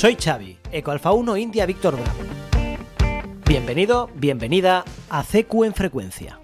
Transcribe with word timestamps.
Soy 0.00 0.16
Xavi, 0.16 0.56
Ecoalfa 0.72 1.12
1 1.12 1.36
India 1.36 1.66
Víctor 1.66 1.94
Bravo. 1.94 2.20
Bienvenido, 3.46 4.08
bienvenida 4.14 4.82
a 5.10 5.22
CQ 5.22 5.64
en 5.66 5.74
Frecuencia. 5.74 6.40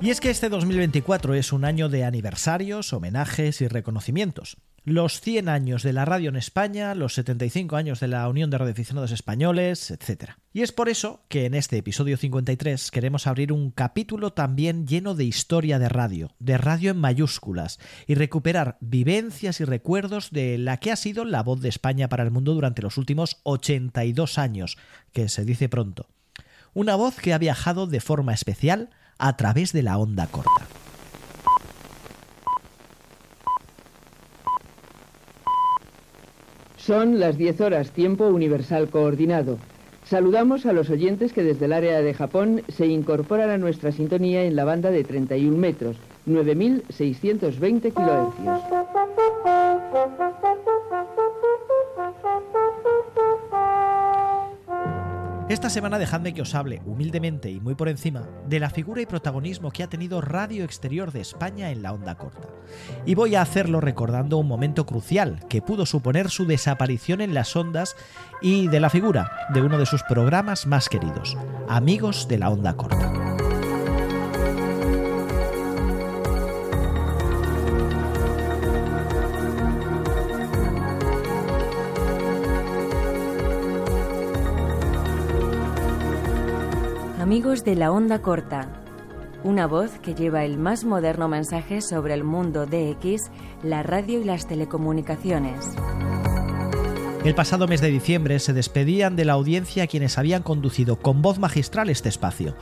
Y 0.00 0.08
es 0.08 0.22
que 0.22 0.30
este 0.30 0.48
2024 0.48 1.34
es 1.34 1.52
un 1.52 1.66
año 1.66 1.90
de 1.90 2.06
aniversarios, 2.06 2.94
homenajes 2.94 3.60
y 3.60 3.68
reconocimientos 3.68 4.56
los 4.88 5.20
100 5.20 5.48
años 5.48 5.82
de 5.82 5.92
la 5.92 6.04
radio 6.04 6.30
en 6.30 6.36
España, 6.36 6.94
los 6.94 7.14
75 7.14 7.76
años 7.76 8.00
de 8.00 8.08
la 8.08 8.28
Unión 8.28 8.50
de 8.50 8.58
Radioaficionados 8.58 9.12
Españoles, 9.12 9.90
etc. 9.90 10.32
Y 10.52 10.62
es 10.62 10.72
por 10.72 10.88
eso 10.88 11.22
que 11.28 11.46
en 11.46 11.54
este 11.54 11.76
episodio 11.76 12.16
53 12.16 12.90
queremos 12.90 13.26
abrir 13.26 13.52
un 13.52 13.70
capítulo 13.70 14.32
también 14.32 14.86
lleno 14.86 15.14
de 15.14 15.24
historia 15.24 15.78
de 15.78 15.88
radio, 15.88 16.30
de 16.38 16.58
radio 16.58 16.90
en 16.90 16.98
mayúsculas, 16.98 17.78
y 18.06 18.14
recuperar 18.14 18.78
vivencias 18.80 19.60
y 19.60 19.64
recuerdos 19.64 20.30
de 20.30 20.58
la 20.58 20.78
que 20.78 20.90
ha 20.90 20.96
sido 20.96 21.24
la 21.24 21.42
voz 21.42 21.60
de 21.60 21.68
España 21.68 22.08
para 22.08 22.24
el 22.24 22.30
mundo 22.30 22.54
durante 22.54 22.82
los 22.82 22.96
últimos 22.96 23.40
82 23.42 24.38
años, 24.38 24.78
que 25.12 25.28
se 25.28 25.44
dice 25.44 25.68
pronto. 25.68 26.06
Una 26.72 26.96
voz 26.96 27.16
que 27.16 27.34
ha 27.34 27.38
viajado 27.38 27.86
de 27.86 28.00
forma 28.00 28.32
especial 28.32 28.90
a 29.18 29.36
través 29.36 29.72
de 29.72 29.82
la 29.82 29.98
onda 29.98 30.26
corta. 30.28 30.66
Son 36.88 37.20
las 37.20 37.36
10 37.36 37.60
horas, 37.60 37.90
tiempo 37.90 38.28
universal 38.28 38.88
coordinado. 38.88 39.58
Saludamos 40.06 40.64
a 40.64 40.72
los 40.72 40.88
oyentes 40.88 41.34
que 41.34 41.42
desde 41.42 41.66
el 41.66 41.74
área 41.74 42.00
de 42.00 42.14
Japón 42.14 42.62
se 42.68 42.86
incorporan 42.86 43.50
a 43.50 43.58
nuestra 43.58 43.92
sintonía 43.92 44.44
en 44.44 44.56
la 44.56 44.64
banda 44.64 44.90
de 44.90 45.04
31 45.04 45.54
metros, 45.54 45.98
9.620 46.26 47.92
kilohercios. 47.92 48.62
Esta 55.48 55.70
semana 55.70 55.98
dejadme 55.98 56.34
que 56.34 56.42
os 56.42 56.54
hable, 56.54 56.82
humildemente 56.84 57.50
y 57.50 57.58
muy 57.58 57.74
por 57.74 57.88
encima, 57.88 58.28
de 58.46 58.60
la 58.60 58.68
figura 58.68 59.00
y 59.00 59.06
protagonismo 59.06 59.70
que 59.70 59.82
ha 59.82 59.88
tenido 59.88 60.20
Radio 60.20 60.62
Exterior 60.62 61.10
de 61.10 61.22
España 61.22 61.70
en 61.70 61.82
la 61.82 61.94
onda 61.94 62.16
corta. 62.16 62.48
Y 63.06 63.14
voy 63.14 63.34
a 63.34 63.40
hacerlo 63.40 63.80
recordando 63.80 64.36
un 64.36 64.46
momento 64.46 64.84
crucial 64.84 65.40
que 65.48 65.62
pudo 65.62 65.86
suponer 65.86 66.28
su 66.28 66.44
desaparición 66.44 67.22
en 67.22 67.32
las 67.32 67.56
ondas 67.56 67.96
y 68.42 68.68
de 68.68 68.80
la 68.80 68.90
figura 68.90 69.48
de 69.54 69.62
uno 69.62 69.78
de 69.78 69.86
sus 69.86 70.02
programas 70.02 70.66
más 70.66 70.90
queridos, 70.90 71.34
Amigos 71.66 72.28
de 72.28 72.38
la 72.38 72.50
Onda 72.50 72.74
Corta. 72.74 73.27
Amigos 87.28 87.62
de 87.62 87.76
la 87.76 87.92
onda 87.92 88.22
corta, 88.22 88.72
una 89.44 89.66
voz 89.66 89.98
que 89.98 90.14
lleva 90.14 90.46
el 90.46 90.56
más 90.56 90.84
moderno 90.84 91.28
mensaje 91.28 91.82
sobre 91.82 92.14
el 92.14 92.24
mundo 92.24 92.64
DX, 92.64 93.30
la 93.62 93.82
radio 93.82 94.22
y 94.22 94.24
las 94.24 94.48
telecomunicaciones. 94.48 95.76
El 97.26 97.34
pasado 97.34 97.68
mes 97.68 97.82
de 97.82 97.90
diciembre 97.90 98.38
se 98.38 98.54
despedían 98.54 99.14
de 99.14 99.26
la 99.26 99.34
audiencia 99.34 99.86
quienes 99.88 100.16
habían 100.16 100.42
conducido 100.42 100.96
con 100.96 101.20
voz 101.20 101.38
magistral 101.38 101.90
este 101.90 102.08
espacio. 102.08 102.54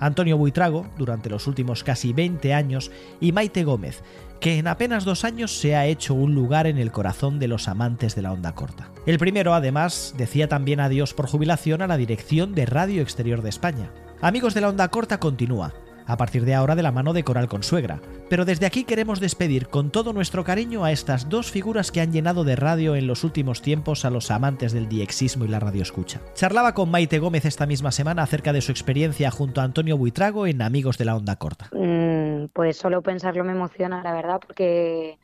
Antonio 0.00 0.38
Buitrago, 0.38 0.86
durante 0.96 1.28
los 1.28 1.46
últimos 1.46 1.84
casi 1.84 2.14
20 2.14 2.54
años, 2.54 2.90
y 3.20 3.32
Maite 3.32 3.62
Gómez, 3.62 4.02
que 4.40 4.56
en 4.56 4.68
apenas 4.68 5.04
dos 5.04 5.26
años 5.26 5.52
se 5.52 5.76
ha 5.76 5.84
hecho 5.84 6.14
un 6.14 6.34
lugar 6.34 6.66
en 6.66 6.78
el 6.78 6.92
corazón 6.92 7.38
de 7.38 7.48
los 7.48 7.68
amantes 7.68 8.14
de 8.14 8.22
la 8.22 8.32
onda 8.32 8.54
corta. 8.54 8.88
El 9.04 9.18
primero, 9.18 9.52
además, 9.52 10.14
decía 10.16 10.48
también 10.48 10.80
adiós 10.80 11.12
por 11.12 11.26
jubilación 11.26 11.82
a 11.82 11.86
la 11.86 11.98
dirección 11.98 12.54
de 12.54 12.64
Radio 12.64 13.02
Exterior 13.02 13.42
de 13.42 13.50
España. 13.50 13.90
Amigos 14.24 14.54
de 14.54 14.62
la 14.62 14.70
onda 14.70 14.88
corta 14.88 15.20
continúa, 15.20 15.74
a 16.06 16.16
partir 16.16 16.46
de 16.46 16.54
ahora 16.54 16.74
de 16.74 16.82
la 16.82 16.92
mano 16.92 17.12
de 17.12 17.24
Coral 17.24 17.46
Consuegra. 17.46 18.00
Pero 18.30 18.46
desde 18.46 18.64
aquí 18.64 18.84
queremos 18.84 19.20
despedir 19.20 19.68
con 19.68 19.90
todo 19.90 20.14
nuestro 20.14 20.44
cariño 20.44 20.82
a 20.82 20.92
estas 20.92 21.28
dos 21.28 21.50
figuras 21.50 21.92
que 21.92 22.00
han 22.00 22.10
llenado 22.10 22.42
de 22.42 22.56
radio 22.56 22.96
en 22.96 23.06
los 23.06 23.22
últimos 23.22 23.60
tiempos 23.60 24.06
a 24.06 24.10
los 24.10 24.30
amantes 24.30 24.72
del 24.72 24.88
diexismo 24.88 25.44
y 25.44 25.48
la 25.48 25.60
radioescucha. 25.60 26.22
Charlaba 26.32 26.72
con 26.72 26.90
Maite 26.90 27.18
Gómez 27.18 27.44
esta 27.44 27.66
misma 27.66 27.92
semana 27.92 28.22
acerca 28.22 28.54
de 28.54 28.62
su 28.62 28.72
experiencia 28.72 29.30
junto 29.30 29.60
a 29.60 29.64
Antonio 29.64 29.98
Buitrago 29.98 30.46
en 30.46 30.62
Amigos 30.62 30.96
de 30.96 31.04
la 31.04 31.16
Onda 31.16 31.36
Corta. 31.36 31.68
Mm, 31.72 32.46
pues 32.54 32.78
solo 32.78 33.02
pensarlo 33.02 33.44
me 33.44 33.52
emociona, 33.52 34.02
la 34.02 34.14
verdad, 34.14 34.40
porque 34.40 35.18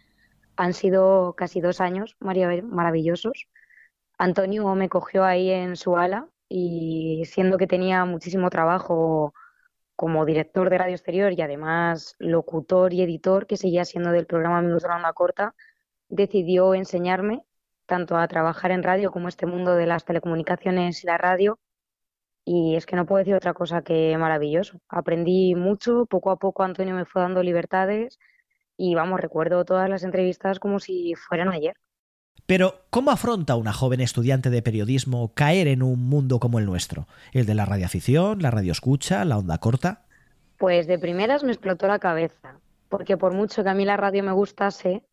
han 0.56 0.74
sido 0.74 1.32
casi 1.38 1.62
dos 1.62 1.80
años 1.80 2.16
maravillosos. 2.20 3.46
Antonio 4.18 4.74
me 4.74 4.90
cogió 4.90 5.24
ahí 5.24 5.48
en 5.48 5.76
su 5.76 5.96
ala 5.96 6.28
y 6.50 7.22
siendo 7.26 7.58
que 7.58 7.68
tenía 7.68 8.04
muchísimo 8.04 8.50
trabajo 8.50 9.32
como 9.96 10.26
director 10.26 10.68
de 10.70 10.78
Radio 10.78 10.94
Exterior 10.94 11.32
y 11.32 11.42
además 11.42 12.16
locutor 12.18 12.92
y 12.92 13.02
editor 13.02 13.46
que 13.46 13.56
seguía 13.56 13.84
siendo 13.84 14.10
del 14.12 14.26
programa 14.26 14.58
Amigos 14.58 14.82
de 14.82 14.88
Onda 14.90 15.12
Corta, 15.12 15.54
decidió 16.08 16.74
enseñarme 16.74 17.44
tanto 17.86 18.16
a 18.16 18.28
trabajar 18.28 18.72
en 18.72 18.82
radio 18.82 19.12
como 19.12 19.28
este 19.28 19.46
mundo 19.46 19.74
de 19.76 19.86
las 19.86 20.04
telecomunicaciones 20.04 21.04
y 21.04 21.06
la 21.06 21.18
radio. 21.18 21.60
Y 22.44 22.76
es 22.76 22.86
que 22.86 22.96
no 22.96 23.06
puedo 23.06 23.18
decir 23.20 23.34
otra 23.34 23.54
cosa 23.54 23.82
que 23.82 24.16
maravilloso. 24.18 24.80
Aprendí 24.88 25.54
mucho, 25.54 26.06
poco 26.06 26.30
a 26.30 26.38
poco 26.38 26.62
Antonio 26.64 26.94
me 26.94 27.04
fue 27.04 27.22
dando 27.22 27.42
libertades 27.42 28.18
y 28.76 28.94
vamos, 28.94 29.20
recuerdo 29.20 29.64
todas 29.64 29.88
las 29.90 30.02
entrevistas 30.04 30.58
como 30.58 30.80
si 30.80 31.14
fueran 31.14 31.50
ayer. 31.50 31.76
Pero, 32.50 32.80
¿cómo 32.90 33.12
afronta 33.12 33.54
una 33.54 33.72
joven 33.72 34.00
estudiante 34.00 34.50
de 34.50 34.60
periodismo 34.60 35.32
caer 35.34 35.68
en 35.68 35.84
un 35.84 36.08
mundo 36.08 36.40
como 36.40 36.58
el 36.58 36.66
nuestro? 36.66 37.06
¿El 37.32 37.46
de 37.46 37.54
la 37.54 37.64
radioafición, 37.64 38.42
la 38.42 38.50
radioescucha, 38.50 39.24
la 39.24 39.38
onda 39.38 39.58
corta? 39.58 40.02
Pues 40.58 40.88
de 40.88 40.98
primeras 40.98 41.44
me 41.44 41.52
explotó 41.52 41.86
la 41.86 42.00
cabeza, 42.00 42.58
porque 42.88 43.16
por 43.16 43.34
mucho 43.34 43.62
que 43.62 43.68
a 43.68 43.74
mí 43.74 43.84
la 43.84 43.96
radio 43.96 44.24
me 44.24 44.32
gustase, 44.32 45.04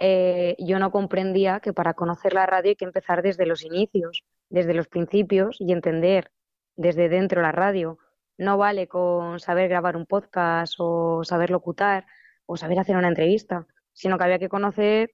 eh, 0.00 0.56
yo 0.58 0.80
no 0.80 0.90
comprendía 0.90 1.60
que 1.60 1.72
para 1.72 1.94
conocer 1.94 2.34
la 2.34 2.46
radio 2.46 2.70
hay 2.70 2.76
que 2.76 2.84
empezar 2.84 3.22
desde 3.22 3.46
los 3.46 3.62
inicios, 3.62 4.24
desde 4.50 4.74
los 4.74 4.88
principios 4.88 5.60
y 5.60 5.70
entender 5.70 6.32
desde 6.74 7.08
dentro 7.08 7.42
la 7.42 7.52
radio. 7.52 7.98
No 8.38 8.58
vale 8.58 8.88
con 8.88 9.38
saber 9.38 9.68
grabar 9.68 9.96
un 9.96 10.06
podcast 10.06 10.74
o 10.78 11.22
saber 11.22 11.50
locutar 11.50 12.06
o 12.44 12.56
saber 12.56 12.80
hacer 12.80 12.96
una 12.96 13.06
entrevista, 13.06 13.68
sino 13.92 14.18
que 14.18 14.24
había 14.24 14.40
que 14.40 14.48
conocer 14.48 15.12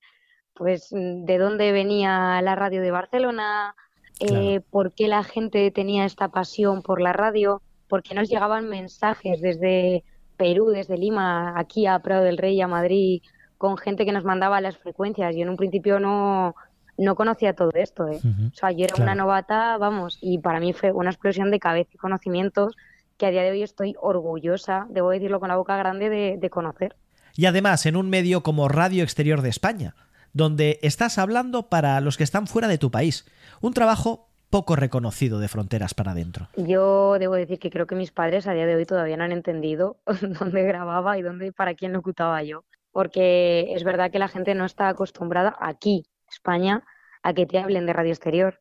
pues 0.59 0.89
mm, 0.93 1.25
de 1.25 1.39
dónde 1.39 1.73
venía 1.73 2.43
la 2.43 2.57
radio 2.57 2.83
de 2.83 2.91
Barcelona, 2.91 3.75
eh, 4.21 4.61
por 4.71 4.93
qué 4.93 5.07
la 5.07 5.23
gente 5.23 5.71
tenía 5.71 6.05
esta 6.05 6.29
pasión 6.29 6.83
por 6.83 7.01
la 7.01 7.13
radio, 7.13 7.63
por 7.89 8.03
qué 8.03 8.15
nos 8.15 8.29
llegaban 8.29 8.69
mensajes 8.69 9.41
desde 9.41 10.03
Perú, 10.37 10.67
desde 10.67 10.99
Lima, 10.99 11.59
aquí 11.59 11.87
a 11.87 12.01
Prado 12.01 12.25
del 12.25 12.37
Rey, 12.37 12.61
a 12.61 12.67
Madrid, 12.67 13.23
con 13.57 13.79
gente 13.79 14.05
que 14.05 14.13
nos 14.13 14.25
mandaba 14.25 14.61
las 14.61 14.77
frecuencias. 14.77 15.35
Yo 15.35 15.43
en 15.43 15.49
un 15.49 15.57
principio 15.57 16.01
no, 16.01 16.57
no 16.97 17.15
conocía 17.15 17.55
todo 17.55 17.71
esto. 17.75 18.09
¿eh? 18.09 18.21
O 18.53 18.55
sea, 18.55 18.73
yo 18.73 18.85
era 18.85 19.03
una 19.03 19.15
novata, 19.15 19.79
vamos, 19.79 20.19
y 20.21 20.39
para 20.39 20.61
mí 20.61 20.73
fue 20.73 20.93
una 20.93 21.11
explosión 21.11 21.51
de 21.51 21.61
cabeza 21.61 21.91
y 21.95 21.99
conocimientos 21.99 22.77
que 23.17 23.27
a 23.27 23.31
día 23.31 23.43
de 23.43 23.51
hoy 23.51 23.63
estoy 23.63 23.95
orgullosa, 24.01 24.87
debo 24.91 25.11
decirlo 25.11 25.41
con 25.41 25.49
la 25.49 25.57
boca 25.57 25.77
grande, 25.77 26.37
de 26.39 26.51
conocer. 26.51 26.97
Y 27.35 27.47
además 27.47 27.87
en 27.87 27.97
un 27.97 28.11
medio 28.11 28.43
como 28.43 28.69
Radio 28.69 29.05
Exterior 29.05 29.43
de 29.43 29.49
España, 29.49 29.95
donde 30.33 30.78
estás 30.83 31.19
hablando 31.19 31.69
para 31.69 32.00
los 32.00 32.16
que 32.16 32.25
están 32.25 32.47
fuera 32.47 32.69
de 32.69 32.78
tu 32.78 32.91
país. 32.91 33.27
Un 33.61 33.75
trabajo 33.75 34.28
poco 34.50 34.77
reconocido 34.77 35.41
de 35.41 35.49
fronteras 35.49 35.94
para 35.94 36.12
adentro. 36.12 36.49
Yo 36.56 37.19
debo 37.19 37.34
decir 37.34 37.59
que 37.59 37.71
creo 37.71 37.87
que 37.87 37.94
mis 37.94 38.12
padres 38.12 38.47
a 38.47 38.55
día 38.55 38.67
de 38.67 38.77
hoy 38.77 38.87
todavía 38.87 39.17
no 39.17 39.25
han 39.25 39.33
entendido 39.33 39.99
dónde 40.41 40.62
grababa 40.62 41.19
y 41.19 41.22
dónde 41.22 41.53
para 41.53 41.75
quién 41.75 41.93
locutaba 41.93 42.43
yo, 42.43 42.65
porque 42.93 43.72
es 43.75 43.84
verdad 43.84 44.11
que 44.11 44.19
la 44.19 44.29
gente 44.29 44.55
no 44.55 44.64
está 44.64 44.88
acostumbrada 44.88 45.56
aquí, 45.61 46.06
España, 46.31 46.85
a 47.23 47.35
que 47.35 47.47
te 47.47 47.58
hablen 47.58 47.87
de 47.87 47.93
radio 47.93 48.12
exterior. 48.12 48.61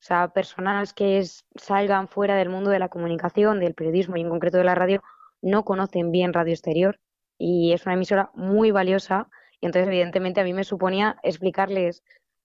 O 0.00 0.02
sea, 0.02 0.28
personas 0.28 0.94
que 0.94 1.22
salgan 1.56 2.08
fuera 2.08 2.34
del 2.36 2.48
mundo 2.48 2.70
de 2.70 2.78
la 2.78 2.88
comunicación, 2.88 3.60
del 3.60 3.74
periodismo 3.74 4.16
y 4.16 4.22
en 4.22 4.30
concreto 4.30 4.56
de 4.56 4.64
la 4.64 4.74
radio, 4.74 5.02
no 5.42 5.64
conocen 5.64 6.10
bien 6.10 6.32
radio 6.32 6.54
exterior 6.54 6.98
y 7.38 7.72
es 7.72 7.84
una 7.86 7.94
emisora 7.94 8.30
muy 8.34 8.70
valiosa 8.70 9.28
y 9.60 9.66
entonces, 9.66 9.88
evidentemente, 9.88 10.40
a 10.40 10.44
mí 10.44 10.52
me 10.52 10.64
suponía 10.64 11.16
explicarles 11.22 12.02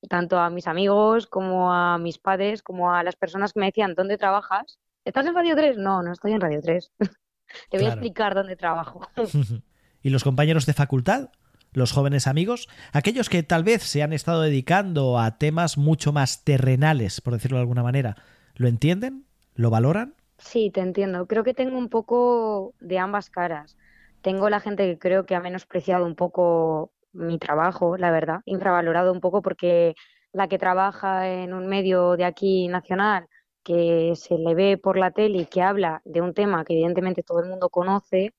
tanto 0.09 0.39
a 0.39 0.49
mis 0.49 0.67
amigos 0.67 1.27
como 1.27 1.73
a 1.73 1.97
mis 1.97 2.17
padres, 2.17 2.61
como 2.61 2.93
a 2.93 3.03
las 3.03 3.15
personas 3.15 3.53
que 3.53 3.59
me 3.59 3.67
decían, 3.67 3.95
¿dónde 3.95 4.17
trabajas? 4.17 4.79
¿Estás 5.03 5.25
en 5.25 5.35
Radio 5.35 5.55
3? 5.55 5.77
No, 5.77 6.03
no 6.03 6.11
estoy 6.11 6.33
en 6.33 6.41
Radio 6.41 6.61
3. 6.61 6.91
Te 7.69 7.77
voy 7.77 7.87
a 7.87 7.89
explicar 7.89 8.35
dónde 8.35 8.55
trabajo. 8.55 9.07
¿Y 10.01 10.09
los 10.09 10.23
compañeros 10.23 10.65
de 10.65 10.73
facultad? 10.73 11.29
los 11.75 11.91
jóvenes 11.91 12.25
amigos, 12.27 12.69
aquellos 12.93 13.29
que 13.29 13.43
tal 13.43 13.65
vez 13.65 13.83
se 13.83 14.01
han 14.01 14.13
estado 14.13 14.41
dedicando 14.41 15.19
a 15.19 15.37
temas 15.37 15.77
mucho 15.77 16.13
más 16.13 16.45
terrenales, 16.45 17.19
por 17.19 17.33
decirlo 17.33 17.57
de 17.57 17.63
alguna 17.63 17.83
manera, 17.83 18.15
¿lo 18.55 18.69
entienden? 18.69 19.25
¿Lo 19.55 19.69
valoran? 19.69 20.15
Sí, 20.37 20.71
te 20.71 20.81
entiendo. 20.81 21.27
Creo 21.27 21.43
que 21.43 21.53
tengo 21.53 21.77
un 21.77 21.89
poco 21.89 22.73
de 22.79 22.99
ambas 22.99 23.29
caras. 23.29 23.77
Tengo 24.21 24.49
la 24.49 24.59
gente 24.59 24.85
que 24.85 24.97
creo 24.97 25.25
que 25.25 25.35
ha 25.35 25.39
menospreciado 25.39 26.05
un 26.05 26.15
poco 26.15 26.91
mi 27.15 27.39
trabajo, 27.39 27.97
la 27.97 28.11
verdad, 28.11 28.41
infravalorado 28.45 29.11
un 29.11 29.21
poco 29.21 29.41
porque 29.41 29.95
la 30.33 30.47
que 30.47 30.59
trabaja 30.59 31.29
en 31.29 31.53
un 31.53 31.67
medio 31.67 32.17
de 32.17 32.25
aquí 32.25 32.67
nacional, 32.67 33.27
que 33.63 34.13
se 34.15 34.37
le 34.37 34.53
ve 34.55 34.77
por 34.77 34.97
la 34.97 35.11
tele 35.11 35.39
y 35.39 35.45
que 35.47 35.61
habla 35.61 36.01
de 36.05 36.21
un 36.21 36.33
tema 36.33 36.63
que 36.65 36.73
evidentemente 36.73 37.23
todo 37.23 37.39
el 37.41 37.49
mundo 37.49 37.69
conoce, 37.69 38.33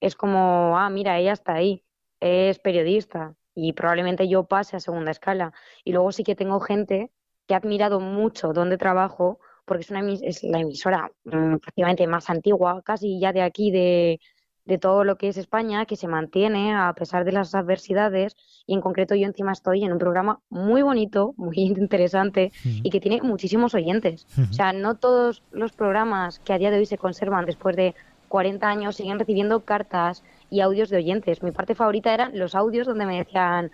es 0.00 0.14
como, 0.16 0.78
ah, 0.78 0.90
mira, 0.90 1.18
ella 1.18 1.32
está 1.32 1.54
ahí, 1.54 1.84
es 2.20 2.58
periodista 2.58 3.34
y 3.54 3.72
probablemente 3.72 4.28
yo 4.28 4.44
pase 4.44 4.76
a 4.76 4.80
segunda 4.80 5.12
escala. 5.12 5.52
Y 5.84 5.92
luego 5.92 6.12
sí 6.12 6.24
que 6.24 6.34
tengo 6.36 6.60
gente 6.60 7.10
que 7.46 7.54
ha 7.54 7.58
admirado 7.58 8.00
mucho 8.00 8.52
donde 8.52 8.76
trabajo, 8.76 9.40
porque 9.64 9.82
es, 9.82 9.90
una, 9.90 10.00
es 10.12 10.42
la 10.42 10.60
emisora 10.60 11.10
mm, 11.24 11.56
prácticamente 11.56 12.06
más 12.06 12.28
antigua, 12.28 12.82
casi 12.84 13.18
ya 13.20 13.32
de 13.32 13.42
aquí, 13.42 13.70
de, 13.70 14.20
de 14.66 14.78
todo 14.78 15.04
lo 15.04 15.16
que 15.16 15.28
es 15.28 15.36
España, 15.36 15.86
que 15.86 15.96
se 15.96 16.08
mantiene 16.08 16.74
a 16.74 16.92
pesar 16.92 17.24
de 17.24 17.32
las 17.32 17.54
adversidades 17.54 18.36
y 18.66 18.74
en 18.74 18.80
concreto 18.80 19.14
yo 19.14 19.26
encima 19.26 19.52
estoy 19.52 19.84
en 19.84 19.92
un 19.92 19.98
programa 19.98 20.40
muy 20.50 20.82
bonito, 20.82 21.34
muy 21.36 21.56
interesante 21.58 22.52
y 22.64 22.90
que 22.90 23.00
tiene 23.00 23.22
muchísimos 23.22 23.74
oyentes. 23.74 24.26
O 24.50 24.52
sea, 24.52 24.72
no 24.72 24.96
todos 24.96 25.42
los 25.52 25.72
programas 25.72 26.40
que 26.40 26.52
a 26.52 26.58
día 26.58 26.70
de 26.70 26.78
hoy 26.78 26.86
se 26.86 26.98
conservan 26.98 27.46
después 27.46 27.76
de 27.76 27.94
40 28.28 28.68
años 28.68 28.96
siguen 28.96 29.20
recibiendo 29.20 29.60
cartas 29.60 30.24
y 30.50 30.60
audios 30.60 30.88
de 30.88 30.96
oyentes. 30.96 31.42
Mi 31.42 31.52
parte 31.52 31.76
favorita 31.76 32.12
eran 32.12 32.36
los 32.36 32.54
audios 32.56 32.86
donde 32.86 33.06
me 33.06 33.18
decían 33.18 33.70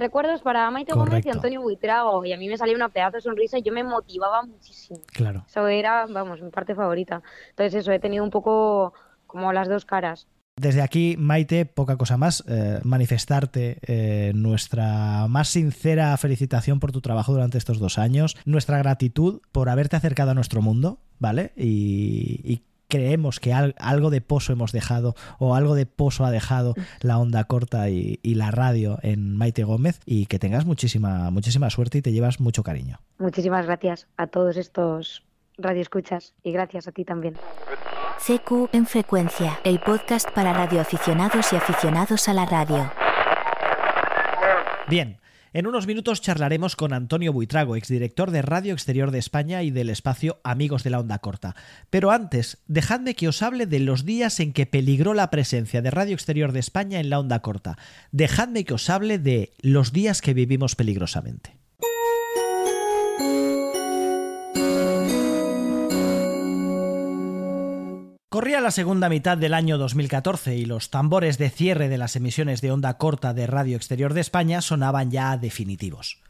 recuerdos 0.00 0.42
para 0.42 0.68
Maite 0.70 0.92
Gómez 0.92 1.24
y 1.24 1.30
Antonio 1.30 1.60
Buitrago 1.62 2.24
y 2.24 2.32
a 2.32 2.36
mí 2.36 2.48
me 2.48 2.56
salía 2.56 2.74
una 2.74 2.88
pedazo 2.88 3.18
de 3.18 3.20
sonrisa 3.20 3.58
y 3.58 3.62
yo 3.62 3.72
me 3.72 3.84
motivaba 3.84 4.42
muchísimo. 4.42 5.00
Claro. 5.12 5.44
Eso 5.46 5.68
era, 5.68 6.06
vamos, 6.06 6.42
mi 6.42 6.50
parte 6.50 6.74
favorita. 6.74 7.22
Entonces 7.50 7.74
eso, 7.74 7.92
he 7.92 8.00
tenido 8.00 8.24
un 8.24 8.30
poco 8.30 8.94
como 9.30 9.52
las 9.52 9.68
dos 9.68 9.84
caras. 9.84 10.26
Desde 10.60 10.82
aquí, 10.82 11.16
Maite, 11.18 11.64
poca 11.64 11.96
cosa 11.96 12.18
más, 12.18 12.44
eh, 12.46 12.80
manifestarte 12.84 13.78
eh, 13.80 14.32
nuestra 14.34 15.26
más 15.26 15.48
sincera 15.48 16.14
felicitación 16.18 16.80
por 16.80 16.92
tu 16.92 17.00
trabajo 17.00 17.32
durante 17.32 17.56
estos 17.56 17.78
dos 17.78 17.96
años, 17.96 18.36
nuestra 18.44 18.76
gratitud 18.76 19.40
por 19.52 19.70
haberte 19.70 19.96
acercado 19.96 20.32
a 20.32 20.34
nuestro 20.34 20.60
mundo, 20.60 20.98
¿vale? 21.18 21.52
Y, 21.56 22.62
creemos 22.88 23.38
que 23.38 23.52
algo 23.52 24.10
de 24.10 24.20
pozo 24.20 24.52
hemos 24.52 24.72
dejado 24.72 25.14
o 25.38 25.54
algo 25.54 25.76
de 25.76 25.86
pozo 25.86 26.24
ha 26.24 26.32
dejado 26.32 26.74
la 27.02 27.18
onda 27.18 27.44
corta 27.44 27.88
y, 27.88 28.18
y, 28.20 28.34
la 28.34 28.50
radio 28.50 28.98
en 29.02 29.36
Maite 29.36 29.62
Gómez 29.62 30.00
y 30.06 30.26
que 30.26 30.40
tengas 30.40 30.66
muchísima, 30.66 31.30
muchísima 31.30 31.70
suerte 31.70 31.98
y 31.98 32.02
te 32.02 32.10
llevas 32.10 32.40
mucho 32.40 32.64
cariño. 32.64 32.98
Muchísimas 33.20 33.64
gracias 33.64 34.08
a 34.16 34.26
todos 34.26 34.56
estos 34.56 35.22
radioescuchas 35.62 36.34
y 36.42 36.52
gracias 36.52 36.88
a 36.88 36.92
ti 36.92 37.04
también. 37.04 37.34
CQ 38.18 38.68
en 38.72 38.86
frecuencia, 38.86 39.58
el 39.64 39.80
podcast 39.80 40.30
para 40.30 40.52
radioaficionados 40.52 41.52
y 41.52 41.56
aficionados 41.56 42.28
a 42.28 42.34
la 42.34 42.44
radio. 42.44 42.92
Bien, 44.88 45.20
en 45.52 45.66
unos 45.66 45.88
minutos 45.88 46.20
charlaremos 46.20 46.76
con 46.76 46.92
Antonio 46.92 47.32
Buitrago, 47.32 47.74
exdirector 47.74 48.30
de 48.30 48.42
Radio 48.42 48.72
Exterior 48.72 49.10
de 49.10 49.18
España 49.18 49.64
y 49.64 49.70
del 49.70 49.90
espacio 49.90 50.38
Amigos 50.44 50.84
de 50.84 50.90
la 50.90 51.00
Onda 51.00 51.18
Corta. 51.18 51.56
Pero 51.90 52.12
antes, 52.12 52.58
dejadme 52.68 53.14
que 53.14 53.26
os 53.26 53.42
hable 53.42 53.66
de 53.66 53.80
los 53.80 54.04
días 54.04 54.38
en 54.38 54.52
que 54.52 54.66
peligró 54.66 55.12
la 55.12 55.30
presencia 55.30 55.82
de 55.82 55.90
Radio 55.90 56.14
Exterior 56.14 56.52
de 56.52 56.60
España 56.60 57.00
en 57.00 57.10
la 57.10 57.18
Onda 57.18 57.40
Corta. 57.40 57.78
Dejadme 58.12 58.64
que 58.64 58.74
os 58.74 58.88
hable 58.90 59.18
de 59.18 59.52
los 59.60 59.92
días 59.92 60.22
que 60.22 60.34
vivimos 60.34 60.76
peligrosamente. 60.76 61.59
Corría 68.40 68.62
la 68.62 68.70
segunda 68.70 69.10
mitad 69.10 69.36
del 69.36 69.52
año 69.52 69.76
2014 69.76 70.56
y 70.56 70.64
los 70.64 70.88
tambores 70.88 71.36
de 71.36 71.50
cierre 71.50 71.90
de 71.90 71.98
las 71.98 72.16
emisiones 72.16 72.62
de 72.62 72.72
onda 72.72 72.96
corta 72.96 73.34
de 73.34 73.46
Radio 73.46 73.76
Exterior 73.76 74.14
de 74.14 74.22
España 74.22 74.62
sonaban 74.62 75.10
ya 75.10 75.36
definitivos. 75.36 76.22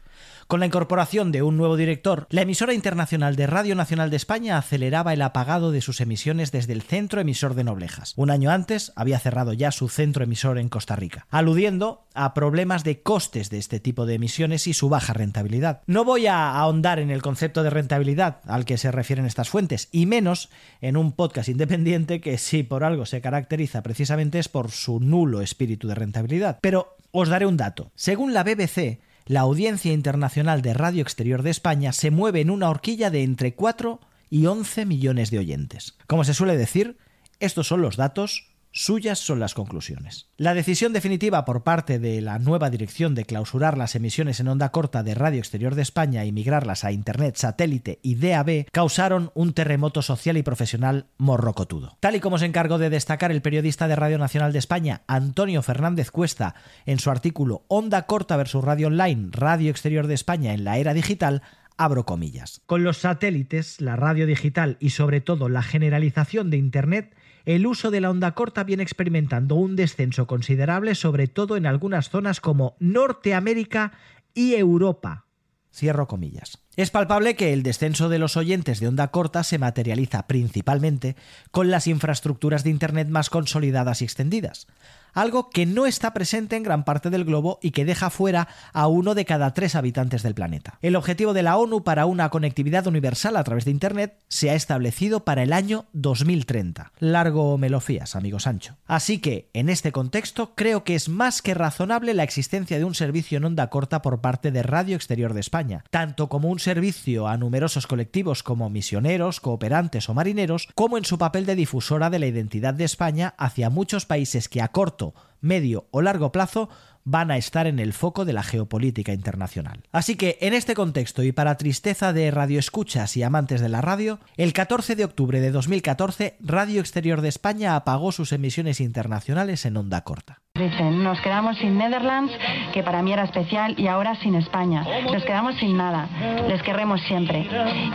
Con 0.47 0.59
la 0.59 0.65
incorporación 0.65 1.31
de 1.31 1.43
un 1.43 1.57
nuevo 1.57 1.77
director, 1.77 2.27
la 2.29 2.41
emisora 2.41 2.73
internacional 2.73 3.35
de 3.35 3.47
Radio 3.47 3.75
Nacional 3.75 4.09
de 4.09 4.17
España 4.17 4.57
aceleraba 4.57 5.13
el 5.13 5.21
apagado 5.21 5.71
de 5.71 5.81
sus 5.81 6.01
emisiones 6.01 6.51
desde 6.51 6.73
el 6.73 6.81
centro 6.81 7.21
emisor 7.21 7.53
de 7.53 7.63
Noblejas. 7.63 8.13
Un 8.17 8.31
año 8.31 8.51
antes 8.51 8.91
había 8.95 9.19
cerrado 9.19 9.53
ya 9.53 9.71
su 9.71 9.89
centro 9.89 10.23
emisor 10.23 10.57
en 10.57 10.69
Costa 10.69 10.95
Rica, 10.95 11.25
aludiendo 11.29 12.05
a 12.13 12.33
problemas 12.33 12.83
de 12.83 13.01
costes 13.01 13.49
de 13.49 13.57
este 13.57 13.79
tipo 13.79 14.05
de 14.05 14.15
emisiones 14.15 14.67
y 14.67 14.73
su 14.73 14.89
baja 14.89 15.13
rentabilidad. 15.13 15.81
No 15.87 16.03
voy 16.03 16.27
a 16.27 16.51
ahondar 16.51 16.99
en 16.99 17.11
el 17.11 17.21
concepto 17.21 17.63
de 17.63 17.69
rentabilidad 17.69 18.39
al 18.45 18.65
que 18.65 18.77
se 18.77 18.91
refieren 18.91 19.25
estas 19.25 19.49
fuentes, 19.49 19.89
y 19.91 20.05
menos 20.05 20.49
en 20.81 20.97
un 20.97 21.13
podcast 21.13 21.49
independiente 21.49 22.21
que 22.21 22.37
si 22.37 22.63
por 22.63 22.83
algo 22.83 23.05
se 23.05 23.21
caracteriza 23.21 23.83
precisamente 23.83 24.39
es 24.39 24.49
por 24.49 24.71
su 24.71 24.99
nulo 24.99 25.41
espíritu 25.41 25.87
de 25.87 25.95
rentabilidad. 25.95 26.59
Pero 26.61 26.97
os 27.11 27.29
daré 27.29 27.45
un 27.45 27.57
dato. 27.57 27.91
Según 27.95 28.33
la 28.33 28.43
BBC, 28.43 28.99
la 29.25 29.41
audiencia 29.41 29.93
internacional 29.93 30.61
de 30.61 30.73
Radio 30.73 31.01
Exterior 31.01 31.43
de 31.43 31.51
España 31.51 31.93
se 31.93 32.11
mueve 32.11 32.41
en 32.41 32.49
una 32.49 32.69
horquilla 32.69 33.09
de 33.09 33.23
entre 33.23 33.53
4 33.53 33.99
y 34.29 34.45
11 34.45 34.85
millones 34.85 35.31
de 35.31 35.39
oyentes. 35.39 35.97
Como 36.07 36.23
se 36.23 36.33
suele 36.33 36.57
decir, 36.57 36.97
estos 37.39 37.67
son 37.67 37.81
los 37.81 37.97
datos 37.97 38.50
Suyas 38.73 39.19
son 39.19 39.41
las 39.41 39.53
conclusiones. 39.53 40.29
La 40.37 40.53
decisión 40.53 40.93
definitiva 40.93 41.43
por 41.43 41.63
parte 41.63 41.99
de 41.99 42.21
la 42.21 42.39
nueva 42.39 42.69
dirección 42.69 43.15
de 43.15 43.25
clausurar 43.25 43.77
las 43.77 43.95
emisiones 43.95 44.39
en 44.39 44.47
onda 44.47 44.71
corta 44.71 45.03
de 45.03 45.13
Radio 45.13 45.39
Exterior 45.39 45.75
de 45.75 45.81
España 45.81 46.23
y 46.23 46.31
migrarlas 46.31 46.85
a 46.85 46.93
Internet, 46.93 47.35
satélite 47.35 47.99
y 48.01 48.15
DAB 48.15 48.67
causaron 48.71 49.31
un 49.33 49.51
terremoto 49.51 50.01
social 50.01 50.37
y 50.37 50.43
profesional 50.43 51.07
morrocotudo. 51.17 51.97
Tal 51.99 52.15
y 52.15 52.21
como 52.21 52.37
se 52.37 52.45
encargó 52.45 52.77
de 52.77 52.89
destacar 52.89 53.31
el 53.31 53.41
periodista 53.41 53.89
de 53.89 53.97
Radio 53.97 54.17
Nacional 54.17 54.53
de 54.53 54.59
España, 54.59 55.01
Antonio 55.05 55.61
Fernández 55.63 56.09
Cuesta, 56.09 56.55
en 56.85 56.99
su 56.99 57.11
artículo 57.11 57.65
Onda 57.67 58.03
corta 58.03 58.37
versus 58.37 58.63
radio 58.63 58.87
online, 58.87 59.31
Radio 59.31 59.69
Exterior 59.69 60.07
de 60.07 60.13
España 60.13 60.53
en 60.53 60.63
la 60.63 60.77
era 60.77 60.93
digital, 60.93 61.41
abro 61.75 62.05
comillas. 62.05 62.61
Con 62.67 62.85
los 62.85 62.99
satélites, 62.99 63.81
la 63.81 63.97
radio 63.97 64.25
digital 64.27 64.77
y 64.79 64.91
sobre 64.91 65.19
todo 65.19 65.49
la 65.49 65.61
generalización 65.61 66.49
de 66.49 66.57
Internet, 66.57 67.15
el 67.45 67.67
uso 67.67 67.91
de 67.91 68.01
la 68.01 68.09
onda 68.09 68.33
corta 68.33 68.63
viene 68.63 68.83
experimentando 68.83 69.55
un 69.55 69.75
descenso 69.75 70.27
considerable, 70.27 70.95
sobre 70.95 71.27
todo 71.27 71.57
en 71.57 71.65
algunas 71.65 72.09
zonas 72.09 72.41
como 72.41 72.75
Norteamérica 72.79 73.93
y 74.33 74.55
Europa. 74.55 75.25
Cierro 75.73 76.07
comillas. 76.07 76.59
Es 76.75 76.89
palpable 76.89 77.35
que 77.35 77.53
el 77.53 77.63
descenso 77.63 78.09
de 78.09 78.19
los 78.19 78.35
oyentes 78.35 78.79
de 78.79 78.87
onda 78.87 79.09
corta 79.09 79.43
se 79.43 79.57
materializa 79.57 80.27
principalmente 80.27 81.15
con 81.51 81.71
las 81.71 81.87
infraestructuras 81.87 82.63
de 82.63 82.71
Internet 82.71 83.07
más 83.07 83.29
consolidadas 83.29 84.01
y 84.01 84.05
extendidas 84.05 84.67
algo 85.13 85.49
que 85.49 85.65
no 85.65 85.85
está 85.85 86.13
presente 86.13 86.55
en 86.55 86.63
gran 86.63 86.83
parte 86.83 87.09
del 87.09 87.25
globo 87.25 87.59
y 87.61 87.71
que 87.71 87.85
deja 87.85 88.09
fuera 88.09 88.47
a 88.73 88.87
uno 88.87 89.15
de 89.15 89.25
cada 89.25 89.53
tres 89.53 89.75
habitantes 89.75 90.23
del 90.23 90.33
planeta. 90.33 90.77
El 90.81 90.95
objetivo 90.95 91.33
de 91.33 91.43
la 91.43 91.57
ONU 91.57 91.83
para 91.83 92.05
una 92.05 92.29
conectividad 92.29 92.87
universal 92.87 93.37
a 93.37 93.43
través 93.43 93.65
de 93.65 93.71
Internet 93.71 94.17
se 94.27 94.49
ha 94.49 94.55
establecido 94.55 95.23
para 95.25 95.43
el 95.43 95.53
año 95.53 95.85
2030. 95.93 96.91
Largo 96.99 97.57
melofías, 97.57 98.15
amigo 98.15 98.39
Sancho. 98.39 98.77
Así 98.87 99.19
que, 99.19 99.49
en 99.53 99.69
este 99.69 99.91
contexto, 99.91 100.53
creo 100.55 100.83
que 100.83 100.95
es 100.95 101.09
más 101.09 101.41
que 101.41 101.53
razonable 101.53 102.13
la 102.13 102.23
existencia 102.23 102.77
de 102.77 102.85
un 102.85 102.95
servicio 102.95 103.37
en 103.37 103.45
onda 103.45 103.69
corta 103.69 104.01
por 104.01 104.21
parte 104.21 104.51
de 104.51 104.63
Radio 104.63 104.95
Exterior 104.95 105.33
de 105.33 105.39
España, 105.39 105.83
tanto 105.89 106.29
como 106.29 106.49
un 106.49 106.59
servicio 106.59 107.27
a 107.27 107.37
numerosos 107.37 107.87
colectivos 107.87 108.43
como 108.43 108.69
misioneros, 108.69 109.39
cooperantes 109.39 110.09
o 110.09 110.13
marineros, 110.13 110.69
como 110.75 110.97
en 110.97 111.05
su 111.05 111.17
papel 111.17 111.45
de 111.45 111.55
difusora 111.55 112.09
de 112.09 112.19
la 112.19 112.27
identidad 112.27 112.73
de 112.73 112.83
España 112.83 113.33
hacia 113.37 113.69
muchos 113.69 114.05
países 114.05 114.47
que 114.49 114.61
a 114.61 114.69
corto 114.69 115.00
medio 115.41 115.87
o 115.91 116.01
largo 116.01 116.31
plazo 116.31 116.69
van 117.03 117.31
a 117.31 117.37
estar 117.37 117.67
en 117.67 117.79
el 117.79 117.93
foco 117.93 118.25
de 118.25 118.33
la 118.33 118.43
geopolítica 118.43 119.13
internacional. 119.13 119.83
Así 119.91 120.15
que 120.15 120.37
en 120.41 120.53
este 120.53 120.75
contexto 120.75 121.23
y 121.23 121.31
para 121.31 121.57
tristeza 121.57 122.13
de 122.13 122.29
radioescuchas 122.29 123.17
y 123.17 123.23
amantes 123.23 123.61
de 123.61 123.69
la 123.69 123.81
radio, 123.81 124.19
el 124.37 124.53
14 124.53 124.95
de 124.95 125.05
octubre 125.05 125.41
de 125.41 125.51
2014 125.51 126.37
Radio 126.39 126.79
Exterior 126.79 127.21
de 127.21 127.29
España 127.29 127.75
apagó 127.75 128.11
sus 128.11 128.31
emisiones 128.31 128.79
internacionales 128.79 129.65
en 129.65 129.77
onda 129.77 130.03
corta. 130.03 130.41
Dicen, 130.61 131.03
nos 131.03 131.19
quedamos 131.21 131.57
sin 131.57 131.77
Netherlands, 131.77 132.31
que 132.71 132.83
para 132.83 133.01
mí 133.01 133.11
era 133.11 133.23
especial, 133.23 133.73
y 133.77 133.87
ahora 133.87 134.13
sin 134.15 134.35
España. 134.35 134.85
Nos 135.11 135.23
quedamos 135.23 135.55
sin 135.55 135.75
nada. 135.75 136.07
Les 136.47 136.61
querremos 136.61 137.01
siempre. 137.01 137.47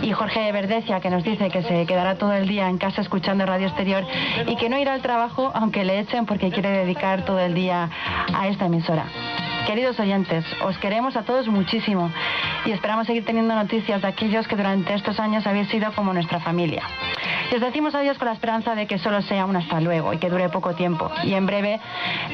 Y 0.03 0.11
Jorge 0.11 0.51
Verdecia, 0.51 0.99
que 1.01 1.11
nos 1.11 1.23
dice 1.23 1.49
que 1.49 1.63
se 1.63 1.87
quedará 1.87 2.17
todo 2.17 2.33
el 2.33 2.49
día 2.49 2.69
en 2.69 2.79
casa 2.79 3.03
escuchando 3.03 3.47
Radio 3.47 3.69
Exterior 3.69 4.05
y 4.49 4.57
que 4.57 4.69
no 4.69 4.79
irá 4.79 4.95
al 4.95 5.03
trabajo 5.03 5.53
aunque 5.55 5.85
le 5.85 6.01
echen 6.01 6.27
porque 6.27 6.51
quiere 6.51 6.71
dedicar 6.71 7.25
todo 7.25 7.39
el 7.39 7.55
día 7.55 7.89
a 8.35 8.49
esta 8.49 8.67
emisora. 8.67 9.05
Queridos 9.67 10.01
oyentes, 10.01 10.45
os 10.65 10.79
queremos 10.79 11.15
a 11.17 11.23
todos 11.23 11.49
muchísimo 11.49 12.11
y 12.65 12.71
esperamos 12.73 13.07
seguir 13.07 13.25
teniendo 13.25 13.55
noticias 13.55 14.01
de 14.01 14.09
aquellos 14.09 14.49
que 14.49 14.57
durante 14.57 14.95
estos 14.95 15.21
años 15.21 15.47
habéis 15.47 15.69
sido 15.69 15.93
como 15.93 16.13
nuestra 16.13 16.41
familia. 16.41 16.83
Les 17.51 17.61
decimos 17.61 17.95
adiós 17.95 18.19
con 18.19 18.27
la 18.27 18.35
esperanza 18.35 18.75
de 18.75 18.87
que 18.87 18.99
solo 18.99 19.23
sea 19.23 19.47
un 19.47 19.57
hasta 19.57 19.81
luego 19.81 20.13
y 20.13 20.19
que 20.19 20.29
dure 20.29 20.49
poco 20.49 20.75
tiempo 20.75 21.11
y 21.25 21.35
en 21.35 21.47
breve 21.47 21.81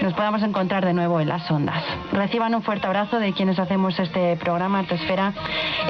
nos 0.02 0.14
podamos 0.14 0.42
encontrar 0.42 0.84
de 0.84 0.94
nuevo 0.94 1.20
en 1.20 1.28
las 1.28 1.50
ondas. 1.50 1.82
Reciban 2.12 2.54
un 2.54 2.62
fuerte 2.62 2.86
abrazo 2.86 3.18
de 3.18 3.32
quienes 3.32 3.58
hacemos 3.58 3.98
este 3.98 4.36
programa 4.36 4.80
Artesfera. 4.80 5.32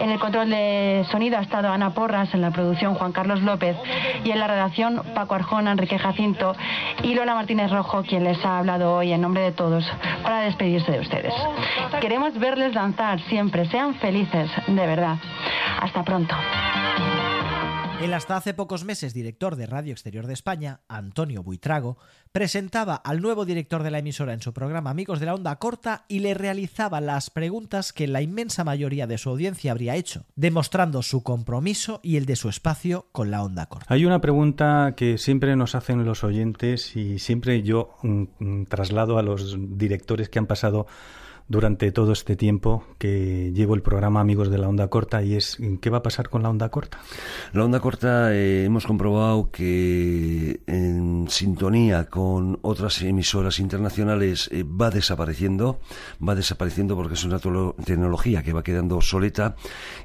En 0.00 0.10
el 0.10 0.18
control 0.18 0.50
de 0.50 1.06
sonido 1.10 1.38
ha 1.38 1.42
estado 1.42 1.68
Ana 1.68 1.90
Porras, 1.90 2.34
en 2.34 2.40
la 2.40 2.50
producción 2.50 2.94
Juan 2.94 3.12
Carlos 3.12 3.42
López 3.42 3.76
y 4.24 4.30
en 4.30 4.38
la 4.38 4.48
redacción 4.48 5.02
Paco 5.14 5.34
Arjona, 5.34 5.72
Enrique 5.72 5.98
Jacinto 5.98 6.54
y 7.02 7.14
Lola 7.14 7.34
Martínez 7.34 7.70
Rojo, 7.70 8.02
quien 8.02 8.24
les 8.24 8.44
ha 8.44 8.58
hablado 8.58 8.94
hoy 8.94 9.12
en 9.12 9.20
nombre 9.20 9.42
de 9.42 9.52
todos 9.52 9.84
para 10.22 10.40
despedirse 10.40 10.92
de 10.92 11.00
ustedes. 11.00 11.34
Queremos 12.00 12.38
verles 12.38 12.74
danzar 12.74 13.20
siempre. 13.22 13.66
Sean 13.66 13.94
felices, 13.94 14.50
de 14.66 14.86
verdad. 14.86 15.16
Hasta 15.80 16.02
pronto. 16.02 16.34
El 18.02 18.14
hasta 18.14 18.36
hace 18.36 18.52
pocos 18.52 18.84
meses 18.84 19.14
director 19.14 19.54
de 19.54 19.66
Radio 19.66 19.92
Exterior 19.92 20.26
de 20.26 20.32
España, 20.32 20.80
Antonio 20.88 21.44
Buitrago, 21.44 21.98
presentaba 22.32 22.96
al 22.96 23.20
nuevo 23.20 23.44
director 23.44 23.84
de 23.84 23.92
la 23.92 24.00
emisora 24.00 24.32
en 24.32 24.40
su 24.40 24.52
programa 24.52 24.90
Amigos 24.90 25.20
de 25.20 25.26
la 25.26 25.36
Onda 25.36 25.54
Corta 25.60 26.04
y 26.08 26.18
le 26.18 26.34
realizaba 26.34 27.00
las 27.00 27.30
preguntas 27.30 27.92
que 27.92 28.08
la 28.08 28.20
inmensa 28.20 28.64
mayoría 28.64 29.06
de 29.06 29.18
su 29.18 29.30
audiencia 29.30 29.70
habría 29.70 29.94
hecho, 29.94 30.26
demostrando 30.34 31.02
su 31.02 31.22
compromiso 31.22 32.00
y 32.02 32.16
el 32.16 32.26
de 32.26 32.34
su 32.34 32.48
espacio 32.48 33.06
con 33.12 33.30
la 33.30 33.44
Onda 33.44 33.66
Corta. 33.66 33.86
Hay 33.88 34.04
una 34.04 34.20
pregunta 34.20 34.94
que 34.96 35.16
siempre 35.16 35.54
nos 35.54 35.76
hacen 35.76 36.04
los 36.04 36.24
oyentes 36.24 36.96
y 36.96 37.20
siempre 37.20 37.62
yo 37.62 37.94
mm, 38.02 38.24
mm, 38.40 38.64
traslado 38.64 39.16
a 39.16 39.22
los 39.22 39.56
directores 39.78 40.28
que 40.28 40.40
han 40.40 40.46
pasado 40.48 40.88
durante 41.52 41.92
todo 41.92 42.12
este 42.12 42.34
tiempo 42.34 42.82
que 42.96 43.52
llevo 43.54 43.74
el 43.74 43.82
programa 43.82 44.20
Amigos 44.20 44.48
de 44.48 44.56
la 44.56 44.70
Onda 44.70 44.88
Corta 44.88 45.22
y 45.22 45.34
es 45.36 45.58
¿qué 45.82 45.90
va 45.90 45.98
a 45.98 46.02
pasar 46.02 46.30
con 46.30 46.42
la 46.42 46.48
onda 46.48 46.70
corta? 46.70 46.98
La 47.52 47.62
onda 47.62 47.78
corta 47.78 48.34
eh, 48.34 48.64
hemos 48.64 48.86
comprobado 48.86 49.50
que 49.50 50.60
en 50.66 51.26
sintonía 51.28 52.06
con 52.06 52.58
otras 52.62 53.02
emisoras 53.02 53.58
internacionales 53.58 54.48
eh, 54.50 54.64
va 54.64 54.88
desapareciendo, 54.88 55.78
va 56.26 56.34
desapareciendo 56.34 56.96
porque 56.96 57.14
es 57.14 57.24
una 57.24 57.38
tecnología 57.38 58.42
que 58.42 58.54
va 58.54 58.62
quedando 58.62 58.96
obsoleta 58.96 59.54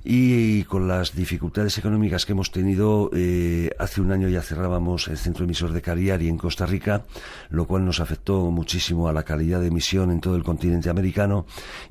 y, 0.03 0.65
con 0.65 0.89
las 0.89 1.15
dificultades 1.15 1.77
económicas 1.77 2.25
que 2.25 2.33
hemos 2.33 2.51
tenido 2.51 3.09
eh, 3.13 3.69
hace 3.79 4.01
un 4.01 4.11
año 4.11 4.27
ya 4.27 4.41
cerrábamos 4.41 5.07
el 5.07 5.17
centro 5.17 5.45
emisor 5.45 5.71
de 5.71 5.81
Cariari 5.81 6.27
en 6.27 6.37
Costa 6.37 6.65
Rica, 6.65 7.05
lo 7.49 7.65
cual 7.67 7.85
nos 7.85 8.01
afectó 8.01 8.51
muchísimo 8.51 9.07
a 9.07 9.13
la 9.13 9.23
calidad 9.23 9.61
de 9.61 9.67
emisión 9.67 10.11
en 10.11 10.19
todo 10.19 10.35
el 10.35 10.43
continente 10.43 10.89
americano 10.89 11.36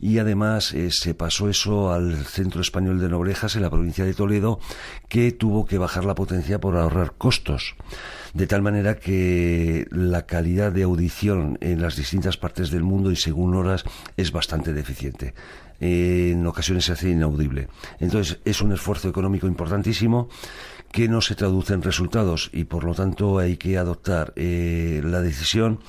y 0.00 0.18
además 0.18 0.72
eh, 0.72 0.88
se 0.90 1.14
pasó 1.14 1.48
eso 1.48 1.92
al 1.92 2.16
Centro 2.24 2.60
Español 2.60 2.98
de 3.00 3.08
Noblejas 3.08 3.56
en 3.56 3.62
la 3.62 3.70
provincia 3.70 4.04
de 4.04 4.14
Toledo 4.14 4.58
que 5.08 5.32
tuvo 5.32 5.66
que 5.66 5.78
bajar 5.78 6.04
la 6.04 6.14
potencia 6.14 6.60
por 6.60 6.76
ahorrar 6.76 7.14
costos 7.16 7.74
de 8.34 8.46
tal 8.46 8.60
manera 8.60 8.96
que 8.96 9.86
la 9.90 10.26
calidad 10.26 10.70
de 10.70 10.82
audición 10.82 11.58
en 11.62 11.80
las 11.80 11.96
distintas 11.96 12.36
partes 12.36 12.70
del 12.70 12.82
mundo 12.82 13.10
y 13.10 13.16
según 13.16 13.54
horas 13.54 13.84
es 14.16 14.30
bastante 14.30 14.74
deficiente. 14.74 15.34
en 15.80 16.46
ocasiones 16.46 16.86
se 16.86 16.92
hace 16.92 17.10
inaudible. 17.10 17.68
Entonces 18.00 18.38
es 18.44 18.60
un 18.62 18.72
esfuerzo 18.72 19.08
económico 19.08 19.46
importantísimo 19.46 20.28
que 20.92 21.08
no 21.08 21.20
se 21.20 21.34
traduce 21.34 21.74
en 21.74 21.82
resultados 21.82 22.50
y 22.52 22.64
por 22.64 22.84
lo 22.84 22.94
tanto 22.94 23.38
hay 23.38 23.56
que 23.56 23.76
adoptar 23.76 24.32
eh, 24.36 25.02
la 25.04 25.20
decisión 25.20 25.80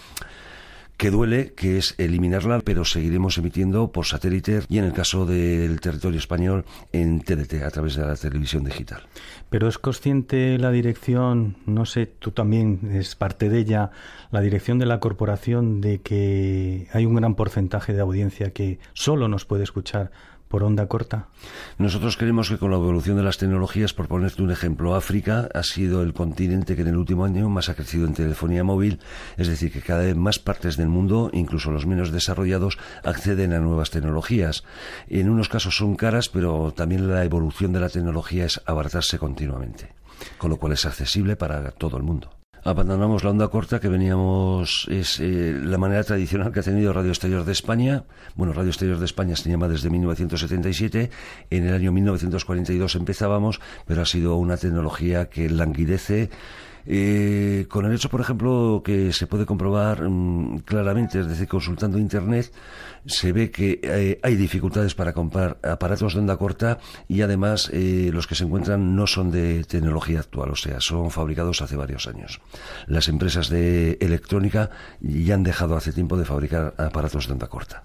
que 0.97 1.11
duele, 1.11 1.53
que 1.53 1.77
es 1.77 1.93
eliminarla, 1.99 2.59
pero 2.59 2.83
seguiremos 2.83 3.37
emitiendo 3.37 3.91
por 3.91 4.05
satélite 4.05 4.61
y 4.67 4.79
en 4.79 4.85
el 4.85 4.93
caso 4.93 5.25
del 5.25 5.79
territorio 5.79 6.19
español 6.19 6.65
en 6.91 7.21
TDT, 7.21 7.63
a 7.63 7.69
través 7.69 7.95
de 7.95 8.05
la 8.05 8.15
televisión 8.15 8.63
digital. 8.63 9.03
Pero 9.49 9.67
es 9.67 9.77
consciente 9.77 10.57
la 10.57 10.71
dirección, 10.71 11.57
no 11.65 11.85
sé, 11.85 12.07
tú 12.07 12.31
también 12.31 12.91
es 12.93 13.15
parte 13.15 13.49
de 13.49 13.59
ella, 13.59 13.91
la 14.31 14.41
dirección 14.41 14.79
de 14.79 14.87
la 14.87 14.99
corporación 14.99 15.81
de 15.81 16.01
que 16.01 16.87
hay 16.91 17.05
un 17.05 17.15
gran 17.15 17.35
porcentaje 17.35 17.93
de 17.93 18.01
audiencia 18.01 18.51
que 18.51 18.79
solo 18.93 19.27
nos 19.27 19.45
puede 19.45 19.63
escuchar 19.63 20.11
por 20.47 20.63
onda 20.63 20.87
corta? 20.87 21.27
Nosotros 21.77 22.17
creemos 22.17 22.49
que 22.49 22.57
con 22.57 22.71
la 22.71 22.77
evolución 22.77 23.17
de 23.17 23.23
las 23.23 23.37
tecnologías, 23.37 23.93
por 23.93 24.07
ponerte 24.07 24.41
un 24.41 24.51
ejemplo, 24.51 24.95
África 24.95 25.49
ha 25.53 25.63
sido 25.63 26.01
el 26.01 26.13
continente 26.13 26.75
que 26.75 26.81
en 26.81 26.89
el 26.89 26.97
último 26.97 27.25
año 27.25 27.49
más 27.49 27.69
ha 27.69 27.75
crecido 27.75 28.07
en 28.07 28.13
telefonía 28.13 28.63
móvil, 28.63 28.99
es 29.37 29.47
decir, 29.47 29.71
que 29.71 29.81
cada 29.81 30.03
vez 30.03 30.15
más 30.15 30.39
partes 30.39 30.77
del 30.77 30.87
mundo, 30.87 31.29
incluso 31.33 31.71
los 31.71 31.85
menos 31.85 32.11
desarrollados, 32.11 32.77
acceden 33.03 33.53
a 33.53 33.59
nuevas 33.59 33.91
tecnologías. 33.91 34.63
En 35.07 35.29
unos 35.29 35.49
casos 35.49 35.75
son 35.75 35.95
caras, 35.95 36.29
pero 36.29 36.73
también 36.75 37.09
la 37.09 37.23
evolución 37.23 37.73
de 37.73 37.79
la 37.79 37.89
tecnología 37.89 38.45
es 38.45 38.61
abaratarse 38.65 39.17
continuamente, 39.17 39.93
con 40.37 40.49
lo 40.49 40.57
cual 40.57 40.73
es 40.73 40.85
accesible 40.85 41.35
para 41.35 41.71
todo 41.71 41.97
el 41.97 42.03
mundo 42.03 42.36
abandonamos 42.67 43.23
la 43.23 43.29
onda 43.29 43.47
corta 43.47 43.79
que 43.79 43.87
veníamos, 43.87 44.87
es 44.91 45.21
eh, 45.21 45.55
la 45.55 45.77
manera 45.77 46.03
tradicional 46.03 46.51
que 46.51 46.59
ha 46.59 46.63
tenido 46.63 46.91
Radio 46.91 47.11
Exterior 47.11 47.45
de 47.45 47.53
España. 47.53 48.03
Bueno, 48.35 48.51
Radio 48.51 48.69
Exterior 48.69 48.99
de 48.99 49.05
España 49.05 49.37
se 49.37 49.49
llama 49.49 49.69
desde 49.69 49.89
1977, 49.89 51.09
en 51.49 51.65
el 51.65 51.73
año 51.73 51.93
1942 51.93 52.95
empezábamos, 52.95 53.61
pero 53.85 54.01
ha 54.01 54.05
sido 54.05 54.35
una 54.35 54.57
tecnología 54.57 55.29
que 55.29 55.49
languidece 55.49 56.29
eh, 56.89 57.65
con 57.69 57.85
el 57.85 57.93
hecho, 57.93 58.09
por 58.09 58.21
ejemplo, 58.21 58.81
que 58.83 59.11
se 59.11 59.27
puede 59.27 59.45
comprobar 59.45 60.09
mm, 60.09 60.59
claramente, 60.59 61.19
es 61.19 61.27
decir, 61.27 61.47
consultando 61.47 61.97
Internet, 61.97 62.51
se 63.05 63.33
ve 63.33 63.51
que 63.51 63.79
eh, 63.83 64.19
hay 64.23 64.35
dificultades 64.35 64.95
para 64.95 65.13
comprar 65.13 65.57
aparatos 65.63 66.13
de 66.13 66.19
onda 66.19 66.37
corta 66.37 66.79
y 67.07 67.21
además 67.21 67.69
eh, 67.73 68.09
los 68.13 68.25
que 68.25 68.35
se 68.35 68.45
encuentran 68.45 68.95
no 68.95 69.05
son 69.05 69.31
de 69.31 69.65
tecnología 69.65 70.19
actual, 70.19 70.51
o 70.51 70.55
sea, 70.55 70.79
son 70.79 71.11
fabricados 71.11 71.61
hace 71.61 71.75
varios 71.75 72.07
años. 72.07 72.39
Las 72.87 73.09
empresas 73.09 73.49
de 73.49 73.97
electrónica 73.99 74.69
ya 75.01 75.35
han 75.35 75.43
dejado 75.43 75.75
hace 75.75 75.91
tiempo 75.91 76.17
de 76.17 76.25
fabricar 76.25 76.73
aparatos 76.77 77.27
de 77.27 77.33
onda 77.33 77.47
corta. 77.47 77.83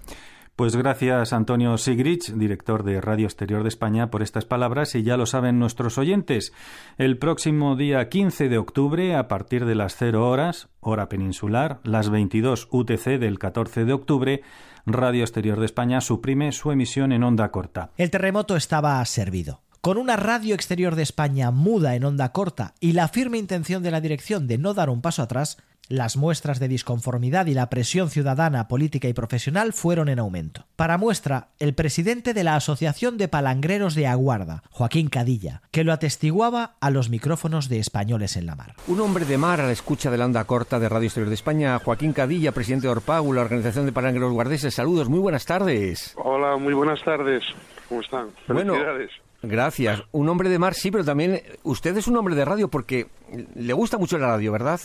Pues 0.55 0.75
gracias 0.75 1.33
Antonio 1.33 1.75
Sigrich, 1.79 2.31
director 2.31 2.83
de 2.83 3.01
Radio 3.01 3.25
Exterior 3.25 3.63
de 3.63 3.69
España, 3.69 4.11
por 4.11 4.21
estas 4.21 4.45
palabras 4.45 4.93
y 4.93 5.01
ya 5.01 5.17
lo 5.17 5.25
saben 5.25 5.57
nuestros 5.57 5.97
oyentes. 5.97 6.53
El 6.99 7.17
próximo 7.17 7.75
día 7.75 8.07
15 8.07 8.49
de 8.49 8.59
octubre, 8.59 9.15
a 9.15 9.27
partir 9.27 9.65
de 9.65 9.73
las 9.73 9.95
0 9.95 10.29
horas, 10.29 10.69
hora 10.79 11.09
peninsular, 11.09 11.79
las 11.83 12.11
22 12.11 12.67
UTC 12.69 13.17
del 13.19 13.39
14 13.39 13.85
de 13.85 13.93
octubre, 13.93 14.41
Radio 14.85 15.23
Exterior 15.23 15.59
de 15.59 15.65
España 15.65 16.01
suprime 16.01 16.51
su 16.51 16.71
emisión 16.71 17.13
en 17.13 17.23
onda 17.23 17.49
corta. 17.49 17.89
El 17.97 18.11
terremoto 18.11 18.55
estaba 18.55 19.03
servido. 19.05 19.61
Con 19.83 19.97
una 19.97 20.15
radio 20.15 20.55
exterior 20.55 20.95
de 20.95 21.03
España 21.03 21.51
muda 21.51 21.95
en 21.95 22.05
onda 22.05 22.31
corta 22.31 22.73
y 22.79 22.93
la 22.93 23.09
firme 23.09 23.37
intención 23.37 23.83
de 23.83 23.91
la 23.91 23.99
dirección 23.99 24.47
de 24.47 24.57
no 24.57 24.73
dar 24.73 24.89
un 24.89 25.01
paso 25.01 25.21
atrás, 25.21 25.57
las 25.89 26.15
muestras 26.15 26.61
de 26.61 26.69
disconformidad 26.69 27.47
y 27.47 27.53
la 27.53 27.69
presión 27.69 28.09
ciudadana, 28.09 28.69
política 28.69 29.09
y 29.09 29.13
profesional 29.13 29.73
fueron 29.73 30.07
en 30.07 30.19
aumento. 30.19 30.67
Para 30.77 30.97
muestra, 30.97 31.49
el 31.59 31.73
presidente 31.73 32.33
de 32.33 32.45
la 32.45 32.55
Asociación 32.55 33.17
de 33.17 33.27
Palangreros 33.27 33.93
de 33.93 34.07
Aguarda, 34.07 34.63
Joaquín 34.71 35.09
Cadilla, 35.09 35.63
que 35.71 35.83
lo 35.83 35.91
atestiguaba 35.91 36.77
a 36.79 36.89
los 36.89 37.09
micrófonos 37.09 37.67
de 37.67 37.79
Españoles 37.79 38.37
en 38.37 38.45
la 38.45 38.55
Mar. 38.55 38.75
Un 38.87 39.01
hombre 39.01 39.25
de 39.25 39.37
mar 39.37 39.59
a 39.59 39.65
la 39.65 39.73
escucha 39.73 40.09
de 40.09 40.17
la 40.17 40.27
onda 40.27 40.45
corta 40.45 40.79
de 40.79 40.87
Radio 40.87 41.07
Exterior 41.07 41.27
de 41.27 41.35
España, 41.35 41.77
Joaquín 41.79 42.13
Cadilla, 42.13 42.53
presidente 42.53 42.87
de 42.87 42.91
Orpagu, 42.93 43.33
la 43.33 43.41
Organización 43.41 43.85
de 43.85 43.91
Palangreros 43.91 44.31
Guardeses. 44.31 44.73
Saludos, 44.73 45.09
muy 45.09 45.19
buenas 45.19 45.45
tardes. 45.45 46.15
Hola, 46.15 46.55
muy 46.55 46.73
buenas 46.73 47.03
tardes. 47.03 47.43
¿Cómo 47.89 47.99
están? 47.99 48.29
Felicidades. 48.47 49.11
Gracias. 49.43 50.03
Un 50.11 50.29
hombre 50.29 50.49
de 50.49 50.59
mar, 50.59 50.73
sí, 50.73 50.89
pero 50.89 51.05
también 51.05 51.41
usted 51.63 51.95
es 51.95 52.07
un 52.07 52.17
hombre 52.17 52.35
de 52.35 52.45
radio 52.45 52.69
porque 52.69 53.07
le 53.55 53.73
gusta 53.73 53.97
mucho 53.97 54.17
la 54.17 54.27
radio, 54.27 54.51
¿verdad? 54.51 54.79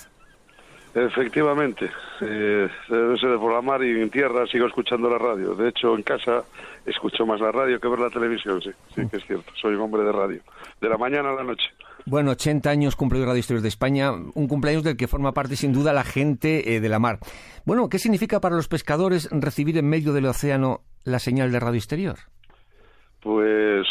Efectivamente, 0.94 1.90
eh, 2.22 2.68
debe 2.88 3.18
ser 3.18 3.38
por 3.38 3.52
la 3.52 3.60
mar 3.60 3.82
y 3.84 4.00
en 4.00 4.10
tierra 4.10 4.46
sigo 4.46 4.66
escuchando 4.66 5.08
la 5.08 5.18
radio. 5.18 5.54
De 5.54 5.68
hecho, 5.68 5.94
en 5.94 6.02
casa 6.02 6.44
escucho 6.86 7.24
más 7.26 7.40
la 7.40 7.52
radio 7.52 7.78
que 7.78 7.88
ver 7.88 7.98
la 7.98 8.10
televisión, 8.10 8.60
sí, 8.62 8.70
sí 8.94 9.02
que 9.08 9.18
es 9.18 9.26
cierto. 9.26 9.52
Soy 9.60 9.74
un 9.74 9.82
hombre 9.82 10.02
de 10.02 10.12
radio, 10.12 10.40
de 10.80 10.88
la 10.88 10.96
mañana 10.96 11.30
a 11.30 11.34
la 11.34 11.44
noche. 11.44 11.68
Bueno, 12.06 12.30
80 12.30 12.70
años 12.70 12.96
cumple 12.96 13.24
Radio 13.24 13.38
Historias 13.38 13.62
de 13.62 13.68
España, 13.68 14.12
un 14.12 14.48
cumpleaños 14.48 14.82
del 14.82 14.96
que 14.96 15.08
forma 15.08 15.32
parte 15.32 15.56
sin 15.56 15.72
duda 15.72 15.92
la 15.92 16.04
gente 16.04 16.74
eh, 16.74 16.80
de 16.80 16.88
la 16.88 16.98
mar. 16.98 17.18
Bueno, 17.66 17.88
¿qué 17.90 17.98
significa 17.98 18.40
para 18.40 18.56
los 18.56 18.66
pescadores 18.66 19.28
recibir 19.30 19.76
en 19.76 19.88
medio 19.88 20.14
del 20.14 20.26
océano 20.26 20.80
la 21.04 21.18
señal 21.18 21.52
de 21.52 21.60
Radio 21.60 21.76
Exterior? 21.76 22.16
Pues 23.20 23.86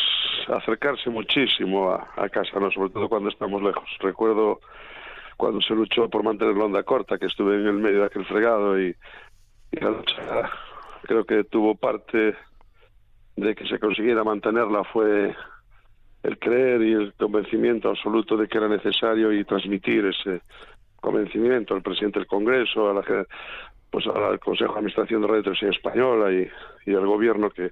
acercarse 0.50 1.10
muchísimo 1.10 1.92
a, 1.92 2.08
a 2.16 2.30
casa, 2.30 2.60
¿no? 2.60 2.72
sobre 2.72 2.90
todo 2.92 3.10
cuando 3.10 3.30
estamos 3.30 3.62
lejos. 3.62 3.90
Recuerdo 4.00 4.60
cuando 5.38 5.62
se 5.62 5.76
luchó 5.76 6.10
por 6.10 6.24
mantener 6.24 6.58
la 6.58 6.66
onda 6.66 6.84
corta, 6.84 7.18
que 7.18 7.28
estuve 7.28 7.56
en 7.56 7.68
el 7.68 7.74
medio 7.74 8.00
de 8.00 8.06
aquel 8.08 8.26
fregado 8.26 8.80
y, 8.80 8.96
la 9.72 9.92
lucha 9.92 10.50
creo 11.04 11.26
que 11.26 11.44
tuvo 11.44 11.76
parte 11.76 12.36
de 13.36 13.56
que 13.56 13.68
se 13.68 13.80
consiguiera 13.80 14.24
mantenerla 14.24 14.84
fue 14.86 15.36
el 16.24 16.40
creer 16.40 16.82
y 16.82 16.94
el 16.94 17.14
convencimiento 17.14 17.90
absoluto 17.90 18.38
de 18.38 18.48
que 18.48 18.58
era 18.58 18.68
necesario 18.68 19.32
y 19.32 19.44
transmitir 19.44 20.06
ese 20.06 20.42
convencimiento 20.96 21.76
al 21.76 21.84
presidente 21.84 22.20
del 22.20 22.28
Congreso, 22.28 22.90
a 22.90 22.94
la, 22.94 23.26
pues 23.92 24.08
al 24.08 24.40
Consejo 24.40 24.74
de 24.74 24.80
Administración 24.80 25.22
de 25.22 25.28
Radio 25.28 25.44
Televisión 25.44 25.72
Española 25.74 26.32
y, 26.32 26.50
y 26.90 26.96
al 26.96 27.06
gobierno 27.06 27.50
que, 27.50 27.72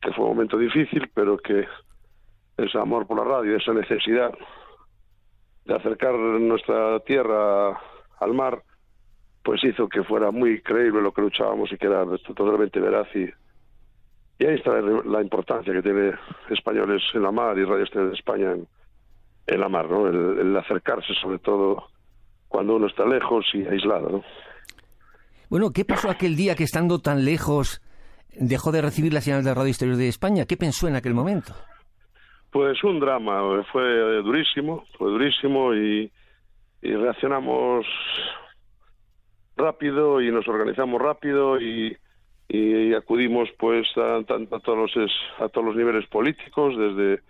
que 0.00 0.12
fue 0.12 0.24
un 0.24 0.32
momento 0.32 0.58
difícil, 0.58 1.08
pero 1.14 1.36
que 1.36 1.66
ese 2.56 2.78
amor 2.78 3.06
por 3.06 3.18
la 3.18 3.24
radio, 3.24 3.56
esa 3.56 3.72
necesidad 3.72 4.32
de 5.64 5.74
acercar 5.74 6.14
nuestra 6.14 7.00
tierra 7.00 7.70
al 8.20 8.34
mar, 8.34 8.62
pues 9.42 9.62
hizo 9.64 9.88
que 9.88 10.02
fuera 10.04 10.30
muy 10.30 10.60
creíble 10.62 11.02
lo 11.02 11.12
que 11.12 11.22
luchábamos 11.22 11.70
y 11.72 11.76
que 11.76 11.86
era 11.86 12.04
totalmente 12.34 12.80
veraz 12.80 13.08
y, 13.14 13.24
ahí 14.44 14.54
está 14.54 14.80
la 14.80 15.22
importancia 15.22 15.72
que 15.72 15.82
tiene 15.82 16.12
españoles 16.50 17.02
en 17.14 17.22
la 17.22 17.32
mar 17.32 17.56
y 17.58 17.64
Radio 17.64 17.84
de 18.08 18.14
España 18.14 18.54
en, 19.46 19.60
la 19.60 19.68
mar, 19.68 19.88
¿no? 19.88 20.08
El, 20.08 20.56
acercarse 20.56 21.14
sobre 21.20 21.38
todo 21.38 21.84
cuando 22.48 22.76
uno 22.76 22.86
está 22.86 23.04
lejos 23.06 23.44
y 23.54 23.66
aislado, 23.66 24.08
¿no? 24.10 24.24
Bueno, 25.48 25.70
¿qué 25.72 25.84
pasó 25.84 26.10
aquel 26.10 26.36
día 26.36 26.54
que 26.54 26.64
estando 26.64 26.98
tan 26.98 27.24
lejos 27.24 27.80
dejó 28.34 28.72
de 28.72 28.82
recibir 28.82 29.12
la 29.14 29.20
señal 29.20 29.44
de 29.44 29.54
Radio 29.54 29.68
Exterior 29.68 29.96
de 29.96 30.08
España? 30.08 30.44
¿Qué 30.44 30.56
pensó 30.56 30.88
en 30.88 30.96
aquel 30.96 31.14
momento? 31.14 31.54
Pues 32.50 32.82
un 32.84 33.00
drama, 33.00 33.64
fue 33.72 34.22
durísimo, 34.22 34.84
fue 34.96 35.10
durísimo 35.10 35.74
y, 35.74 36.10
reaccionamos 36.82 37.84
rápido 39.56 40.20
y 40.20 40.30
nos 40.30 40.46
organizamos 40.46 41.00
rápido 41.00 41.60
y, 41.60 41.96
acudimos 42.96 43.50
pues 43.58 43.86
a, 43.96 44.22
todos 44.24 44.96
los 44.96 45.12
a 45.38 45.48
todos 45.48 45.66
los 45.66 45.76
niveles 45.76 46.06
políticos 46.06 46.74
desde 46.78 47.20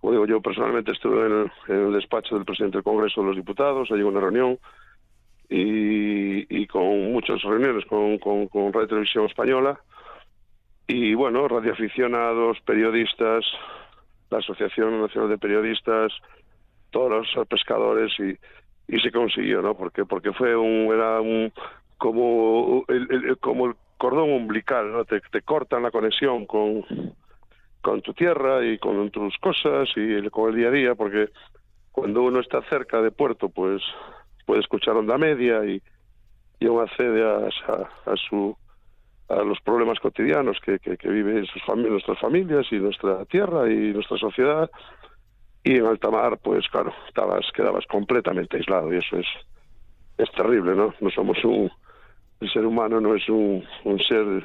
como 0.00 0.12
digo 0.12 0.26
yo 0.26 0.40
personalmente 0.40 0.92
estuve 0.92 1.26
en 1.26 1.76
el, 1.76 1.92
despacho 1.92 2.36
del 2.36 2.44
presidente 2.44 2.78
del 2.78 2.84
Congreso 2.84 3.20
de 3.20 3.26
los 3.26 3.36
Diputados 3.36 3.90
allí 3.90 4.02
una 4.02 4.20
reunión 4.20 4.58
y, 5.50 6.66
con 6.68 7.12
muchas 7.12 7.42
reuniones 7.42 7.84
con, 7.86 8.18
con, 8.18 8.46
con 8.46 8.72
Radio 8.72 8.88
Televisión 8.88 9.26
Española 9.26 9.78
y 10.86 11.14
bueno 11.14 11.46
radioaficionados 11.48 12.58
periodistas 12.64 13.44
la 14.32 14.38
Asociación 14.38 15.00
Nacional 15.00 15.28
de 15.28 15.38
Periodistas, 15.38 16.12
todos 16.90 17.10
los 17.10 17.46
pescadores 17.46 18.12
y, 18.18 18.36
y 18.94 19.00
se 19.00 19.12
consiguió, 19.12 19.62
¿no? 19.62 19.74
Porque 19.76 20.04
porque 20.04 20.32
fue 20.32 20.56
un 20.56 20.92
era 20.92 21.20
un 21.20 21.52
como 21.98 22.84
el, 22.88 23.38
como 23.40 23.66
el 23.66 23.74
cordón 23.98 24.32
umbilical, 24.32 24.90
¿no? 24.90 25.04
Te, 25.04 25.20
te 25.20 25.42
cortan 25.42 25.82
la 25.82 25.90
conexión 25.90 26.46
con 26.46 26.84
con 27.82 28.00
tu 28.00 28.14
tierra 28.14 28.64
y 28.64 28.78
con 28.78 29.10
tus 29.10 29.36
cosas 29.38 29.88
y 29.96 30.28
con 30.30 30.50
el 30.50 30.56
día 30.56 30.68
a 30.68 30.70
día, 30.70 30.94
porque 30.94 31.28
cuando 31.90 32.22
uno 32.22 32.40
está 32.40 32.62
cerca 32.70 33.02
de 33.02 33.10
puerto, 33.10 33.48
pues 33.48 33.82
puede 34.46 34.60
escuchar 34.60 34.96
onda 34.96 35.18
media 35.18 35.64
y, 35.64 35.82
y 36.58 36.66
aún 36.66 36.80
accede 36.80 37.22
a, 37.22 37.48
a 38.10 38.16
su 38.16 38.56
a 39.32 39.42
los 39.44 39.60
problemas 39.60 39.98
cotidianos 40.00 40.58
que, 40.60 40.78
que, 40.78 41.08
viven 41.08 41.46
sus 41.46 41.62
nuestras 41.76 42.18
familias 42.18 42.66
y 42.70 42.76
nuestra 42.76 43.24
tierra 43.24 43.70
y 43.70 43.92
nuestra 43.92 44.18
sociedad. 44.18 44.70
Y 45.64 45.76
en 45.76 45.86
alta 45.86 46.10
mar, 46.10 46.38
pues 46.42 46.68
claro, 46.68 46.92
estabas, 47.06 47.46
quedabas 47.54 47.86
completamente 47.86 48.56
aislado 48.56 48.92
y 48.92 48.98
eso 48.98 49.16
es, 49.16 49.26
es 50.18 50.30
terrible, 50.32 50.74
¿no? 50.74 50.92
No 51.00 51.10
somos 51.10 51.42
un, 51.44 51.70
el 52.40 52.50
ser 52.50 52.66
humano 52.66 53.00
no 53.00 53.14
es 53.14 53.28
un, 53.28 53.64
un 53.84 53.98
ser 54.00 54.44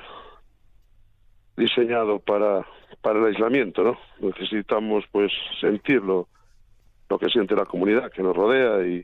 diseñado 1.58 2.20
para, 2.20 2.66
para 3.02 3.20
el 3.20 3.26
aislamiento, 3.26 3.84
¿no? 3.84 3.98
Necesitamos 4.20 5.06
pues 5.12 5.32
sentirlo, 5.60 6.28
lo 7.10 7.18
que 7.18 7.30
siente 7.30 7.56
la 7.56 7.66
comunidad 7.66 8.12
que 8.12 8.22
nos 8.22 8.36
rodea 8.36 8.86
y 8.86 9.04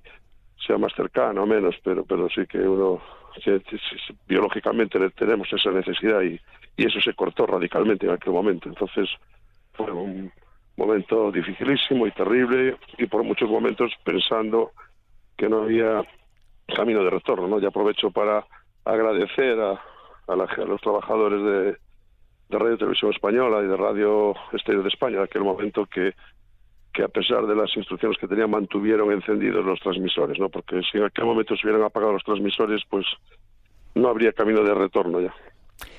sea 0.65 0.77
más 0.77 0.93
cercano 0.93 1.43
o 1.43 1.47
menos, 1.47 1.75
pero, 1.83 2.05
pero 2.05 2.29
sí 2.29 2.45
que 2.45 2.59
uno 2.59 3.01
biológicamente 4.27 4.99
tenemos 5.11 5.51
esa 5.51 5.71
necesidad 5.71 6.21
y, 6.21 6.39
eso 6.75 6.99
se 7.01 7.13
cortó 7.13 7.45
radicalmente 7.45 8.07
en 8.07 8.13
aquel 8.13 8.33
momento. 8.33 8.67
Entonces 8.67 9.07
fue 9.73 9.91
un 9.91 10.31
momento 10.75 11.31
dificilísimo 11.31 12.07
y 12.07 12.11
terrible 12.11 12.77
y 12.97 13.05
por 13.05 13.23
muchos 13.23 13.47
momentos 13.47 13.91
pensando 14.03 14.71
que 15.37 15.47
no 15.47 15.61
había 15.61 16.03
camino 16.75 17.03
de 17.03 17.11
retorno. 17.11 17.47
¿no? 17.47 17.59
Y 17.59 17.65
aprovecho 17.65 18.09
para 18.09 18.43
agradecer 18.85 19.59
a, 19.59 19.79
a, 20.27 20.35
los 20.35 20.81
trabajadores 20.81 21.43
de, 21.43 21.77
de 22.49 22.59
Radio 22.59 22.77
Televisión 22.77 23.11
Española 23.11 23.61
y 23.63 23.67
de 23.67 23.77
Radio 23.77 24.33
Exterior 24.51 24.81
de 24.81 24.89
España 24.89 25.17
en 25.17 25.23
aquel 25.23 25.43
momento 25.43 25.85
que 25.85 26.15
que 26.93 27.03
a 27.03 27.07
pesar 27.07 27.47
de 27.47 27.55
las 27.55 27.75
instrucciones 27.75 28.17
que 28.19 28.27
tenían 28.27 28.51
mantuvieron 28.51 29.12
encendidos 29.12 29.65
los 29.65 29.79
transmisores, 29.79 30.39
¿no? 30.39 30.50
Porque 30.50 30.81
si 30.89 31.00
en 31.00 31.05
aquel 31.05 31.25
momento 31.25 31.55
se 31.55 31.65
hubieran 31.65 31.83
apagado 31.83 32.13
los 32.13 32.23
transmisores, 32.23 32.81
pues 32.88 33.05
no 33.95 34.09
habría 34.09 34.31
camino 34.31 34.63
de 34.63 34.73
retorno 34.73 35.19
ya. 35.19 35.33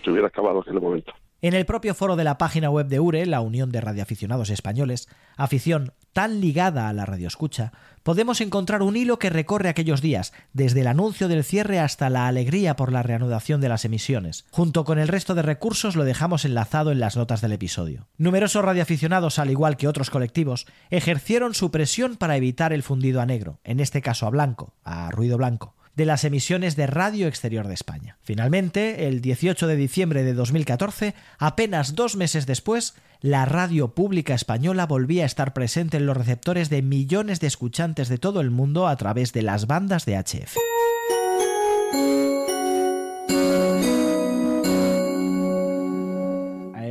Se 0.03 0.11
hubiera 0.11 0.29
acabado 0.29 0.61
aquel 0.61 0.81
momento. 0.81 1.13
En 1.45 1.53
el 1.53 1.67
propio 1.67 1.95
foro 1.95 2.17
de 2.17 2.25
la 2.25 2.39
página 2.39 2.71
web 2.71 2.87
de 2.87 3.01
URE, 3.01 3.27
la 3.27 3.43
Unión 3.43 3.71
de 3.71 3.83
Radioaficionados 3.83 4.49
Españoles, 4.49 5.11
afición 5.37 5.93
tan 6.15 6.41
ligada 6.41 6.89
a 6.89 6.95
la 6.95 7.05
radioescucha, 7.05 7.71
podemos 8.03 8.41
encontrar 8.41 8.81
un 8.81 8.97
hilo 8.97 9.19
que 9.19 9.29
recorre 9.29 9.69
aquellos 9.69 10.01
días, 10.01 10.33
desde 10.55 10.81
el 10.81 10.87
anuncio 10.87 11.29
del 11.29 11.45
cierre 11.45 11.81
hasta 11.81 12.09
la 12.09 12.29
alegría 12.29 12.77
por 12.77 12.91
la 12.91 13.03
reanudación 13.03 13.61
de 13.61 13.69
las 13.69 13.85
emisiones. 13.85 14.47
Junto 14.53 14.87
con 14.87 14.99
el 14.99 15.07
resto 15.07 15.35
de 15.35 15.43
recursos 15.43 15.97
lo 15.97 16.05
dejamos 16.05 16.47
enlazado 16.47 16.93
en 16.93 17.01
las 17.01 17.15
notas 17.15 17.43
del 17.43 17.53
episodio. 17.53 18.09
Numerosos 18.17 18.65
radioaficionados, 18.65 19.39
al 19.39 19.51
igual 19.51 19.77
que 19.77 19.87
otros 19.87 20.09
colectivos, 20.09 20.67
ejercieron 20.89 21.53
su 21.53 21.71
presión 21.71 22.17
para 22.17 22.39
evitar 22.39 22.73
el 22.73 22.83
fundido 22.83 23.21
a 23.21 23.27
negro, 23.27 23.61
en 23.65 23.81
este 23.81 24.01
caso 24.01 24.27
a 24.27 24.31
blanco, 24.31 24.73
a 24.83 25.11
ruido 25.11 25.37
blanco 25.37 25.75
de 25.97 26.05
las 26.05 26.25
emisiones 26.25 26.77
de 26.77 26.87
Radio 26.87 27.29
Exterior 27.29 27.69
de 27.69 27.75
España. 27.75 28.17
Finalmente, 28.23 29.07
el 29.07 29.21
18 29.21 29.67
de 29.67 29.77
diciembre 29.77 30.25
de 30.25 30.35
2014, 30.35 31.15
apenas 31.39 31.95
dos 31.95 32.17
meses 32.17 32.47
después, 32.47 32.95
la 33.21 33.45
radio 33.45 33.95
pública 33.95 34.35
española 34.35 34.87
volvía 34.87 35.23
a 35.23 35.27
estar 35.27 35.53
presente 35.55 35.97
en 35.97 36.07
los 36.07 36.17
receptores 36.17 36.69
de 36.71 36.83
millones 36.83 37.41
de 37.41 37.47
escuchantes 37.47 38.09
de 38.09 38.19
todo 38.19 38.41
el 38.41 38.51
mundo 38.51 38.89
a 38.89 38.97
través 38.97 39.33
de 39.33 39.43
las 39.43 39.67
bandas 39.67 40.05
de 40.05 40.17
HF. 40.17 40.57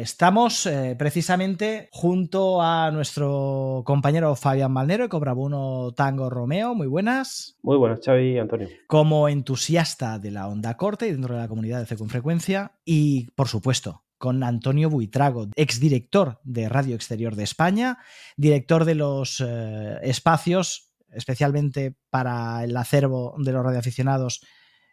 Estamos 0.03 0.65
eh, 0.65 0.97
precisamente 0.99 1.87
junto 1.93 2.61
a 2.61 2.91
nuestro 2.91 3.83
compañero 3.85 4.35
Fabián 4.35 4.73
Malnero, 4.73 5.07
Cobrabuno 5.07 5.93
Tango 5.95 6.29
Romeo. 6.29 6.75
Muy 6.75 6.87
buenas. 6.87 7.57
Muy 7.63 7.77
buenas, 7.77 8.01
Xavi 8.03 8.33
y 8.33 8.37
Antonio. 8.37 8.67
Como 8.87 9.29
entusiasta 9.29 10.19
de 10.19 10.31
la 10.31 10.49
onda 10.49 10.75
corta 10.75 11.07
y 11.07 11.11
dentro 11.11 11.35
de 11.35 11.39
la 11.39 11.47
comunidad 11.47 11.87
de 11.87 11.95
Frecuencia. 11.95 12.73
Y, 12.83 13.31
por 13.31 13.47
supuesto, 13.47 14.03
con 14.17 14.43
Antonio 14.43 14.89
Buitrago, 14.89 15.47
exdirector 15.55 16.41
de 16.43 16.67
Radio 16.67 16.95
Exterior 16.95 17.37
de 17.37 17.43
España, 17.43 17.99
director 18.35 18.83
de 18.83 18.95
los 18.95 19.39
eh, 19.39 19.99
espacios, 20.01 20.91
especialmente 21.13 21.95
para 22.09 22.65
el 22.65 22.75
acervo 22.75 23.35
de 23.37 23.53
los 23.53 23.63
radioaficionados 23.63 24.41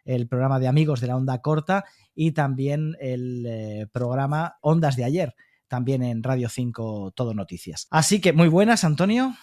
el 0.05 0.27
programa 0.27 0.59
de 0.59 0.67
amigos 0.67 1.01
de 1.01 1.07
la 1.07 1.15
onda 1.15 1.41
corta 1.41 1.85
y 2.13 2.31
también 2.31 2.95
el 2.99 3.45
eh, 3.45 3.87
programa 3.91 4.57
Ondas 4.61 4.95
de 4.95 5.03
ayer, 5.03 5.33
también 5.67 6.03
en 6.03 6.23
Radio 6.23 6.49
5 6.49 7.13
Todo 7.15 7.33
Noticias. 7.33 7.87
Así 7.89 8.21
que 8.21 8.33
muy 8.33 8.47
buenas, 8.47 8.83
Antonio. 8.83 9.33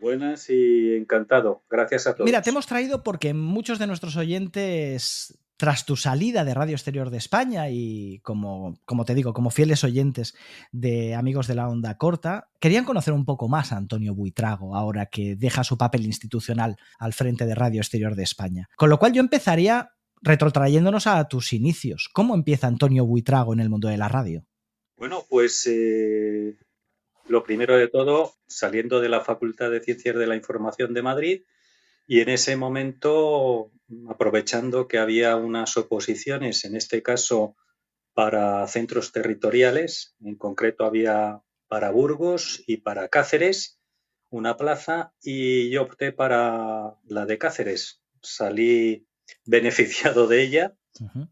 Buenas 0.00 0.50
y 0.50 0.96
encantado. 0.96 1.62
Gracias 1.70 2.08
a 2.08 2.14
todos. 2.14 2.26
Mira, 2.26 2.42
te 2.42 2.50
hemos 2.50 2.66
traído 2.66 3.04
porque 3.04 3.34
muchos 3.34 3.78
de 3.78 3.86
nuestros 3.86 4.16
oyentes 4.16 5.38
tras 5.62 5.86
tu 5.86 5.94
salida 5.94 6.44
de 6.44 6.54
Radio 6.54 6.74
Exterior 6.74 7.08
de 7.08 7.18
España 7.18 7.70
y 7.70 8.18
como, 8.24 8.80
como 8.84 9.04
te 9.04 9.14
digo, 9.14 9.32
como 9.32 9.50
fieles 9.50 9.84
oyentes 9.84 10.34
de 10.72 11.14
Amigos 11.14 11.46
de 11.46 11.54
la 11.54 11.68
Onda 11.68 11.98
Corta, 11.98 12.48
querían 12.58 12.84
conocer 12.84 13.14
un 13.14 13.24
poco 13.24 13.48
más 13.48 13.70
a 13.70 13.76
Antonio 13.76 14.12
Buitrago 14.12 14.74
ahora 14.74 15.06
que 15.06 15.36
deja 15.36 15.62
su 15.62 15.78
papel 15.78 16.04
institucional 16.04 16.76
al 16.98 17.12
frente 17.12 17.46
de 17.46 17.54
Radio 17.54 17.80
Exterior 17.80 18.16
de 18.16 18.24
España. 18.24 18.68
Con 18.76 18.90
lo 18.90 18.98
cual 18.98 19.12
yo 19.12 19.20
empezaría 19.20 19.92
retrotrayéndonos 20.22 21.06
a 21.06 21.26
tus 21.28 21.52
inicios. 21.52 22.08
¿Cómo 22.12 22.34
empieza 22.34 22.68
Antonio 22.68 23.04
Buitrago 23.04 23.52
en 23.52 23.60
el 23.60 23.68
mundo 23.68 23.88
de 23.88 23.98
la 23.98 24.08
radio? 24.08 24.46
Bueno, 24.96 25.24
pues 25.28 25.66
eh, 25.66 26.56
lo 27.26 27.42
primero 27.42 27.76
de 27.76 27.88
todo, 27.88 28.34
saliendo 28.46 29.00
de 29.00 29.08
la 29.08 29.20
Facultad 29.20 29.70
de 29.70 29.80
Ciencias 29.80 30.16
de 30.16 30.26
la 30.26 30.36
Información 30.36 30.94
de 30.94 31.02
Madrid, 31.02 31.42
y 32.06 32.20
en 32.20 32.28
ese 32.28 32.56
momento, 32.56 33.72
aprovechando 34.08 34.88
que 34.88 34.98
había 34.98 35.36
unas 35.36 35.76
oposiciones, 35.76 36.64
en 36.64 36.76
este 36.76 37.02
caso 37.02 37.56
para 38.14 38.66
centros 38.66 39.12
territoriales, 39.12 40.14
en 40.22 40.36
concreto 40.36 40.84
había 40.84 41.42
para 41.68 41.90
Burgos 41.90 42.62
y 42.66 42.78
para 42.78 43.08
Cáceres, 43.08 43.80
una 44.30 44.56
plaza, 44.56 45.14
y 45.22 45.70
yo 45.70 45.82
opté 45.82 46.12
para 46.12 46.98
la 47.06 47.26
de 47.26 47.38
Cáceres. 47.38 48.02
Salí 48.20 49.06
beneficiado 49.44 50.26
de 50.26 50.42
ella 50.42 50.74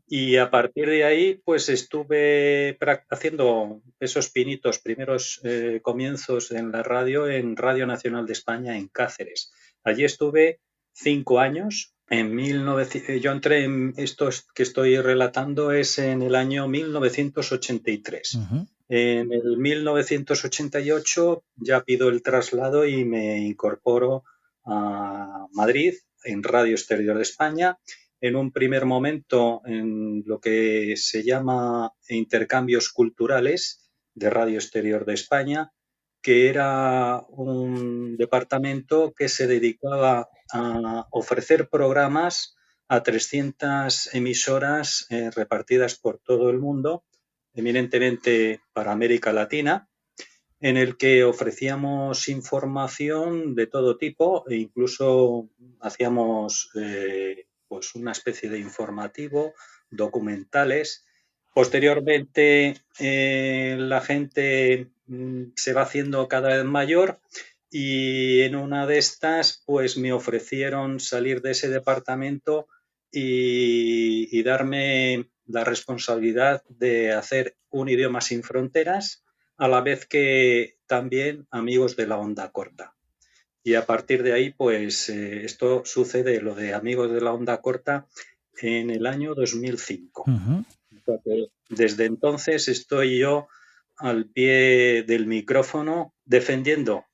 y 0.06 0.36
a 0.36 0.50
partir 0.50 0.88
de 0.88 1.04
ahí 1.04 1.40
pues 1.44 1.68
estuve 1.68 2.78
haciendo 3.10 3.82
esos 4.00 4.30
pinitos, 4.30 4.78
primeros 4.78 5.40
eh, 5.44 5.80
comienzos 5.82 6.50
en 6.50 6.72
la 6.72 6.82
radio 6.82 7.28
en 7.28 7.56
Radio 7.56 7.86
Nacional 7.86 8.26
de 8.26 8.32
España 8.32 8.76
en 8.76 8.88
Cáceres. 8.88 9.52
Allí 9.84 10.04
estuve 10.04 10.60
cinco 10.92 11.40
años. 11.40 11.94
En 12.08 12.36
19, 12.36 13.20
yo 13.20 13.30
entré 13.30 13.64
en 13.64 13.94
esto 13.96 14.30
que 14.52 14.64
estoy 14.64 14.98
relatando 14.98 15.70
es 15.70 15.98
en 15.98 16.22
el 16.22 16.34
año 16.34 16.66
1983. 16.66 18.38
En 18.88 19.32
el 19.32 19.56
1988 19.58 21.44
ya 21.54 21.84
pido 21.84 22.08
el 22.08 22.22
traslado 22.22 22.84
y 22.84 23.04
me 23.04 23.38
incorporo 23.38 24.24
a 24.64 25.46
Madrid 25.52 25.94
en 26.24 26.42
Radio 26.42 26.72
Exterior 26.72 27.16
de 27.16 27.22
España. 27.22 27.78
En 28.20 28.36
un 28.36 28.52
primer 28.52 28.84
momento 28.84 29.62
en 29.64 30.22
lo 30.26 30.40
que 30.40 30.94
se 30.96 31.22
llama 31.22 31.92
intercambios 32.08 32.90
culturales 32.90 33.90
de 34.14 34.30
Radio 34.30 34.56
Exterior 34.56 35.04
de 35.04 35.14
España, 35.14 35.72
que 36.22 36.48
era 36.48 37.24
un 37.30 38.16
departamento 38.16 39.14
que 39.16 39.28
se 39.28 39.46
dedicaba 39.46 40.28
a 40.52 41.06
ofrecer 41.10 41.68
programas 41.68 42.56
a 42.88 43.02
300 43.02 44.14
emisoras 44.14 45.06
eh, 45.10 45.30
repartidas 45.30 45.94
por 45.94 46.18
todo 46.18 46.50
el 46.50 46.58
mundo, 46.58 47.04
eminentemente 47.54 48.60
para 48.72 48.92
América 48.92 49.32
Latina, 49.32 49.89
en 50.60 50.76
el 50.76 50.96
que 50.96 51.24
ofrecíamos 51.24 52.28
información 52.28 53.54
de 53.54 53.66
todo 53.66 53.96
tipo 53.96 54.44
e 54.48 54.56
incluso 54.56 55.48
hacíamos 55.80 56.70
eh, 56.74 57.46
pues 57.66 57.94
una 57.94 58.12
especie 58.12 58.50
de 58.50 58.58
informativo, 58.58 59.54
documentales. 59.90 61.06
Posteriormente, 61.54 62.76
eh, 62.98 63.76
la 63.78 64.02
gente 64.02 64.88
mm, 65.06 65.44
se 65.56 65.72
va 65.72 65.82
haciendo 65.82 66.28
cada 66.28 66.54
vez 66.54 66.64
mayor 66.64 67.20
y 67.70 68.42
en 68.42 68.54
una 68.54 68.86
de 68.86 68.98
estas, 68.98 69.62
pues 69.64 69.96
me 69.96 70.12
ofrecieron 70.12 71.00
salir 71.00 71.40
de 71.40 71.52
ese 71.52 71.68
departamento 71.68 72.66
y, 73.10 74.28
y 74.36 74.42
darme 74.42 75.30
la 75.46 75.64
responsabilidad 75.64 76.62
de 76.68 77.12
hacer 77.12 77.56
un 77.70 77.88
idioma 77.88 78.20
sin 78.20 78.42
fronteras 78.42 79.24
a 79.60 79.68
la 79.68 79.82
vez 79.82 80.06
que 80.06 80.78
también 80.86 81.46
amigos 81.50 81.94
de 81.94 82.06
la 82.06 82.16
onda 82.16 82.50
corta. 82.50 82.94
Y 83.62 83.74
a 83.74 83.84
partir 83.84 84.22
de 84.22 84.32
ahí, 84.32 84.54
pues 84.54 85.10
eh, 85.10 85.44
esto 85.44 85.82
sucede, 85.84 86.40
lo 86.40 86.54
de 86.54 86.72
amigos 86.72 87.12
de 87.12 87.20
la 87.20 87.34
onda 87.34 87.60
corta, 87.60 88.06
en 88.62 88.88
el 88.88 89.06
año 89.06 89.34
2005. 89.34 90.24
Desde 91.68 92.06
entonces 92.06 92.68
estoy 92.68 93.18
yo 93.18 93.48
al 93.98 94.24
pie 94.24 95.04
del 95.06 95.26
micrófono 95.26 96.14
defendiendo 96.24 97.04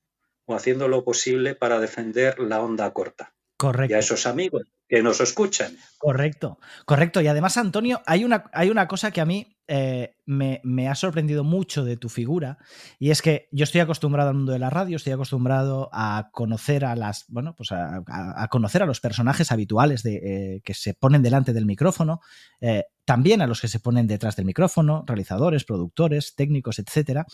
o 0.45 0.55
haciendo 0.55 0.87
lo 0.87 1.03
posible 1.03 1.53
para 1.53 1.81
defender 1.81 2.39
la 2.39 2.61
onda 2.61 2.93
corta. 2.93 3.33
Correcto. 3.57 3.91
Y 3.91 3.95
a 3.95 3.99
esos 3.99 4.25
amigos 4.25 4.63
que 4.87 5.03
nos 5.03 5.19
escuchan. 5.19 5.75
Correcto, 5.97 6.59
correcto. 6.85 7.19
Y 7.19 7.27
además, 7.27 7.57
Antonio, 7.57 8.01
hay 8.05 8.23
una, 8.23 8.49
hay 8.53 8.69
una 8.69 8.87
cosa 8.87 9.11
que 9.11 9.19
a 9.19 9.25
mí 9.25 9.56
eh, 9.69 10.15
me, 10.25 10.87
ha 10.87 10.95
sorprendido 10.95 11.43
mucho 11.43 11.83
de 11.83 11.97
tu 11.97 12.07
figura 12.07 12.57
y 12.99 13.09
es 13.09 13.21
que 13.21 13.49
yo 13.51 13.65
estoy 13.65 13.81
acostumbrado 13.81 14.29
al 14.29 14.35
mundo 14.35 14.53
de 14.53 14.59
la 14.59 14.69
radio, 14.69 14.95
estoy 14.95 15.11
acostumbrado 15.11 15.89
a 15.91 16.29
conocer 16.31 16.85
a 16.85 16.95
las, 16.95 17.25
bueno, 17.27 17.53
pues 17.53 17.73
a, 17.73 18.47
conocer 18.49 18.83
a 18.83 18.85
los 18.85 19.01
personajes 19.01 19.51
habituales 19.51 20.03
de, 20.03 20.15
eh, 20.55 20.61
que 20.63 20.73
se 20.73 20.93
ponen 20.93 21.21
delante 21.21 21.51
del 21.51 21.65
micrófono, 21.65 22.21
eh, 22.61 22.85
también 23.03 23.41
a 23.41 23.47
los 23.47 23.59
que 23.59 23.67
se 23.67 23.81
ponen 23.81 24.07
detrás 24.07 24.37
del 24.37 24.45
micrófono, 24.45 25.03
realizadores, 25.05 25.65
productores, 25.65 26.35
técnicos, 26.35 26.79
etcétera. 26.79 27.25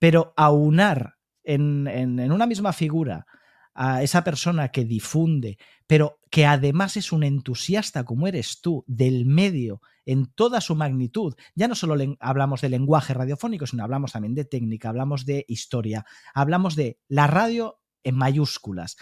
Pero 0.00 0.34
aunar 0.36 1.14
en, 1.44 1.86
en 1.86 2.32
una 2.32 2.46
misma 2.46 2.72
figura 2.72 3.24
a 3.74 4.02
esa 4.02 4.24
persona 4.24 4.68
que 4.68 4.84
difunde, 4.84 5.58
pero 5.86 6.18
que 6.28 6.44
además 6.44 6.96
es 6.96 7.12
un 7.12 7.22
entusiasta 7.22 8.04
como 8.04 8.26
eres 8.26 8.60
tú 8.60 8.84
del 8.88 9.26
medio 9.26 9.80
en 10.06 10.26
toda 10.26 10.60
su 10.60 10.74
magnitud. 10.74 11.34
Ya 11.54 11.68
no 11.68 11.74
solo 11.74 11.96
hablamos 12.20 12.60
de 12.60 12.68
lenguaje 12.68 13.14
radiofónico, 13.14 13.66
sino 13.66 13.84
hablamos 13.84 14.12
también 14.12 14.34
de 14.34 14.44
técnica, 14.44 14.88
hablamos 14.88 15.26
de 15.26 15.44
historia, 15.48 16.04
hablamos 16.34 16.76
de 16.76 16.98
la 17.08 17.26
radio 17.26 17.80
en 18.02 18.16
mayúsculas. 18.16 18.96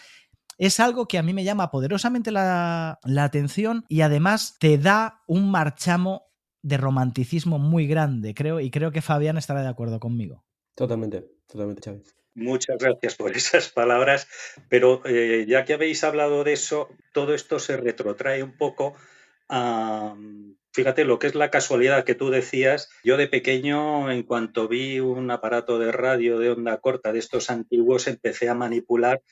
Es 0.58 0.78
algo 0.78 1.08
que 1.08 1.18
a 1.18 1.22
mí 1.22 1.32
me 1.32 1.44
llama 1.44 1.70
poderosamente 1.70 2.30
la, 2.30 2.98
la 3.04 3.24
atención 3.24 3.84
y 3.88 4.02
además 4.02 4.56
te 4.58 4.76
da 4.76 5.22
un 5.26 5.50
marchamo 5.50 6.30
de 6.62 6.76
romanticismo 6.76 7.58
muy 7.58 7.86
grande, 7.86 8.34
creo, 8.34 8.60
y 8.60 8.70
creo 8.70 8.92
que 8.92 9.00
Fabián 9.00 9.38
estará 9.38 9.62
de 9.62 9.68
acuerdo 9.68 9.98
conmigo. 9.98 10.44
Totalmente, 10.74 11.26
totalmente, 11.46 11.80
Chávez. 11.80 12.14
Muchas 12.34 12.78
gracias 12.78 13.16
por 13.16 13.32
esas 13.36 13.68
palabras, 13.70 14.28
pero 14.68 15.02
eh, 15.04 15.46
ya 15.48 15.64
que 15.64 15.74
habéis 15.74 16.04
hablado 16.04 16.44
de 16.44 16.52
eso, 16.52 16.88
todo 17.12 17.34
esto 17.34 17.58
se 17.58 17.76
retrotrae 17.76 18.42
un 18.42 18.56
poco 18.56 18.94
a, 19.48 20.14
fíjate 20.72 21.04
lo 21.04 21.18
que 21.18 21.26
es 21.26 21.34
la 21.34 21.50
casualidad 21.50 22.04
que 22.04 22.14
tú 22.14 22.30
decías. 22.30 22.88
Yo 23.04 23.16
de 23.16 23.28
pequeño, 23.28 24.10
en 24.10 24.22
cuanto 24.22 24.68
vi 24.68 25.00
un 25.00 25.30
aparato 25.30 25.78
de 25.78 25.92
radio 25.92 26.38
de 26.38 26.50
onda 26.50 26.78
corta 26.78 27.12
de 27.12 27.18
estos 27.18 27.50
antiguos, 27.50 28.06
empecé 28.06 28.48
a 28.48 28.54
manipular 28.54 29.22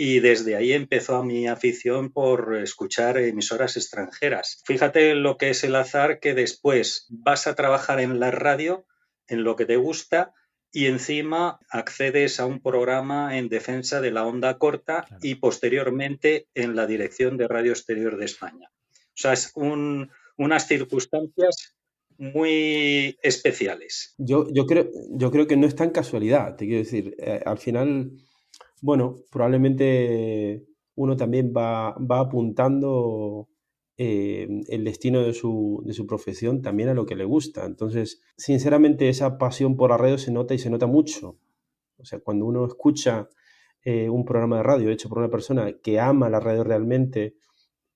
y 0.00 0.20
desde 0.20 0.54
ahí 0.54 0.72
empezó 0.72 1.24
mi 1.24 1.48
afición 1.48 2.12
por 2.12 2.56
escuchar 2.56 3.18
emisoras 3.18 3.76
extranjeras. 3.76 4.62
Fíjate 4.64 5.16
lo 5.16 5.36
que 5.36 5.50
es 5.50 5.64
el 5.64 5.74
azar 5.74 6.20
que 6.20 6.34
después 6.34 7.06
vas 7.10 7.48
a 7.48 7.56
trabajar 7.56 7.98
en 7.98 8.20
la 8.20 8.30
radio, 8.30 8.86
en 9.26 9.42
lo 9.42 9.56
que 9.56 9.66
te 9.66 9.76
gusta, 9.76 10.32
y 10.70 10.86
encima 10.86 11.58
accedes 11.68 12.38
a 12.38 12.46
un 12.46 12.60
programa 12.60 13.38
en 13.38 13.48
defensa 13.48 14.00
de 14.00 14.12
la 14.12 14.24
onda 14.24 14.58
corta 14.58 15.06
y 15.20 15.36
posteriormente 15.36 16.46
en 16.54 16.76
la 16.76 16.86
dirección 16.86 17.36
de 17.36 17.48
Radio 17.48 17.72
Exterior 17.72 18.18
de 18.18 18.26
España. 18.26 18.70
O 18.70 19.20
sea, 19.20 19.32
es 19.32 19.50
unas 20.38 20.66
circunstancias 20.66 21.74
muy 22.16 23.16
especiales. 23.22 24.14
Yo, 24.18 24.46
yo, 24.52 24.66
creo, 24.66 24.88
yo 25.10 25.30
creo 25.30 25.46
que 25.46 25.56
no 25.56 25.66
es 25.66 25.76
tan 25.76 25.90
casualidad, 25.90 26.56
te 26.56 26.66
quiero 26.66 26.82
decir. 26.82 27.14
Eh, 27.18 27.40
al 27.44 27.58
final, 27.58 28.12
bueno, 28.80 29.16
probablemente 29.30 30.64
uno 30.96 31.16
también 31.16 31.52
va, 31.56 31.92
va 31.98 32.20
apuntando 32.20 33.48
eh, 33.96 34.48
el 34.68 34.84
destino 34.84 35.22
de 35.22 35.32
su, 35.32 35.82
de 35.84 35.92
su, 35.92 36.06
profesión 36.06 36.62
también 36.62 36.88
a 36.88 36.94
lo 36.94 37.06
que 37.06 37.16
le 37.16 37.24
gusta. 37.24 37.64
Entonces, 37.64 38.20
sinceramente, 38.36 39.08
esa 39.08 39.38
pasión 39.38 39.76
por 39.76 39.90
la 39.90 39.96
radio 39.96 40.18
se 40.18 40.32
nota 40.32 40.54
y 40.54 40.58
se 40.58 40.70
nota 40.70 40.86
mucho. 40.86 41.38
O 41.98 42.04
sea, 42.04 42.20
cuando 42.20 42.46
uno 42.46 42.64
escucha 42.64 43.28
eh, 43.84 44.08
un 44.08 44.24
programa 44.24 44.58
de 44.58 44.62
radio 44.64 44.90
hecho 44.90 45.08
por 45.08 45.18
una 45.18 45.30
persona 45.30 45.72
que 45.82 46.00
ama 46.00 46.28
la 46.28 46.40
radio 46.40 46.64
realmente, 46.64 47.34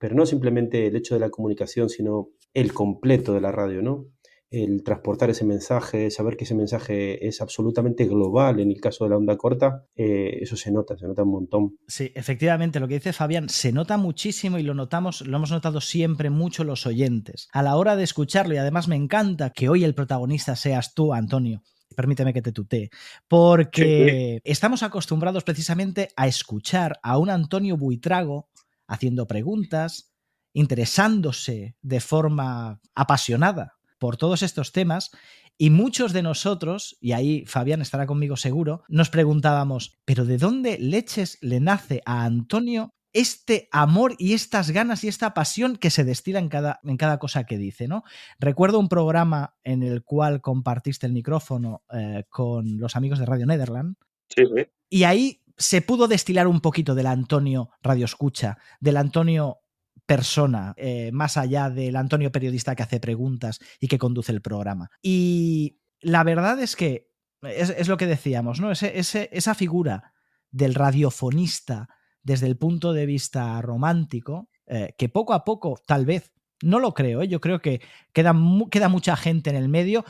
pero 0.02 0.16
no 0.16 0.26
simplemente 0.26 0.88
el 0.88 0.96
hecho 0.96 1.14
de 1.14 1.20
la 1.20 1.30
comunicación, 1.30 1.88
sino 1.88 2.30
el 2.54 2.72
completo 2.72 3.34
de 3.34 3.40
la 3.40 3.52
radio, 3.52 3.82
¿no? 3.82 4.08
el 4.50 4.82
transportar 4.82 5.30
ese 5.30 5.44
mensaje, 5.44 6.10
saber 6.10 6.36
que 6.36 6.42
ese 6.42 6.56
mensaje 6.56 7.24
es 7.26 7.40
absolutamente 7.40 8.04
global 8.04 8.58
en 8.58 8.72
el 8.72 8.80
caso 8.80 9.04
de 9.04 9.10
la 9.10 9.16
onda 9.16 9.36
corta, 9.36 9.86
eh, 9.94 10.40
eso 10.42 10.56
se 10.56 10.72
nota, 10.72 10.98
se 10.98 11.06
nota 11.06 11.22
un 11.22 11.30
montón. 11.30 11.76
Sí, 11.86 12.10
efectivamente, 12.16 12.80
lo 12.80 12.88
que 12.88 12.94
dice 12.94 13.12
Fabián, 13.12 13.48
se 13.48 13.72
nota 13.72 13.96
muchísimo 13.96 14.58
y 14.58 14.64
lo 14.64 14.74
notamos, 14.74 15.22
lo 15.22 15.36
hemos 15.36 15.52
notado 15.52 15.80
siempre 15.80 16.30
mucho 16.30 16.64
los 16.64 16.84
oyentes. 16.84 17.48
A 17.52 17.62
la 17.62 17.76
hora 17.76 17.94
de 17.94 18.02
escucharlo, 18.02 18.54
y 18.54 18.58
además 18.58 18.88
me 18.88 18.96
encanta 18.96 19.50
que 19.50 19.68
hoy 19.68 19.84
el 19.84 19.94
protagonista 19.94 20.56
seas 20.56 20.94
tú, 20.94 21.14
Antonio, 21.14 21.62
permíteme 21.96 22.34
que 22.34 22.42
te 22.42 22.52
tutee, 22.52 22.90
porque 23.28 24.40
estamos 24.44 24.82
acostumbrados 24.82 25.44
precisamente 25.44 26.08
a 26.16 26.26
escuchar 26.26 26.98
a 27.04 27.16
un 27.18 27.30
Antonio 27.30 27.76
Buitrago 27.76 28.48
haciendo 28.92 29.26
preguntas, 29.26 30.12
interesándose 30.52 31.76
de 31.80 32.00
forma 32.00 32.80
apasionada 32.94 33.78
por 33.98 34.16
todos 34.16 34.42
estos 34.42 34.72
temas 34.72 35.10
y 35.56 35.70
muchos 35.70 36.12
de 36.12 36.22
nosotros, 36.22 36.96
y 37.00 37.12
ahí 37.12 37.44
Fabián 37.46 37.80
estará 37.80 38.06
conmigo 38.06 38.36
seguro, 38.36 38.82
nos 38.88 39.10
preguntábamos, 39.10 39.98
pero 40.04 40.24
¿de 40.24 40.36
dónde 40.36 40.76
leches 40.78 41.38
le 41.40 41.60
nace 41.60 42.02
a 42.04 42.24
Antonio 42.24 42.94
este 43.14 43.68
amor 43.70 44.14
y 44.18 44.32
estas 44.32 44.70
ganas 44.70 45.04
y 45.04 45.08
esta 45.08 45.34
pasión 45.34 45.76
que 45.76 45.90
se 45.90 46.04
destila 46.04 46.38
en 46.38 46.48
cada, 46.48 46.80
en 46.82 46.96
cada 46.96 47.18
cosa 47.18 47.44
que 47.44 47.58
dice, 47.58 47.86
¿no? 47.86 48.04
Recuerdo 48.38 48.78
un 48.78 48.88
programa 48.88 49.54
en 49.64 49.82
el 49.82 50.02
cual 50.02 50.40
compartiste 50.40 51.06
el 51.06 51.12
micrófono 51.12 51.82
eh, 51.92 52.24
con 52.28 52.78
los 52.78 52.96
amigos 52.96 53.18
de 53.18 53.26
Radio 53.26 53.46
Nederland. 53.46 53.96
Sí, 54.28 54.44
sí. 54.54 54.66
Y 54.88 55.04
ahí 55.04 55.41
se 55.56 55.82
pudo 55.82 56.08
destilar 56.08 56.46
un 56.46 56.60
poquito 56.60 56.94
del 56.94 57.06
Antonio 57.06 57.70
Radio 57.82 58.04
Escucha, 58.04 58.58
del 58.80 58.96
Antonio 58.96 59.58
persona, 60.06 60.74
eh, 60.76 61.10
más 61.12 61.36
allá 61.36 61.70
del 61.70 61.96
Antonio 61.96 62.32
periodista 62.32 62.74
que 62.74 62.82
hace 62.82 63.00
preguntas 63.00 63.60
y 63.80 63.88
que 63.88 63.98
conduce 63.98 64.32
el 64.32 64.42
programa. 64.42 64.90
Y 65.00 65.80
la 66.00 66.24
verdad 66.24 66.60
es 66.60 66.76
que 66.76 67.12
es, 67.42 67.88
lo 67.88 67.96
que 67.96 68.06
decíamos, 68.06 68.60
¿no? 68.60 68.70
esa 68.72 69.54
figura 69.54 70.12
del 70.50 70.74
radiofonista 70.74 71.88
desde 72.22 72.46
el 72.46 72.56
punto 72.56 72.92
de 72.92 73.06
vista 73.06 73.60
romántico, 73.62 74.48
eh, 74.66 74.94
que 74.96 75.08
poco 75.08 75.34
a 75.34 75.44
poco, 75.44 75.80
tal 75.86 76.06
vez, 76.06 76.32
no 76.62 76.78
lo 76.78 76.94
creo, 76.94 77.22
¿eh? 77.22 77.28
yo 77.28 77.40
creo 77.40 77.60
que 77.60 77.80
queda, 78.12 78.34
queda 78.70 78.88
mucha 78.88 79.16
gente 79.16 79.50
en 79.50 79.56
el 79.56 79.68
medio, 79.68 80.04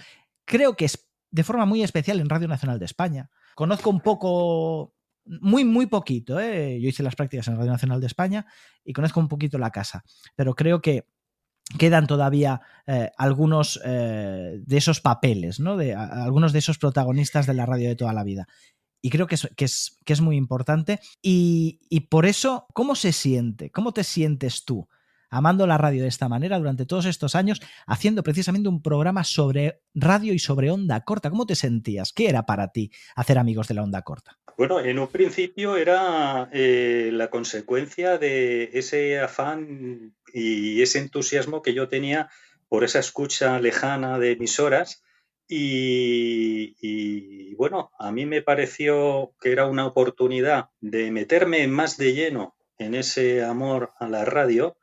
creo 0.45 0.77
que 0.77 0.85
es 0.87 1.11
de 1.31 1.45
forma 1.45 1.65
muy 1.65 1.83
especial 1.83 2.21
en 2.21 2.29
Radio 2.29 2.49
Nacional 2.49 2.79
de 2.79 2.85
España. 2.85 3.31
Conozco 3.55 3.89
un 3.89 4.01
poco 4.01 4.95
muy, 5.25 5.65
muy 5.65 5.87
poquito. 5.87 6.41
¿eh? 6.41 6.81
Yo 6.81 6.89
hice 6.89 7.03
las 7.03 7.17
prácticas 7.17 7.49
en 7.49 7.57
Radio 7.57 7.73
Nacional 7.73 8.01
de 8.01 8.07
España 8.07 8.47
y 8.85 8.93
conozco 8.93 9.21
un 9.21 9.29
poquito 9.29 9.59
la 9.59 9.71
casa, 9.71 10.05
pero 10.37 10.55
creo 10.55 10.81
que 10.81 11.07
quedan 11.79 12.07
todavía 12.07 12.61
eh, 12.87 13.11
algunos 13.17 13.81
eh, 13.85 14.59
de 14.61 14.77
esos 14.77 15.01
papeles, 15.01 15.61
¿no? 15.61 15.77
De 15.77 15.95
algunos 15.95 16.53
de 16.53 16.59
esos 16.59 16.79
protagonistas 16.79 17.47
de 17.47 17.55
la 17.55 17.67
radio 17.67 17.89
de 17.89 17.97
toda 17.97 18.13
la 18.13 18.25
vida. 18.25 18.47
y 19.05 19.11
creo 19.11 19.27
que 19.27 19.35
es, 19.35 19.49
que 19.57 19.65
es, 19.65 19.99
que 20.05 20.13
es 20.13 20.21
muy 20.21 20.37
importante. 20.37 21.01
Y, 21.21 21.81
y 21.89 22.01
por 22.01 22.27
eso, 22.27 22.67
¿cómo 22.73 22.95
se 22.95 23.13
siente? 23.13 23.71
¿Cómo 23.71 23.93
te 23.93 24.05
sientes 24.05 24.65
tú? 24.65 24.89
amando 25.33 25.67
la 25.67 25.79
radio 25.79 26.03
de 26.03 26.09
esta 26.09 26.29
manera 26.29 26.59
durante 26.59 26.85
todos 26.85 27.07
estos 27.07 27.35
años, 27.35 27.61
haciendo 27.87 28.23
precisamente 28.23 28.69
un 28.69 28.83
programa 28.83 29.25
sobre 29.25 29.83
radio 29.95 30.35
y 30.35 30.39
sobre 30.39 30.71
onda 30.71 31.01
corta. 31.01 31.31
¿Cómo 31.31 31.47
te 31.47 31.57
sentías? 31.57 32.13
¿Qué 32.13 32.29
era 32.29 32.45
para 32.45 32.69
ti 32.69 32.93
hacer 33.17 33.39
amigos 33.39 33.67
de 33.67 33.75
la 33.75 33.83
onda 33.83 34.03
corta? 34.03 34.39
Bueno, 34.57 34.81
en 34.81 34.99
un 34.99 35.09
principio 35.09 35.77
era 35.77 36.49
eh, 36.53 37.11
la 37.13 37.31
consecuencia 37.31 38.19
de 38.19 38.71
ese 38.75 39.19
afán 39.19 40.15
y 40.33 40.83
ese 40.83 40.99
entusiasmo 40.99 41.63
que 41.63 41.75
yo 41.75 41.89
tenía 41.89 42.31
por 42.69 42.85
esa 42.85 42.99
escucha 42.99 43.59
lejana 43.61 44.19
de 44.19 44.33
emisoras. 44.33 45.03
Y, 45.49 46.77
y, 46.81 47.55
bueno, 47.55 47.91
a 47.99 48.13
mí 48.13 48.25
me 48.27 48.43
pareció 48.43 49.35
que 49.41 49.53
era 49.53 49.67
una 49.67 49.87
oportunidad 49.87 50.71
de 50.81 51.11
meterme 51.11 51.67
más 51.67 51.97
de 51.97 52.15
lleno 52.15 52.57
en 52.79 52.95
ese 52.95 53.43
amor 53.45 53.93
a 53.99 54.09
la 54.09 54.25
radio 54.25 54.77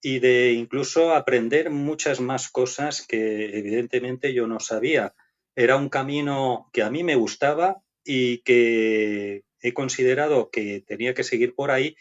y 0.00 0.18
de 0.18 0.52
incluso 0.52 1.14
aprender 1.14 1.70
muchas 1.70 2.20
más 2.20 2.48
cosas 2.48 3.06
que 3.06 3.56
evidentemente 3.58 4.34
yo 4.34 4.46
no 4.46 4.60
sabía. 4.60 5.14
Era 5.54 5.76
un 5.76 5.88
camino 5.88 6.70
que 6.72 6.82
a 6.82 6.90
mí 6.90 7.04
me 7.04 7.16
gustaba 7.16 7.82
y 8.04 8.38
que 8.38 9.44
he 9.60 9.72
considerado 9.74 10.50
que 10.50 10.82
tenía 10.86 11.14
que 11.14 11.24
seguir 11.24 11.54
por 11.54 11.70
ahí 11.70 11.96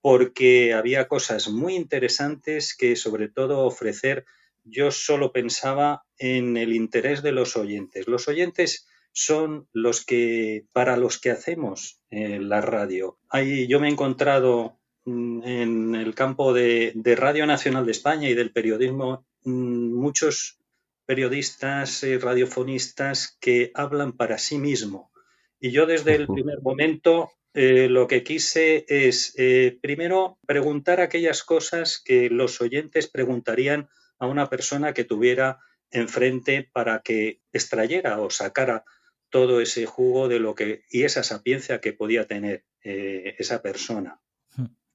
porque 0.00 0.74
había 0.74 1.08
cosas 1.08 1.48
muy 1.48 1.74
interesantes 1.74 2.76
que 2.76 2.96
sobre 2.96 3.28
todo 3.28 3.64
ofrecer 3.64 4.24
yo 4.64 4.90
solo 4.90 5.32
pensaba 5.32 6.02
en 6.18 6.56
el 6.56 6.74
interés 6.74 7.22
de 7.22 7.32
los 7.32 7.56
oyentes. 7.56 8.08
Los 8.08 8.28
oyentes 8.28 8.86
son 9.12 9.68
los 9.72 10.04
que, 10.04 10.66
para 10.72 10.96
los 10.96 11.18
que 11.18 11.30
hacemos 11.30 12.00
eh, 12.10 12.38
la 12.40 12.60
radio. 12.60 13.18
Ahí 13.28 13.66
yo 13.68 13.80
me 13.80 13.88
he 13.88 13.92
encontrado 13.92 14.78
Mm, 15.06 15.42
en 15.44 15.94
el 15.94 16.16
campo 16.16 16.52
de, 16.52 16.92
Radio 17.16 17.46
Nacional 17.46 17.86
de 17.86 17.92
España 17.92 18.28
y 18.28 18.34
del 18.34 18.50
periodismo 18.50 19.24
mm, 19.44 19.94
muchos 19.94 20.58
periodistas 21.06 22.02
y 22.02 22.18
radiofonistas 22.18 23.38
que 23.40 23.70
hablan 23.74 24.12
para 24.12 24.36
sí 24.36 24.58
mismo. 24.58 25.12
Y 25.60 25.70
yo 25.70 25.86
desde 25.86 26.14
el 26.14 26.26
primer 26.26 26.60
momento 26.60 27.30
eh, 27.58 27.88
lo 27.88 28.06
que 28.06 28.22
quise 28.22 28.84
es, 28.86 29.32
eh, 29.38 29.78
primero, 29.80 30.38
preguntar 30.46 31.00
aquellas 31.00 31.42
cosas 31.42 32.02
que 32.04 32.28
los 32.28 32.60
oyentes 32.60 33.08
preguntarían 33.08 33.88
a 34.18 34.26
una 34.26 34.50
persona 34.50 34.92
que 34.92 35.04
tuviera 35.04 35.60
enfrente 35.90 36.68
para 36.70 37.00
que 37.00 37.40
extrayera 37.54 38.20
o 38.20 38.28
sacara 38.28 38.84
todo 39.30 39.62
ese 39.62 39.86
jugo 39.86 40.28
de 40.28 40.38
lo 40.38 40.54
que 40.54 40.82
y 40.90 41.04
esa 41.04 41.22
sapiencia 41.22 41.80
que 41.80 41.94
podía 41.94 42.26
tener 42.26 42.66
eh, 42.82 43.36
esa 43.38 43.62
persona. 43.62 44.20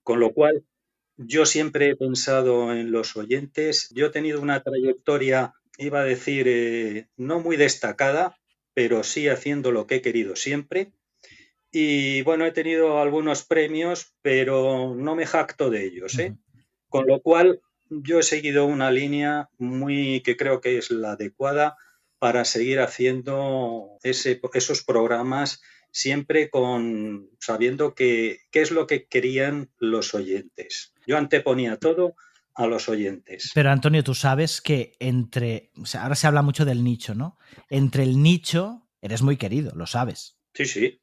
Con 0.03 0.19
lo 0.19 0.31
cual, 0.31 0.63
yo 1.17 1.47
siempre 1.47 1.89
he 1.89 1.95
pensado 1.95 2.73
en 2.73 2.91
los 2.91 3.17
oyentes. 3.17 3.89
Yo 3.89 4.05
he 4.05 4.11
tenido 4.11 4.39
una 4.39 4.61
trayectoria, 4.61 5.55
iba 5.79 6.01
a 6.01 6.05
decir, 6.05 7.09
no 7.17 7.39
muy 7.39 7.57
destacada, 7.57 8.37
pero 8.73 9.03
sí 9.03 9.27
haciendo 9.27 9.71
lo 9.71 9.87
que 9.87 9.95
he 9.95 10.01
querido 10.01 10.35
siempre. 10.35 10.91
Y 11.71 12.21
bueno, 12.23 12.45
he 12.45 12.51
tenido 12.51 12.99
algunos 12.99 13.43
premios, 13.43 14.13
pero 14.21 14.93
no 14.95 15.15
me 15.15 15.25
jacto 15.25 15.69
de 15.69 15.85
ellos. 15.85 16.19
¿eh? 16.19 16.35
Con 16.89 17.07
lo 17.07 17.21
cual, 17.21 17.61
yo 17.89 18.19
he 18.19 18.23
seguido 18.23 18.65
una 18.65 18.91
línea 18.91 19.49
muy 19.57 20.21
que 20.21 20.37
creo 20.37 20.61
que 20.61 20.77
es 20.77 20.91
la 20.91 21.13
adecuada 21.13 21.77
para 22.19 22.45
seguir 22.45 22.79
haciendo 22.79 23.97
ese, 24.03 24.39
esos 24.53 24.83
programas 24.83 25.61
siempre 25.91 26.49
con 26.49 27.29
sabiendo 27.39 27.95
que, 27.95 28.41
qué 28.51 28.61
es 28.61 28.71
lo 28.71 28.87
que 28.87 29.05
querían 29.07 29.69
los 29.77 30.13
oyentes. 30.13 30.93
Yo 31.05 31.17
anteponía 31.17 31.77
todo 31.77 32.15
a 32.55 32.67
los 32.67 32.89
oyentes. 32.89 33.51
Pero 33.53 33.71
Antonio, 33.71 34.03
tú 34.03 34.13
sabes 34.13 34.61
que 34.61 34.93
entre, 34.99 35.71
ahora 35.99 36.15
se 36.15 36.27
habla 36.27 36.41
mucho 36.41 36.65
del 36.65 36.83
nicho, 36.83 37.15
¿no? 37.15 37.37
Entre 37.69 38.03
el 38.03 38.21
nicho 38.21 38.89
eres 39.01 39.21
muy 39.21 39.37
querido, 39.37 39.73
lo 39.75 39.87
sabes. 39.87 40.37
Sí, 40.53 40.65
sí. 40.65 41.01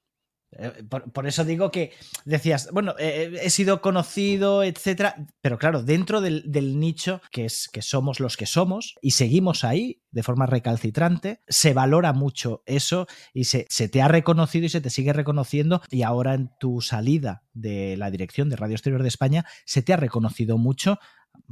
Eh, 0.53 0.83
por, 0.89 1.27
eso 1.27 1.45
digo 1.45 1.71
que 1.71 1.93
decías, 2.25 2.71
bueno, 2.73 2.95
eh, 2.99 3.31
eh, 3.35 3.41
he 3.43 3.51
sido 3.51 3.83
conocido, 3.83 4.63
etcétera, 4.63 5.27
pero 5.43 5.59
claro, 5.59 5.83
dentro 5.83 6.23
del, 6.23 6.79
nicho 6.79 7.21
que 7.31 7.45
es 7.45 7.69
que 7.71 7.83
somos 7.83 8.19
los 8.19 8.39
que 8.39 8.47
somos 8.47 8.95
y 9.03 9.11
seguimos 9.11 9.63
ahí 9.65 10.03
de 10.11 10.23
forma 10.23 10.47
recalcitrante, 10.47 11.43
se 11.49 11.75
valora 11.75 12.15
mucho 12.15 12.63
eso 12.65 13.07
y 13.35 13.45
se, 13.45 13.67
te 13.67 14.01
ha 14.01 14.09
reconocido 14.09 14.65
y 14.65 14.71
se 14.71 14.81
te 14.81 14.89
sigue 14.91 15.13
reconociendo 15.13 15.83
y 15.91 16.03
ahora 16.03 16.33
en 16.33 16.51
tu 16.59 16.81
salida 16.81 17.43
de 17.53 17.97
la 17.99 18.11
dirección 18.11 18.49
de 18.49 18.57
Radio 18.57 18.75
Exterior 18.75 19.03
de 19.03 19.09
España 19.09 19.45
se 19.67 19.83
te 19.83 19.93
ha 19.93 19.99
reconocido 19.99 20.57
mucho 20.57 20.99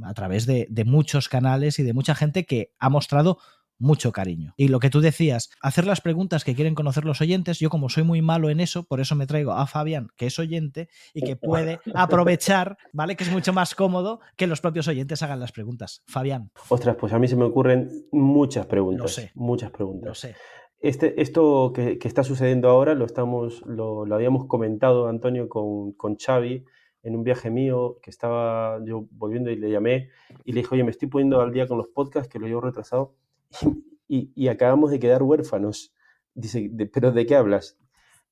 a 0.03 0.13
través 0.13 0.45
de 0.45 0.83
muchos 0.85 1.29
canales 1.29 1.79
y 1.79 1.83
de 1.83 1.93
mucha 1.93 2.15
gente 2.15 2.45
que 2.45 2.73
ha 2.79 2.89
mostrado 2.89 3.39
mucho 3.79 4.11
cariño. 4.11 4.53
Y 4.57 4.67
lo 4.69 4.79
que 4.79 4.89
tú 4.89 5.01
decías, 5.01 5.49
hacer 5.61 5.85
las 5.85 6.01
preguntas 6.01 6.43
que 6.43 6.55
quieren 6.55 6.75
conocer 6.75 7.05
los 7.05 7.21
oyentes, 7.21 7.59
yo 7.59 7.69
como 7.69 7.89
soy 7.89 8.03
muy 8.03 8.21
malo 8.21 8.49
en 8.49 8.59
eso, 8.59 8.83
por 8.83 8.99
eso 8.99 9.15
me 9.15 9.27
traigo 9.27 9.51
a 9.51 9.67
Fabián, 9.67 10.09
que 10.15 10.27
es 10.27 10.39
oyente 10.39 10.89
y 11.13 11.21
que 11.21 11.35
puede 11.35 11.79
aprovechar, 11.93 12.77
¿vale? 12.93 13.15
Que 13.15 13.23
es 13.23 13.31
mucho 13.31 13.53
más 13.53 13.75
cómodo 13.75 14.19
que 14.35 14.47
los 14.47 14.61
propios 14.61 14.87
oyentes 14.87 15.21
hagan 15.21 15.39
las 15.39 15.51
preguntas. 15.51 16.03
Fabián. 16.07 16.51
Ostras, 16.69 16.95
pues 16.99 17.13
a 17.13 17.19
mí 17.19 17.27
se 17.27 17.35
me 17.35 17.45
ocurren 17.45 17.89
muchas 18.11 18.65
preguntas. 18.65 19.13
sé. 19.13 19.31
Muchas 19.35 19.71
preguntas. 19.71 20.07
Lo 20.07 20.15
sé. 20.15 20.35
Este, 20.79 21.19
esto 21.21 21.73
que, 21.73 21.97
está 22.03 22.23
sucediendo 22.23 22.69
ahora 22.69 22.93
lo, 22.93 23.05
estamos, 23.05 23.63
lo, 23.65 24.05
habíamos 24.13 24.45
comentado, 24.45 25.07
Antonio, 25.07 25.49
con, 25.49 25.93
con 25.93 26.17
Xavi 26.17 26.65
en 27.07 27.15
un 27.15 27.23
viaje 27.23 27.49
mío 27.49 27.99
que 28.01 28.09
estaba 28.09 28.83
yo 28.83 29.07
volviendo 29.11 29.49
y 29.49 29.55
le 29.55 29.71
llamé 29.71 30.09
y 30.43 30.51
le 30.51 30.61
dije, 30.61 30.75
oye, 30.75 30.83
me 30.83 30.91
estoy 30.91 31.07
poniendo 31.07 31.39
al 31.39 31.53
día 31.53 31.65
con 31.65 31.77
los 31.77 31.87
podcasts 31.87 32.27
que 32.27 32.37
lo 32.37 32.47
llevo 32.47 32.59
retrasado 32.59 33.15
y, 34.09 34.47
acabamos 34.49 34.91
de 34.91 34.99
quedar 34.99 35.23
huérfanos. 35.23 35.93
Dice, 36.33 36.69
¿pero 36.91 37.13
de 37.13 37.25
qué 37.25 37.35
hablas? 37.35 37.79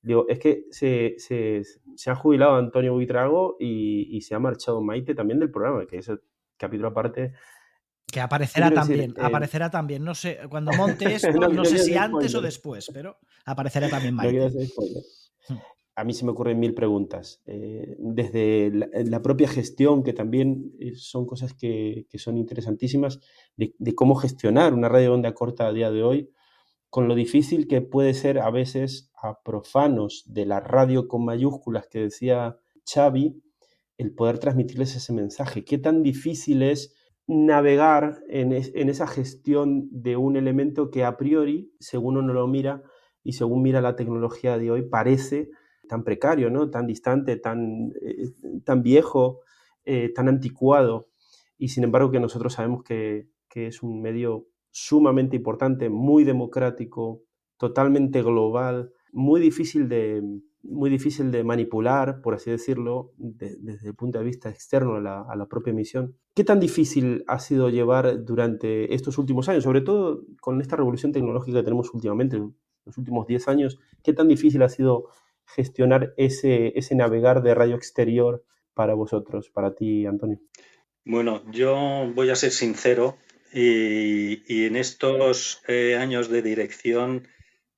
Digo, 0.02 0.26
es 0.28 0.38
que 0.38 0.66
se, 0.70 1.14
se, 1.18 2.10
ha 2.10 2.14
jubilado 2.14 2.56
Antonio 2.56 2.92
Buitrago 2.92 3.56
y, 3.58 4.20
se 4.20 4.34
ha 4.34 4.38
marchado 4.38 4.82
Maite 4.82 5.14
también 5.14 5.40
del 5.40 5.50
programa, 5.50 5.86
que 5.86 5.96
es 5.96 6.08
el 6.08 6.20
capítulo 6.58 6.88
aparte. 6.88 7.32
Que 8.06 8.20
aparecerá 8.20 8.70
también, 8.70 9.12
eh, 9.12 9.14
aparecerá 9.20 9.70
también. 9.70 10.04
No 10.04 10.14
sé, 10.14 10.38
cuando 10.50 10.70
monte 10.76 11.14
esto, 11.14 11.32
no, 11.32 11.64
sé 11.64 11.78
si 11.78 11.96
antes 11.96 12.34
o 12.34 12.42
después, 12.42 12.90
pero 12.92 13.16
aparecerá 13.46 13.88
también 13.88 14.14
Maite 14.14 14.50
a 15.96 16.04
mí 16.04 16.12
se 16.12 16.26
me 16.26 16.32
ocurren 16.32 16.60
mil 16.60 16.74
preguntas. 16.74 17.40
Eh, 17.46 17.96
desde 17.98 18.70
la, 18.70 19.22
propia 19.22 19.48
gestión, 19.48 20.02
que 20.02 20.12
también 20.12 20.74
eh, 20.78 20.92
son 20.94 21.26
cosas 21.26 21.54
que, 21.54 22.06
son 22.16 22.36
interesantísimas, 22.36 23.18
de, 23.56 23.94
cómo 23.94 24.14
gestionar 24.14 24.74
una 24.74 24.90
radio 24.90 25.08
de 25.08 25.14
onda 25.14 25.32
corta 25.32 25.66
a 25.66 25.72
día 25.72 25.90
de 25.90 26.02
hoy, 26.02 26.30
con 26.90 27.08
lo 27.08 27.14
difícil 27.14 27.66
que 27.66 27.80
puede 27.80 28.12
ser 28.12 28.38
a 28.40 28.50
veces 28.50 29.10
a 29.22 29.40
profanos 29.42 30.24
de 30.26 30.44
la 30.44 30.60
radio 30.60 31.08
con 31.08 31.24
mayúsculas 31.24 31.88
que 31.88 32.00
decía 32.00 32.58
Xavi, 32.84 33.42
el 33.96 34.14
poder 34.14 34.38
transmitirles 34.38 34.94
ese 34.96 35.14
mensaje. 35.14 35.64
¿Qué 35.64 35.78
tan 35.78 36.02
difícil 36.02 36.62
es 36.62 36.94
navegar 37.26 38.18
en, 38.28 38.52
en 38.52 38.88
esa 38.90 39.06
gestión 39.06 39.88
de 39.90 40.18
un 40.18 40.36
elemento 40.36 40.90
que 40.90 41.04
a 41.04 41.16
priori, 41.16 41.72
según 41.80 42.18
uno 42.18 42.34
lo 42.34 42.46
mira 42.46 42.82
y 43.24 43.32
según 43.32 43.62
mira 43.62 43.80
la 43.80 43.96
tecnología 43.96 44.58
de 44.58 44.70
hoy, 44.70 44.82
parece 44.82 45.50
tan 45.86 46.04
precario, 46.04 46.50
¿no? 46.50 46.70
tan 46.70 46.86
distante, 46.86 47.36
tan, 47.36 47.92
eh, 48.02 48.32
tan 48.64 48.82
viejo, 48.82 49.40
eh, 49.84 50.12
tan 50.14 50.28
anticuado, 50.28 51.08
y 51.58 51.68
sin 51.68 51.84
embargo 51.84 52.10
que 52.10 52.20
nosotros 52.20 52.54
sabemos 52.54 52.82
que, 52.82 53.28
es 53.54 53.82
un 53.82 54.02
medio 54.02 54.48
sumamente 54.70 55.34
importante, 55.34 55.88
muy 55.88 56.24
democrático, 56.24 57.22
totalmente 57.56 58.20
global, 58.20 58.92
muy 59.12 59.40
difícil 59.40 59.88
de, 59.88 60.22
muy 60.62 60.90
difícil 60.90 61.30
de 61.30 61.42
manipular, 61.42 62.20
por 62.20 62.34
así 62.34 62.50
decirlo, 62.50 63.12
desde 63.16 63.88
el 63.88 63.94
punto 63.94 64.18
de 64.18 64.26
vista 64.26 64.50
externo 64.50 64.96
a 64.96 65.00
la, 65.00 65.22
a 65.22 65.34
la, 65.36 65.46
propia 65.46 65.70
emisión. 65.70 66.16
¿Qué 66.34 66.44
tan 66.44 66.60
difícil 66.60 67.24
ha 67.28 67.38
sido 67.38 67.70
llevar 67.70 68.26
durante 68.26 68.94
estos 68.94 69.16
últimos 69.16 69.48
años, 69.48 69.64
sobre 69.64 69.80
todo 69.80 70.20
con 70.42 70.60
esta 70.60 70.76
revolución 70.76 71.12
tecnológica 71.12 71.60
que 71.60 71.64
tenemos 71.64 71.94
últimamente, 71.94 72.38
los 72.86 72.98
últimos 72.98 73.26
10 73.26 73.48
años, 73.48 73.78
qué 74.02 74.12
tan 74.12 74.28
difícil 74.28 74.62
ha 74.62 74.68
sido 74.68 75.08
gestionar 75.46 76.12
ese, 76.16 76.72
ese 76.76 76.94
navegar 76.94 77.42
de 77.42 77.54
radio 77.54 77.76
exterior 77.76 78.44
para 78.74 78.94
vosotros, 78.94 79.50
para 79.50 79.74
ti, 79.74 80.06
Antonio? 80.06 80.38
Bueno, 81.04 81.42
yo 81.50 82.10
voy 82.14 82.30
a 82.30 82.36
ser 82.36 82.50
sincero 82.50 83.16
y, 83.52 84.66
en 84.66 84.76
estos 84.76 85.62
eh, 85.68 85.96
años 85.96 86.28
de 86.28 86.42
dirección 86.42 87.28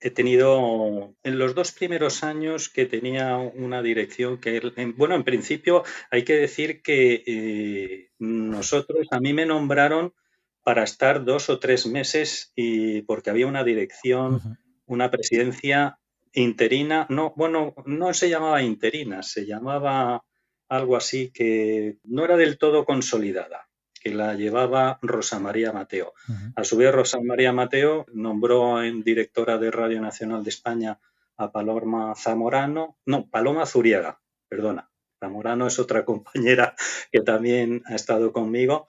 he 0.01 0.11
tenido, 0.11 1.15
en 1.23 1.39
los 1.39 1.55
dos 1.55 1.73
primeros 1.73 2.23
años 2.23 2.69
que 2.69 2.87
tenía 2.87 3.37
una 3.37 3.83
dirección 3.83 4.39
que, 4.39 4.61
bueno, 4.97 5.15
en 5.15 5.25
principio 5.25 5.85
hay 6.11 6.25
que 6.25 6.35
decir 6.35 6.83
que 6.83 7.23
eh, 7.27 8.11
nosotros, 8.19 9.09
a 9.11 9.21
mí 9.21 9.33
me 9.33 9.45
nombraron 9.45 10.15
para 10.63 10.85
estar 10.85 11.25
dos 11.25 11.51
o 11.51 11.59
tres 11.59 11.87
meses 11.87 12.53
y 12.55 13.03
porque 13.03 13.31
había 13.31 13.47
una 13.47 13.65
dirección, 13.65 14.59
una 14.87 15.11
presidencia 15.11 15.99
interina, 16.41 17.07
no, 17.09 17.33
bueno, 17.37 17.75
no 17.87 18.15
se 18.15 18.29
llamaba 18.29 18.63
interina, 18.63 19.23
se 19.23 19.47
llamaba 19.47 20.25
algo 20.69 20.97
así 20.97 21.31
que 21.31 21.99
no 22.05 22.25
era 22.25 22.37
del 22.37 22.59
todo 22.59 22.85
consolidada, 22.85 23.69
que 24.01 24.11
la 24.11 24.35
llevaba 24.35 24.99
Rosa 25.03 25.39
María 25.39 25.73
Mateo. 25.73 26.15
A 26.57 26.65
su 26.65 26.77
vez, 26.77 26.93
Rosa 26.93 27.19
María 27.23 27.53
Mateo 27.53 28.07
nombró 28.13 28.83
en 28.83 29.03
directora 29.03 29.59
de 29.59 29.71
Radio 29.71 30.01
Nacional 30.01 30.45
de 30.45 30.51
España 30.51 31.01
a 31.37 31.51
Paloma 31.53 32.15
Zamorano, 32.17 32.99
no, 33.07 33.29
Paloma 33.29 33.65
Zuriaga, 33.67 34.21
perdona. 34.49 34.91
Zamorano 35.21 35.67
es 35.67 35.79
otra 35.79 36.05
compañera 36.05 36.75
que 37.11 37.21
también 37.21 37.83
ha 37.87 37.95
estado 37.95 38.33
conmigo. 38.33 38.89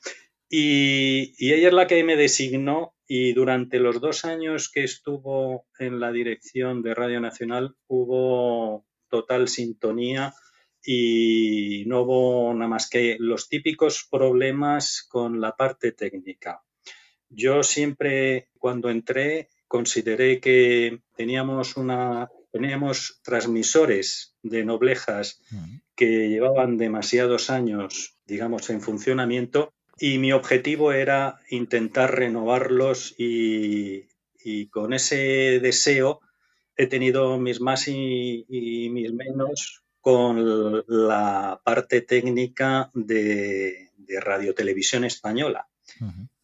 Y, 0.49 1.35
y, 1.37 1.53
ella 1.53 1.67
es 1.67 1.73
la 1.73 1.87
que 1.87 2.03
me 2.03 2.15
designó 2.15 2.95
y 3.11 3.33
durante 3.33 3.79
los 3.79 3.99
dos 3.99 4.23
años 4.23 4.69
que 4.69 4.83
estuvo 4.83 5.65
en 5.79 5.99
la 5.99 6.11
dirección 6.11 6.83
de 6.83 6.93
Radio 6.93 7.19
Nacional 7.19 7.75
hubo 7.87 8.85
total 9.09 9.47
sintonía 9.47 10.35
y 10.85 11.85
no 11.87 12.03
hubo 12.03 12.53
nada 12.53 12.69
más 12.69 12.87
que 12.87 13.17
los 13.19 13.49
típicos 13.49 14.07
problemas 14.11 15.07
con 15.09 15.41
la 15.41 15.55
parte 15.55 15.91
técnica. 15.91 16.61
Yo 17.29 17.63
siempre 17.63 18.49
cuando 18.59 18.91
entré 18.91 19.49
consideré 19.67 20.39
que 20.39 21.01
teníamos 21.15 21.77
una 21.77 22.29
teníamos 22.51 23.21
transmisores 23.23 24.35
de 24.43 24.65
noblejas 24.65 25.41
que 25.95 26.29
llevaban 26.29 26.77
demasiados 26.77 27.49
años, 27.49 28.17
digamos, 28.25 28.69
en 28.69 28.81
funcionamiento 28.81 29.73
y 29.99 30.17
mi 30.17 30.31
objetivo 30.31 30.91
era 30.91 31.39
intentar 31.49 32.15
renovarlos 32.15 33.15
y, 33.17 34.07
con 34.71 34.93
ese 34.93 35.59
deseo 35.61 36.21
he 36.75 36.87
tenido 36.87 37.37
mis 37.37 37.61
más 37.61 37.87
y, 37.87 38.45
mis 38.91 39.13
menos 39.13 39.83
con 40.01 40.83
la 40.87 41.61
parte 41.63 42.01
técnica 42.01 42.89
de, 42.93 43.91
de 43.97 44.19
radiotelevisión 44.19 45.03
española, 45.03 45.67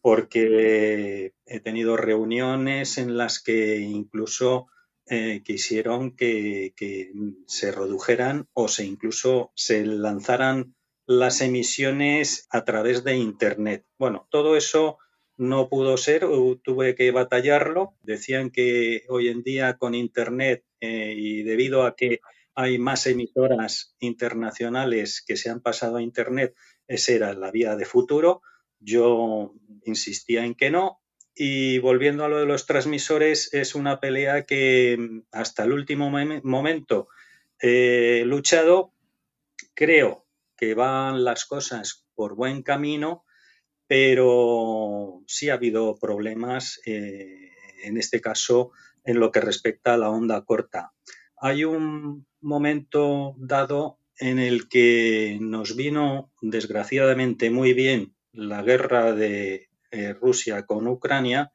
porque 0.00 1.32
he 1.46 1.60
tenido 1.60 1.96
reuniones 1.96 2.98
en 2.98 3.16
las 3.16 3.40
que 3.40 3.78
incluso 3.78 4.68
eh, 5.08 5.42
quisieron 5.44 6.16
que, 6.16 6.74
que, 6.76 7.12
se 7.46 7.72
redujeran 7.72 8.48
o 8.52 8.68
se 8.68 8.84
incluso 8.84 9.52
se 9.54 9.84
lanzaran 9.84 10.74
las 11.06 11.40
emisiones 11.40 12.48
a 12.50 12.64
través 12.64 13.04
de 13.04 13.16
Internet. 13.16 13.84
Bueno, 13.98 14.26
todo 14.30 14.56
eso 14.56 14.98
no 15.36 15.68
pudo 15.68 15.96
ser, 15.96 16.26
tuve 16.62 16.94
que 16.94 17.10
batallarlo. 17.10 17.94
Decían 18.02 18.50
que 18.50 19.04
hoy 19.08 19.28
en 19.28 19.42
día 19.42 19.76
con 19.78 19.94
Internet 19.94 20.64
eh, 20.80 21.14
y 21.16 21.42
debido 21.42 21.84
a 21.84 21.94
que 21.94 22.20
hay 22.54 22.78
más 22.78 23.06
emisoras 23.06 23.94
internacionales 24.00 25.22
que 25.26 25.36
se 25.36 25.50
han 25.50 25.60
pasado 25.60 25.98
a 25.98 26.02
Internet, 26.02 26.54
esa 26.88 27.12
era 27.12 27.34
la 27.34 27.50
vía 27.50 27.76
de 27.76 27.84
futuro. 27.84 28.42
Yo 28.80 29.54
insistía 29.84 30.44
en 30.44 30.54
que 30.54 30.70
no. 30.70 31.00
Y 31.34 31.78
volviendo 31.78 32.24
a 32.24 32.28
lo 32.28 32.38
de 32.38 32.46
los 32.46 32.66
transmisores, 32.66 33.52
es 33.52 33.74
una 33.74 34.00
pelea 34.00 34.44
que 34.44 35.22
hasta 35.32 35.64
el 35.64 35.72
último 35.72 36.10
momento 36.10 37.08
he 37.60 38.24
luchado. 38.24 38.92
Creo 39.74 40.25
que 40.56 40.74
van 40.74 41.24
las 41.24 41.44
cosas 41.44 42.06
por 42.14 42.34
buen 42.34 42.62
camino, 42.62 43.24
pero 43.86 45.22
sí 45.26 45.50
ha 45.50 45.54
habido 45.54 45.96
problemas, 45.98 46.80
eh, 46.86 47.52
en 47.84 47.96
este 47.96 48.20
caso, 48.20 48.72
en 49.04 49.20
lo 49.20 49.30
que 49.30 49.40
respecta 49.40 49.94
a 49.94 49.98
la 49.98 50.10
onda 50.10 50.44
corta. 50.44 50.92
Hay 51.36 51.64
un 51.64 52.26
momento 52.40 53.34
dado 53.38 53.98
en 54.18 54.38
el 54.38 54.68
que 54.68 55.38
nos 55.40 55.76
vino, 55.76 56.32
desgraciadamente, 56.40 57.50
muy 57.50 57.74
bien 57.74 58.14
la 58.32 58.62
guerra 58.62 59.12
de 59.12 59.68
eh, 59.90 60.12
Rusia 60.14 60.66
con 60.66 60.86
Ucrania 60.88 61.52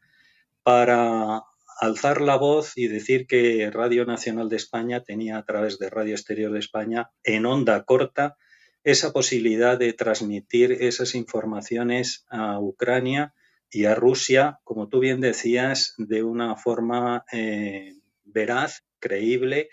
para 0.64 1.44
alzar 1.80 2.22
la 2.22 2.38
voz 2.38 2.78
y 2.78 2.88
decir 2.88 3.26
que 3.26 3.70
Radio 3.72 4.06
Nacional 4.06 4.50
de 4.50 4.58
España 4.58 5.04
tenía 5.04 5.38
a 5.38 5.46
través 5.46 5.80
de 5.80 5.90
Radio 5.90 6.14
Exterior 6.14 6.52
de 6.52 6.60
España 6.60 7.10
en 7.24 7.46
onda 7.46 7.84
corta 7.84 8.38
esa 8.84 9.14
posibilidad 9.14 9.78
de 9.78 9.94
transmitir 9.94 10.72
esas 10.72 11.16
informaciones 11.16 12.26
a 12.30 12.60
Ucrania 12.60 13.34
y 13.70 13.86
a 13.86 13.96
Rusia, 13.96 14.60
como 14.64 14.90
tú 14.90 15.00
bien 15.00 15.22
decías, 15.22 15.94
de 15.98 16.24
una 16.24 16.56
forma 16.56 17.26
eh, 17.32 17.96
veraz, 18.26 18.84
creíble 19.00 19.70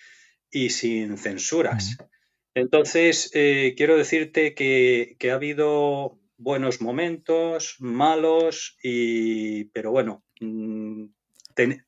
y 0.50 0.70
sin 0.70 1.18
censuras. 1.18 1.96
Entonces, 2.54 3.30
eh, 3.34 3.74
quiero 3.76 3.96
decirte 3.96 4.54
que, 4.54 5.16
ha 5.30 5.34
habido 5.34 6.18
buenos 6.36 6.80
momentos, 6.80 7.76
malos, 7.78 8.78
y, 8.82 9.64
pero 9.66 9.90
bueno, 9.90 10.24
mm, 10.40 11.06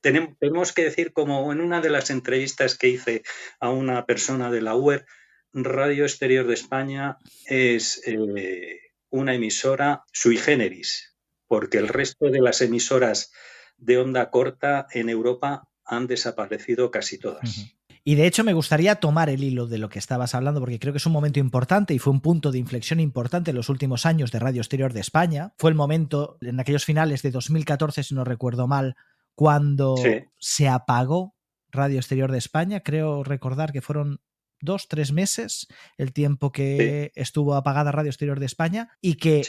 tenemos 0.00 0.72
que 0.72 0.84
decir, 0.84 1.12
como 1.12 1.52
en 1.52 1.60
una 1.60 1.80
de 1.80 1.90
las 1.90 2.10
entrevistas 2.10 2.76
que 2.76 2.88
hice 2.88 3.22
a 3.60 3.70
una 3.70 4.04
persona 4.04 4.50
de 4.50 4.62
la 4.62 4.74
UER, 4.74 5.06
Radio 5.52 6.04
Exterior 6.04 6.46
de 6.46 6.54
España 6.54 7.18
es 7.46 8.02
eh, 8.06 8.80
una 9.10 9.34
emisora 9.34 10.04
sui 10.12 10.36
generis, 10.36 11.16
porque 11.46 11.78
el 11.78 11.88
resto 11.88 12.30
de 12.30 12.40
las 12.40 12.60
emisoras 12.60 13.32
de 13.76 13.98
onda 13.98 14.30
corta 14.30 14.86
en 14.92 15.08
Europa 15.08 15.68
han 15.84 16.06
desaparecido 16.06 16.90
casi 16.90 17.18
todas. 17.18 17.74
Y 18.02 18.14
de 18.14 18.26
hecho 18.26 18.44
me 18.44 18.54
gustaría 18.54 18.96
tomar 18.96 19.28
el 19.28 19.44
hilo 19.44 19.66
de 19.66 19.78
lo 19.78 19.88
que 19.88 19.98
estabas 19.98 20.34
hablando 20.34 20.60
porque 20.60 20.78
creo 20.78 20.92
que 20.92 20.98
es 20.98 21.06
un 21.06 21.12
momento 21.12 21.38
importante 21.38 21.92
y 21.92 21.98
fue 21.98 22.12
un 22.12 22.20
punto 22.20 22.50
de 22.50 22.58
inflexión 22.58 22.98
importante 22.98 23.50
en 23.50 23.56
los 23.56 23.68
últimos 23.68 24.06
años 24.06 24.30
de 24.30 24.38
Radio 24.38 24.62
Exterior 24.62 24.92
de 24.92 25.00
España. 25.00 25.52
Fue 25.58 25.70
el 25.70 25.76
momento 25.76 26.38
en 26.40 26.58
aquellos 26.60 26.84
finales 26.84 27.22
de 27.22 27.30
2014, 27.30 28.02
si 28.02 28.14
no 28.14 28.24
recuerdo 28.24 28.66
mal, 28.66 28.96
cuando 29.34 29.96
se 30.38 30.68
apagó 30.68 31.34
Radio 31.70 31.98
Exterior 31.98 32.32
de 32.32 32.38
España. 32.38 32.80
Creo 32.80 33.22
recordar 33.22 33.70
que 33.70 33.82
fueron 33.82 34.20
dos, 34.60 34.88
tres 34.88 35.12
meses, 35.12 35.66
el 35.96 36.12
tiempo 36.12 36.52
que 36.52 37.12
estuvo 37.14 37.54
apagada 37.54 37.92
Radio 37.92 38.10
Exterior 38.10 38.40
de 38.40 38.46
España, 38.46 38.90
y 39.00 39.14
que 39.14 39.42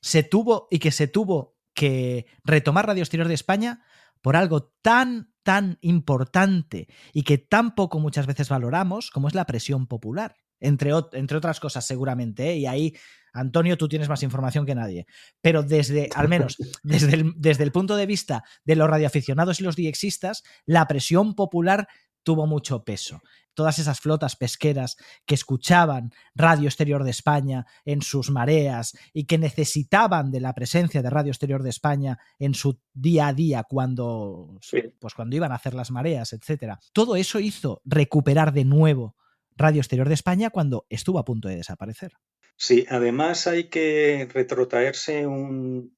se 0.00 0.22
tuvo 0.22 0.68
y 0.70 0.78
que 0.78 0.90
se 0.90 1.08
tuvo 1.08 1.56
que 1.74 2.26
retomar 2.44 2.86
Radio 2.86 3.02
Exterior 3.02 3.28
de 3.28 3.34
España 3.34 3.82
por 4.20 4.36
algo 4.36 4.72
tan, 4.82 5.32
tan 5.42 5.78
importante 5.80 6.88
y 7.12 7.22
que 7.22 7.38
tan 7.38 7.74
poco 7.74 8.00
muchas 8.00 8.26
veces 8.26 8.48
valoramos 8.48 9.10
como 9.10 9.28
es 9.28 9.34
la 9.34 9.46
presión 9.46 9.86
popular. 9.86 10.34
Entre, 10.60 10.90
entre 11.12 11.36
otras 11.36 11.60
cosas, 11.60 11.86
seguramente, 11.86 12.50
¿eh? 12.50 12.56
y 12.56 12.66
ahí, 12.66 12.96
Antonio, 13.32 13.78
tú 13.78 13.88
tienes 13.88 14.08
más 14.08 14.24
información 14.24 14.66
que 14.66 14.74
nadie. 14.74 15.06
Pero 15.40 15.62
desde, 15.62 16.10
al 16.16 16.28
menos, 16.28 16.56
desde 16.82 17.14
el, 17.14 17.32
desde 17.36 17.62
el 17.62 17.70
punto 17.70 17.94
de 17.94 18.06
vista 18.06 18.42
de 18.64 18.74
los 18.74 18.90
radioaficionados 18.90 19.60
y 19.60 19.62
los 19.62 19.76
diexistas, 19.76 20.42
la 20.66 20.88
presión 20.88 21.36
popular 21.36 21.86
tuvo 22.28 22.46
mucho 22.46 22.84
peso. 22.84 23.22
Todas 23.54 23.78
esas 23.78 24.00
flotas 24.00 24.36
pesqueras 24.36 24.98
que 25.24 25.34
escuchaban 25.34 26.12
Radio 26.34 26.68
Exterior 26.68 27.02
de 27.02 27.10
España 27.10 27.64
en 27.86 28.02
sus 28.02 28.28
mareas 28.30 28.94
y 29.14 29.24
que 29.24 29.38
necesitaban 29.38 30.30
de 30.30 30.42
la 30.42 30.52
presencia 30.52 31.00
de 31.00 31.08
Radio 31.08 31.30
Exterior 31.30 31.62
de 31.62 31.70
España 31.70 32.18
en 32.38 32.52
su 32.52 32.82
día 32.92 33.28
a 33.28 33.32
día 33.32 33.62
cuando, 33.62 34.60
pues 34.98 35.14
cuando 35.14 35.36
iban 35.36 35.52
a 35.52 35.54
hacer 35.54 35.72
las 35.72 35.90
mareas, 35.90 36.34
etcétera. 36.34 36.78
Todo 36.92 37.16
eso 37.16 37.40
hizo 37.40 37.80
recuperar 37.86 38.52
de 38.52 38.66
nuevo 38.66 39.16
Radio 39.56 39.80
Exterior 39.80 40.08
de 40.08 40.14
España 40.16 40.50
cuando 40.50 40.84
estuvo 40.90 41.18
a 41.18 41.24
punto 41.24 41.48
de 41.48 41.56
desaparecer. 41.56 42.12
Sí, 42.60 42.86
además 42.90 43.46
hay 43.46 43.68
que 43.68 44.28
retrotraerse 44.34 45.28
un, 45.28 45.94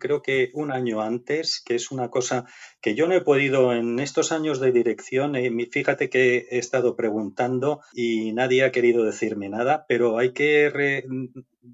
creo 0.00 0.22
que 0.22 0.50
un 0.54 0.72
año 0.72 1.02
antes, 1.02 1.62
que 1.62 1.74
es 1.74 1.90
una 1.90 2.08
cosa 2.08 2.46
que 2.80 2.94
yo 2.94 3.06
no 3.06 3.14
he 3.14 3.20
podido 3.20 3.74
en 3.74 3.98
estos 3.98 4.32
años 4.32 4.60
de 4.60 4.72
dirección, 4.72 5.36
eh, 5.36 5.52
fíjate 5.70 6.08
que 6.08 6.46
he 6.50 6.56
estado 6.56 6.96
preguntando 6.96 7.82
y 7.92 8.32
nadie 8.32 8.64
ha 8.64 8.72
querido 8.72 9.04
decirme 9.04 9.50
nada, 9.50 9.84
pero 9.86 10.16
hay 10.16 10.32
que 10.32 11.04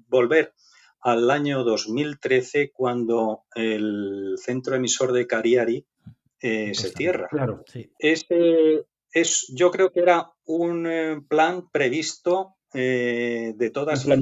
volver 0.09 0.53
al 0.99 1.31
año 1.31 1.63
2013 1.63 2.73
cuando 2.73 3.45
el 3.55 4.35
centro 4.37 4.75
emisor 4.75 5.13
de 5.13 5.25
Cariari 5.25 5.85
eh, 6.41 6.75
se 6.75 6.89
cierra. 6.89 7.29
Claro, 7.29 7.63
Ese 7.97 8.85
es, 9.13 9.47
yo 9.55 9.71
creo 9.71 9.93
que 9.93 10.01
era 10.01 10.33
un 10.43 10.85
eh, 10.85 11.21
plan 11.29 11.71
previsto 11.71 12.57
eh, 12.73 13.53
de 13.55 13.69
todas 13.69 14.05
las... 14.05 14.19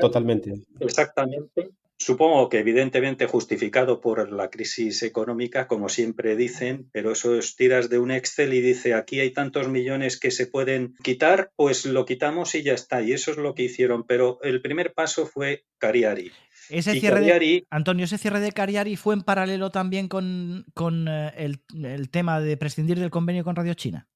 totalmente. 0.00 0.54
Exactamente. 0.80 1.70
Supongo 1.98 2.50
que 2.50 2.58
evidentemente 2.58 3.26
justificado 3.26 4.02
por 4.02 4.30
la 4.30 4.50
crisis 4.50 5.02
económica, 5.02 5.66
como 5.66 5.88
siempre 5.88 6.36
dicen, 6.36 6.90
pero 6.92 7.12
eso 7.12 7.38
es 7.38 7.56
tiras 7.56 7.88
de 7.88 7.98
un 7.98 8.10
Excel 8.10 8.52
y 8.52 8.60
dice 8.60 8.92
aquí 8.92 9.18
hay 9.20 9.30
tantos 9.30 9.68
millones 9.68 10.20
que 10.20 10.30
se 10.30 10.46
pueden 10.46 10.94
quitar, 11.02 11.52
pues 11.56 11.86
lo 11.86 12.04
quitamos 12.04 12.54
y 12.54 12.62
ya 12.62 12.74
está. 12.74 13.00
Y 13.00 13.12
eso 13.12 13.30
es 13.30 13.38
lo 13.38 13.54
que 13.54 13.62
hicieron. 13.62 14.04
Pero 14.04 14.38
el 14.42 14.60
primer 14.60 14.92
paso 14.92 15.24
fue 15.24 15.64
Cariari. 15.78 16.30
Ese 16.68 17.00
cierre 17.00 17.20
de, 17.20 17.64
Antonio, 17.70 18.04
ese 18.04 18.18
cierre 18.18 18.40
de 18.40 18.52
Cariari 18.52 18.96
fue 18.96 19.14
en 19.14 19.22
paralelo 19.22 19.70
también 19.70 20.08
con, 20.08 20.66
con 20.74 21.08
eh, 21.08 21.32
el, 21.36 21.60
el 21.82 22.10
tema 22.10 22.40
de 22.40 22.56
prescindir 22.58 22.98
del 22.98 23.10
convenio 23.10 23.42
con 23.42 23.56
Radio 23.56 23.72
China. 23.74 24.06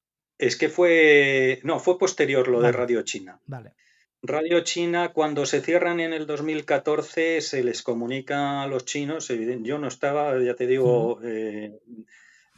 Es 0.41 0.55
que 0.55 0.69
fue, 0.69 1.59
no, 1.63 1.79
fue 1.79 1.99
posterior 1.99 2.47
lo 2.47 2.61
de 2.61 2.71
Radio 2.71 3.03
China. 3.03 3.39
Vale. 3.45 3.73
Radio 4.23 4.61
China, 4.61 5.13
cuando 5.13 5.45
se 5.45 5.61
cierran 5.61 5.99
en 5.99 6.13
el 6.13 6.25
2014, 6.25 7.41
se 7.41 7.63
les 7.63 7.83
comunica 7.83 8.63
a 8.63 8.67
los 8.67 8.85
chinos, 8.85 9.27
yo 9.27 9.77
no 9.77 9.87
estaba, 9.87 10.43
ya 10.43 10.55
te 10.55 10.65
digo, 10.65 11.19
eh, 11.23 11.79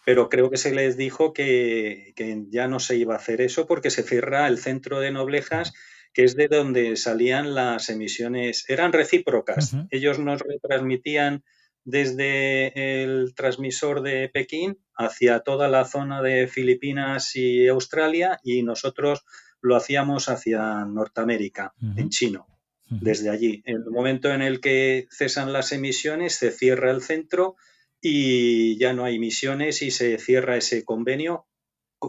pero 0.05 0.29
creo 0.29 0.49
que 0.49 0.55
se 0.55 0.73
les 0.73 0.95
dijo 0.95 1.33
que, 1.33 2.13
ya 2.49 2.69
no 2.69 2.79
se 2.79 2.95
iba 2.95 3.15
a 3.15 3.17
hacer 3.17 3.41
eso 3.41 3.67
porque 3.67 3.89
se 3.89 4.03
cierra 4.03 4.47
el 4.47 4.59
centro 4.59 5.01
de 5.01 5.11
Noblejas, 5.11 5.73
que 6.13 6.23
es 6.23 6.37
de 6.37 6.47
donde 6.47 6.95
salían 6.95 7.53
las 7.53 7.89
emisiones, 7.89 8.63
eran 8.69 8.93
recíprocas. 8.93 9.75
Ellos 9.89 10.19
nos 10.19 10.41
retransmitían 10.41 11.43
desde 11.85 13.03
el 13.03 13.33
transmisor 13.35 14.01
de 14.01 14.29
Pekín 14.29 14.77
hacia 14.95 15.39
toda 15.39 15.67
la 15.67 15.85
zona 15.85 16.21
de 16.21 16.47
Filipinas 16.47 17.35
y 17.35 17.67
Australia 17.67 18.39
y 18.43 18.63
nosotros 18.63 19.25
lo 19.61 19.75
hacíamos 19.75 20.29
hacia 20.29 20.85
Norteamérica, 20.85 21.73
en 21.95 22.09
chino, 22.09 22.47
desde 22.89 23.29
allí. 23.29 23.63
En 23.65 23.77
el 23.77 23.91
momento 23.91 24.31
en 24.31 24.41
el 24.41 24.59
que 24.59 25.07
cesan 25.09 25.53
las 25.53 25.71
emisiones, 25.71 26.35
se 26.35 26.51
cierra 26.51 26.91
el 26.91 27.01
centro 27.01 27.55
y 28.01 28.77
ya 28.77 28.93
no 28.93 29.05
hay 29.05 29.15
emisiones 29.15 29.81
y 29.81 29.89
se 29.89 30.17
cierra 30.17 30.57
ese 30.57 30.83
convenio, 30.83 31.47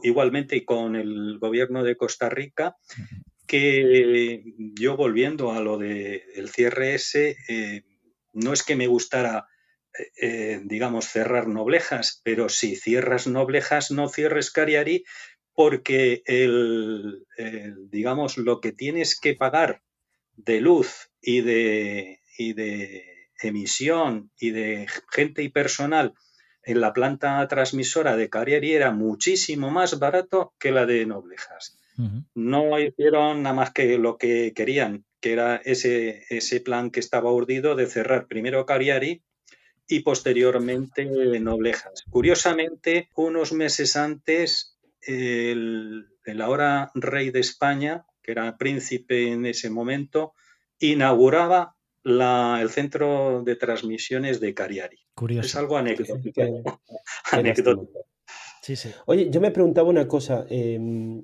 igualmente 0.02 0.64
con 0.64 0.96
el 0.96 1.38
gobierno 1.38 1.84
de 1.84 1.96
Costa 1.96 2.28
Rica, 2.28 2.76
que 3.46 4.42
yo 4.74 4.96
volviendo 4.96 5.52
a 5.52 5.60
lo 5.60 5.78
del 5.78 6.48
cierre 6.48 6.94
ese, 6.94 7.36
eh, 7.48 7.84
no 8.32 8.52
es 8.52 8.64
que 8.64 8.74
me 8.74 8.88
gustara 8.88 9.46
eh, 10.20 10.60
digamos, 10.64 11.06
cerrar 11.06 11.46
Noblejas, 11.48 12.20
pero 12.24 12.48
si 12.48 12.76
cierras 12.76 13.26
Noblejas, 13.26 13.90
no 13.90 14.08
cierres 14.08 14.50
Cariari, 14.50 15.04
porque 15.54 16.22
el, 16.26 17.24
digamos, 17.90 18.38
lo 18.38 18.60
que 18.60 18.72
tienes 18.72 19.18
que 19.18 19.34
pagar 19.34 19.82
de 20.36 20.60
luz 20.60 21.10
y 21.22 21.42
de, 21.42 22.20
y 22.36 22.54
de 22.54 23.28
emisión 23.40 24.30
y 24.38 24.50
de 24.50 24.88
gente 25.12 25.42
y 25.42 25.48
personal 25.48 26.14
en 26.64 26.80
la 26.80 26.92
planta 26.92 27.46
transmisora 27.46 28.16
de 28.16 28.30
Cariari 28.30 28.72
era 28.72 28.90
muchísimo 28.90 29.70
más 29.70 29.98
barato 29.98 30.54
que 30.58 30.70
la 30.70 30.86
de 30.86 31.06
Noblejas. 31.06 31.78
No 32.34 32.80
hicieron 32.80 33.42
nada 33.42 33.54
más 33.54 33.70
que 33.70 33.98
lo 33.98 34.16
que 34.18 34.52
querían, 34.54 35.04
que 35.20 35.32
era 35.32 35.56
ese, 35.64 36.24
ese 36.30 36.60
plan 36.60 36.90
que 36.90 37.00
estaba 37.00 37.32
urdido 37.32 37.76
de 37.76 37.86
cerrar 37.86 38.26
primero 38.26 38.66
Cariari 38.66 39.22
y 39.86 40.00
posteriormente 40.00 41.04
Noblejas. 41.40 42.04
Curiosamente, 42.10 43.10
unos 43.16 43.52
meses 43.52 43.96
antes, 43.96 44.78
el, 45.02 46.06
ahora 46.40 46.90
rey 46.94 47.30
de 47.30 47.40
España, 47.40 48.06
que 48.22 48.32
era 48.32 48.56
príncipe 48.56 49.28
en 49.28 49.46
ese 49.46 49.70
momento, 49.70 50.32
inauguraba 50.78 51.76
el 52.04 52.70
centro 52.70 53.42
de 53.42 53.56
transmisiones 53.56 54.40
de 54.40 54.54
Cariari. 54.54 54.98
Curioso. 55.14 55.46
Es 55.46 55.56
algo 55.56 55.76
anecdótico. 57.32 57.88
Sí, 58.62 58.76
sí. 58.76 58.90
Oye, 59.06 59.28
yo 59.30 59.40
me 59.40 59.50
preguntaba 59.50 59.90
una 59.90 60.08
cosa. 60.08 60.46
Em, 60.48 61.22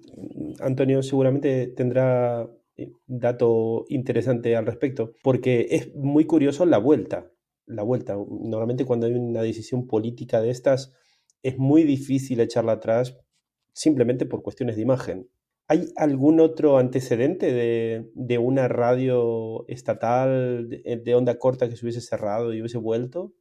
Antonio 0.61 1.03
seguramente 1.03 1.69
tendrá 1.69 2.47
eh, 2.77 2.93
dato 3.07 3.87
interesante 3.89 4.57
al 4.57 4.67
respecto, 4.67 5.15
porque 5.23 5.67
es 5.71 5.95
muy 5.95 6.27
curioso 6.27 6.67
la 6.67 6.77
vuelta 6.77 7.31
la 7.71 7.83
vuelta. 7.83 8.17
Normalmente 8.29 8.85
cuando 8.85 9.07
hay 9.07 9.15
una 9.15 9.43
decisión 9.43 9.87
política 9.87 10.41
de 10.41 10.51
estas 10.51 10.93
es 11.43 11.59
muy 11.59 11.85
difícil 11.85 12.41
echarla 12.41 12.73
atrás 12.73 13.17
simplemente 13.73 14.27
por 14.27 14.43
cuestiones 14.43 14.77
de 14.77 14.83
imagen. 14.83 15.31
¿Hay 15.69 15.93
algún 15.97 16.41
otro 16.41 16.79
antecedente 16.79 17.53
de, 17.53 18.39
una 18.39 18.67
radio 18.67 19.65
estatal 19.69 20.69
de, 20.69 21.15
onda 21.15 21.39
corta 21.39 21.69
que 21.69 21.77
se 21.77 21.85
hubiese 21.85 22.01
cerrado 22.01 22.53
y 22.53 22.61
hubiese 22.61 22.79
vuelto? 22.79 23.33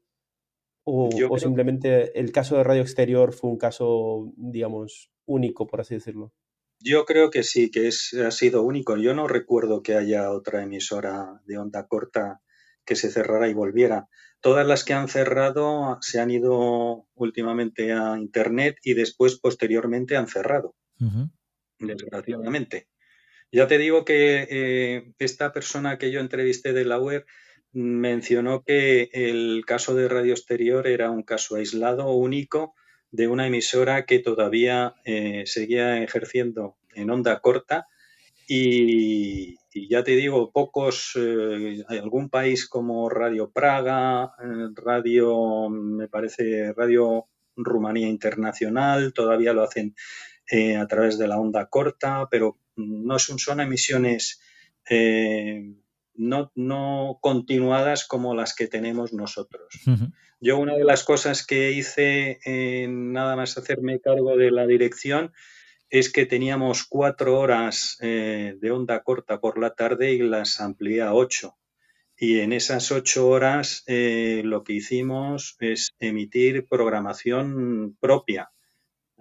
¿O, 0.84 1.10
simplemente 1.40 2.20
el 2.20 2.32
caso 2.32 2.56
de 2.56 2.64
Radio 2.64 2.84
Exterior 2.84 3.34
fue 3.34 3.50
un 3.50 3.58
caso, 3.58 4.32
digamos, 4.38 5.12
único, 5.26 5.66
por 5.66 5.82
así 5.82 5.96
decirlo? 5.96 6.32
Yo 6.80 7.06
creo 7.06 7.30
que 7.30 7.44
sí, 7.44 7.72
que 7.72 7.88
es, 7.88 8.14
ha 8.14 8.32
sido 8.32 8.64
único. 8.64 8.96
Yo 8.98 9.14
no 9.14 9.28
recuerdo 9.28 9.82
que 9.82 9.96
haya 9.96 10.32
otra 10.32 10.64
emisora 10.64 11.42
de 11.46 11.58
onda 11.58 11.88
corta 11.88 12.42
que 12.90 12.96
se 12.96 13.12
cerrara 13.12 13.48
y 13.48 13.54
volviera. 13.54 14.08
Todas 14.42 14.66
las 14.66 14.84
que 14.84 14.94
han 14.94 15.10
cerrado 15.10 16.00
se 16.02 16.20
han 16.20 16.32
ido 16.32 17.06
últimamente 17.14 17.94
a 17.94 18.18
Internet 18.18 18.78
y 18.82 18.96
después, 18.96 19.40
posteriormente, 19.40 20.18
han 20.18 20.28
cerrado, 20.28 20.74
desgraciadamente. 21.78 22.88
Ya 23.52 23.68
te 23.68 23.78
digo 23.78 24.06
que 24.06 24.48
eh, 24.50 25.14
esta 25.20 25.54
persona 25.54 26.00
que 26.00 26.10
yo 26.10 26.20
entrevisté 26.20 26.74
de 26.74 26.84
la 26.84 26.98
web 26.98 27.28
mencionó 27.74 28.64
que 28.64 29.12
el 29.14 29.66
caso 29.68 29.94
de 29.94 30.08
Radio 30.08 30.34
Exterior 30.34 30.88
era 30.88 31.12
un 31.12 31.22
caso 31.22 31.58
aislado, 31.58 32.12
único, 32.12 32.74
de 33.12 33.28
una 33.28 33.46
emisora 33.46 34.06
que 34.06 34.18
todavía 34.18 34.96
eh, 35.06 35.44
seguía 35.46 36.02
ejerciendo 36.02 36.80
en 36.96 37.12
onda 37.12 37.40
corta 37.40 37.86
y, 38.52 39.60
ya 39.90 40.04
te 40.04 40.16
digo, 40.16 40.52
pocos, 40.52 41.12
eh, 41.16 41.84
hay 41.88 41.98
algún 42.00 42.30
país 42.30 42.68
como 42.68 43.08
Radio 43.08 43.52
Praga, 43.52 44.34
eh, 44.44 44.70
Radio, 44.74 45.70
me 45.70 46.08
parece, 46.08 46.74
Radio 46.74 47.28
Rumanía 47.56 48.08
Internacional, 48.08 49.14
todavía 49.14 49.54
lo 49.54 49.62
hacen 49.62 49.96
eh, 50.50 50.78
a 50.78 50.88
través 50.88 51.20
de 51.20 51.28
la 51.28 51.38
onda 51.38 51.68
corta, 51.68 52.28
pero 52.32 52.58
no 52.76 53.20
son, 53.20 53.38
son 53.38 53.60
emisiones 53.60 54.42
no, 56.16 56.52
no, 56.56 57.20
continuadas 57.22 58.08
como 58.08 58.34
las 58.34 58.56
que 58.56 58.66
tenemos 58.66 59.14
nosotros. 59.14 59.68
Yo 60.40 60.58
una 60.58 60.76
de 60.76 60.86
las 60.86 61.04
cosas 61.04 61.46
que 61.46 61.74
hice, 61.74 62.40
nada 62.90 63.36
más 63.36 63.60
hacerme 63.60 64.00
cargo 64.00 64.36
de 64.36 64.50
la 64.50 64.66
dirección, 64.66 65.34
es 65.90 66.12
que 66.12 66.26
teníamos 66.26 66.86
cuatro 66.86 67.40
horas 67.40 67.98
eh, 68.02 68.56
de 68.60 68.72
onda 68.72 69.02
corta 69.02 69.40
por 69.40 69.58
la 69.58 69.74
tarde 69.74 70.14
y 70.14 70.20
las 70.20 70.62
amplié 70.62 71.02
a 71.02 71.14
ocho. 71.14 71.58
Y 72.16 72.40
en 72.42 72.54
esas 72.54 72.92
ocho 72.92 73.30
horas 73.30 73.84
eh, 73.88 74.42
lo 74.44 74.64
que 74.64 74.74
hicimos 74.74 75.56
es 75.60 75.92
emitir 76.00 76.68
programación 76.68 77.98
propia. 78.00 78.52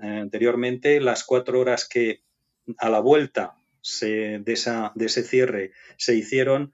Eh, 0.02 0.06
anteriormente, 0.06 1.00
las 1.00 1.24
cuatro 1.24 1.60
horas 1.60 1.88
que 1.88 2.22
a 2.76 2.90
la 2.90 3.00
vuelta 3.00 3.56
de, 4.00 4.42
esa, 4.46 4.92
de, 4.94 5.06
ese 5.06 5.22
cierre 5.22 5.72
se 5.96 6.14
hicieron 6.14 6.72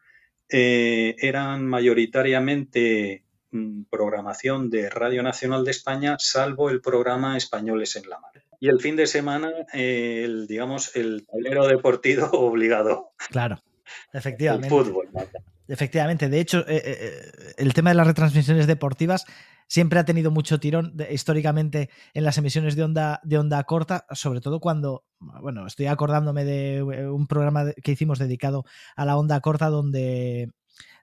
eran 0.48 1.66
mayoritariamente 1.66 3.23
programación 3.90 4.70
de 4.70 4.90
Radio 4.90 5.22
Nacional 5.22 5.64
de 5.64 5.70
España, 5.70 6.16
salvo 6.18 6.70
el 6.70 6.80
programa 6.80 7.36
Españoles 7.36 7.96
en 7.96 8.08
la 8.08 8.18
Mar 8.18 8.44
y 8.64 8.68
el 8.68 8.80
fin 8.80 8.96
de 8.96 9.06
semana, 9.06 9.52
el, 9.74 10.46
digamos, 10.46 10.96
el 10.96 11.26
tablero 11.26 11.66
deportivo 11.66 12.26
obligado. 12.32 13.10
Claro, 13.30 13.60
efectivamente. 14.10 14.68
El 14.68 14.84
fútbol. 14.84 15.08
Efectivamente, 15.68 16.30
de 16.30 16.40
hecho, 16.40 16.60
eh, 16.60 16.76
eh, 16.76 16.82
eh, 16.86 17.54
el 17.58 17.74
tema 17.74 17.90
de 17.90 17.96
las 17.96 18.06
retransmisiones 18.06 18.66
deportivas 18.66 19.26
siempre 19.66 19.98
ha 19.98 20.06
tenido 20.06 20.30
mucho 20.30 20.60
tirón 20.60 20.94
históricamente 21.10 21.90
en 22.14 22.24
las 22.24 22.38
emisiones 22.38 22.74
de 22.74 22.84
onda, 22.84 23.20
de 23.22 23.36
onda 23.36 23.62
corta, 23.64 24.06
sobre 24.12 24.40
todo 24.40 24.60
cuando, 24.60 25.04
bueno, 25.20 25.66
estoy 25.66 25.84
acordándome 25.84 26.46
de 26.46 26.82
un 26.82 27.26
programa 27.26 27.70
que 27.82 27.92
hicimos 27.92 28.18
dedicado 28.18 28.64
a 28.96 29.04
la 29.04 29.18
onda 29.18 29.40
corta 29.40 29.68
donde 29.68 30.52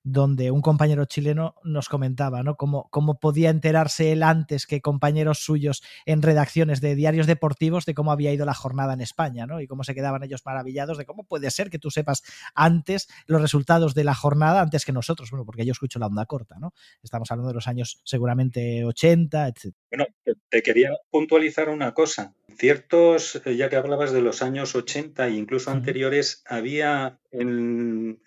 donde 0.04 0.52
un 0.52 0.62
compañero 0.62 1.06
chileno 1.06 1.56
nos 1.64 1.90
comentaba, 1.90 2.44
¿no? 2.44 2.56
Cómo, 2.56 2.88
cómo 2.90 3.20
podía 3.20 3.50
enterarse 3.50 4.12
él 4.12 4.24
antes 4.24 4.66
que 4.66 4.82
compañeros 4.82 5.40
suyos 5.40 5.84
en 6.06 6.22
redacciones 6.22 6.82
de 6.82 6.96
diarios 6.96 7.28
deportivos 7.28 7.86
de 7.86 7.94
cómo 7.94 8.12
había 8.12 8.34
ido 8.34 8.46
la 8.46 8.54
jornada 8.54 8.94
en 8.94 9.02
España, 9.02 9.46
¿no? 9.46 9.62
Y 9.62 9.68
cómo 9.68 9.84
se 9.84 9.94
quedaban 9.94 10.24
ellos 10.24 10.42
maravillados 10.46 10.98
de 10.98 11.06
cómo 11.06 11.24
puede 11.24 11.52
ser 11.52 11.70
que 11.70 11.80
tú 11.80 11.92
sepas 11.92 12.24
antes 12.56 13.08
los 13.28 13.42
resultados 13.42 13.94
de 13.94 14.04
la 14.04 14.16
jornada 14.16 14.62
antes 14.62 14.86
que 14.86 14.92
nosotros, 14.92 15.30
bueno, 15.32 15.46
porque 15.46 15.66
yo 15.66 15.72
escucho 15.72 16.00
la 16.00 16.08
onda 16.08 16.26
corta, 16.26 16.58
¿no? 16.60 16.74
Estamos 17.04 17.30
hablando 17.32 17.50
de 17.50 17.56
los 17.56 17.68
años 17.68 18.02
seguramente 18.04 18.84
80, 18.86 19.48
etc. 19.48 19.76
Bueno, 19.92 20.06
te 20.50 20.62
quería 20.64 20.92
puntualizar 21.10 21.70
una 21.70 21.94
cosa. 21.94 22.36
Ciertos, 22.58 23.42
eh, 23.46 23.56
ya 23.56 23.70
que 23.70 23.76
hablabas 23.76 24.12
de 24.12 24.22
los 24.22 24.42
años 24.42 24.76
80 24.76 25.28
e 25.28 25.32
incluso 25.32 25.72
anteriores, 25.72 26.44
había 26.46 27.20
en, 27.32 28.20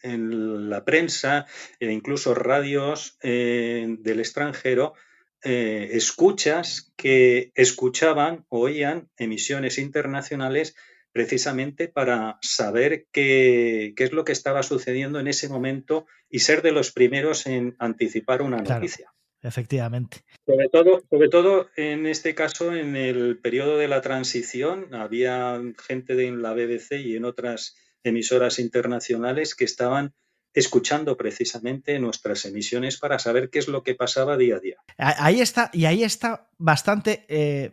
la 0.71 0.85
prensa 0.85 1.47
e 1.81 1.91
incluso 1.93 2.35
radios 2.35 3.19
eh, 3.23 3.87
del 4.01 4.21
extranjero 4.21 4.95
eh, 5.43 5.91
escuchas 5.93 6.93
que 6.97 7.53
escuchaban, 7.55 8.47
oían 8.49 9.11
emisiones 9.19 9.79
internacionales 9.79 10.75
precisamente 11.13 11.87
para 11.87 12.39
saber 12.41 13.07
qué, 13.13 13.93
qué, 13.97 14.05
es 14.05 14.13
lo 14.13 14.25
que 14.25 14.33
estaba 14.33 14.63
sucediendo 14.63 15.21
en 15.21 15.29
ese 15.29 15.49
momento 15.49 16.07
y 16.29 16.41
ser 16.41 16.63
de 16.63 16.73
los 16.73 16.93
primeros 16.93 17.47
en 17.47 17.77
anticipar 17.79 18.43
una 18.43 18.57
noticia. 18.57 19.13
Efectivamente. 19.45 20.25
Sobre 20.47 20.69
todo, 20.69 21.03
sobre 21.09 21.29
todo 21.29 21.69
en 21.77 22.07
este 22.07 22.35
caso, 22.35 22.75
en 22.75 22.97
el 22.97 23.39
periodo 23.39 23.79
de 23.79 23.89
la 23.89 24.01
transición, 24.01 24.95
había 24.95 25.61
gente 25.87 26.17
de 26.17 26.31
la 26.33 26.55
BBC 26.55 26.99
y 27.05 27.17
en 27.17 27.25
otras 27.25 27.77
emisoras 28.03 28.59
internacionales 28.59 29.55
que 29.55 29.65
estaban 29.65 30.15
escuchando 30.53 31.17
precisamente 31.17 31.99
nuestras 31.99 32.45
emisiones 32.45 32.99
para 32.99 33.19
saber 33.19 33.51
qué 33.51 33.59
es 33.59 33.69
lo 33.69 33.83
que 33.83 33.95
pasaba 33.95 34.37
día 34.37 34.57
a 34.57 34.61
día. 34.61 34.77
Ahí 34.97 35.41
está, 35.41 35.71
y 35.73 35.85
ahí 35.87 36.05
está 36.05 36.49
bastante 36.59 37.25
eh, 37.29 37.73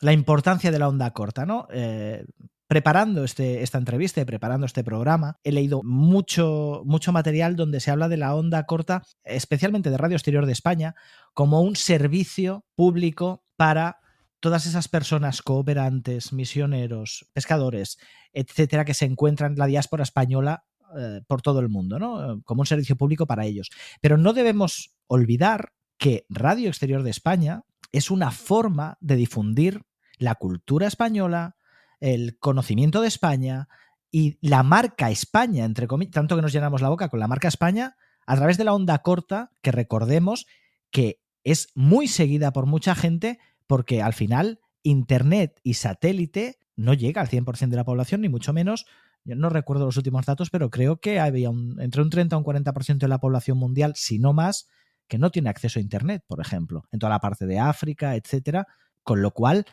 la 0.00 0.12
importancia 0.12 0.70
de 0.70 0.78
la 0.78 0.88
onda 0.88 1.12
corta, 1.12 1.44
¿no? 1.44 1.66
Eh, 1.72 2.24
preparando 2.70 3.24
este, 3.24 3.64
esta 3.64 3.78
entrevista 3.78 4.20
y 4.20 4.24
preparando 4.24 4.64
este 4.64 4.84
programa, 4.84 5.40
he 5.42 5.50
leído 5.50 5.82
mucho, 5.82 6.84
material 7.12 7.56
donde 7.56 7.80
se 7.80 7.90
habla 7.90 8.08
de 8.08 8.16
la 8.16 8.32
onda 8.36 8.64
corta, 8.64 9.02
especialmente 9.24 9.90
de 9.90 9.96
Radio 9.96 10.14
Exterior 10.14 10.46
de 10.46 10.52
España, 10.52 10.94
como 11.34 11.62
un 11.62 11.74
servicio 11.74 12.64
público 12.76 13.42
para 13.56 13.98
todas 14.38 14.66
esas 14.66 14.86
personas 14.86 15.42
cooperantes, 15.42 16.32
misioneros, 16.32 17.28
pescadores, 17.32 17.98
etcétera, 18.32 18.84
que 18.84 18.94
se 18.94 19.06
encuentran 19.06 19.54
en 19.54 19.58
la 19.58 19.66
diáspora 19.66 20.04
española 20.04 20.62
eh, 20.96 21.22
por 21.26 21.42
todo 21.42 21.58
el 21.58 21.70
mundo, 21.70 21.98
¿no? 21.98 22.40
Como 22.44 22.62
un 22.62 22.66
servicio 22.66 22.94
público 22.94 23.26
para 23.26 23.46
ellos. 23.46 23.70
Pero 24.00 24.16
no 24.16 24.32
debemos 24.32 24.94
olvidar 25.08 25.72
que 25.98 26.24
Radio 26.28 26.68
Exterior 26.68 27.02
de 27.02 27.10
España 27.10 27.64
es 27.90 28.12
una 28.12 28.30
forma 28.30 28.96
de 29.00 29.16
difundir 29.16 29.82
la 30.18 30.36
cultura 30.36 30.86
española, 30.86 31.56
el 32.00 32.38
conocimiento 32.38 33.00
de 33.00 33.08
España 33.08 33.68
y 34.10 34.38
la 34.40 34.62
marca 34.62 35.10
España, 35.10 35.64
entre 35.64 35.86
comillas, 35.86 36.14
tanto 36.14 36.36
que 36.36 36.42
nos 36.42 36.52
llenamos 36.52 36.82
la 36.82 36.88
boca 36.88 37.08
con 37.08 37.20
la 37.20 37.28
marca 37.28 37.48
España, 37.48 37.96
a 38.26 38.36
través 38.36 38.58
de 38.58 38.64
la 38.64 38.74
onda 38.74 38.98
corta, 38.98 39.52
que 39.62 39.72
recordemos 39.72 40.46
que 40.90 41.20
es 41.44 41.68
muy 41.74 42.08
seguida 42.08 42.52
por 42.52 42.66
mucha 42.66 42.94
gente, 42.94 43.38
porque 43.66 44.02
al 44.02 44.12
final 44.12 44.60
Internet 44.82 45.60
y 45.62 45.74
satélite 45.74 46.58
no 46.76 46.94
llega 46.94 47.20
al 47.20 47.28
100% 47.28 47.68
de 47.68 47.76
la 47.76 47.84
población, 47.84 48.22
ni 48.22 48.28
mucho 48.28 48.52
menos. 48.52 48.86
Yo 49.24 49.36
no 49.36 49.50
recuerdo 49.50 49.84
los 49.84 49.96
últimos 49.96 50.24
datos, 50.24 50.50
pero 50.50 50.70
creo 50.70 50.98
que 51.00 51.20
había 51.20 51.50
entre 51.78 52.02
un 52.02 52.10
30 52.10 52.34
y 52.34 52.38
un 52.38 52.44
40% 52.44 52.98
de 52.98 53.08
la 53.08 53.18
población 53.18 53.58
mundial, 53.58 53.92
si 53.96 54.18
no 54.18 54.32
más, 54.32 54.68
que 55.06 55.18
no 55.18 55.30
tiene 55.30 55.50
acceso 55.50 55.78
a 55.78 55.82
Internet, 55.82 56.24
por 56.26 56.40
ejemplo, 56.40 56.84
en 56.90 56.98
toda 56.98 57.10
la 57.10 57.18
parte 57.18 57.46
de 57.46 57.58
África, 57.58 58.16
etcétera. 58.16 58.66
Con 59.02 59.22
lo 59.22 59.32
cual, 59.32 59.66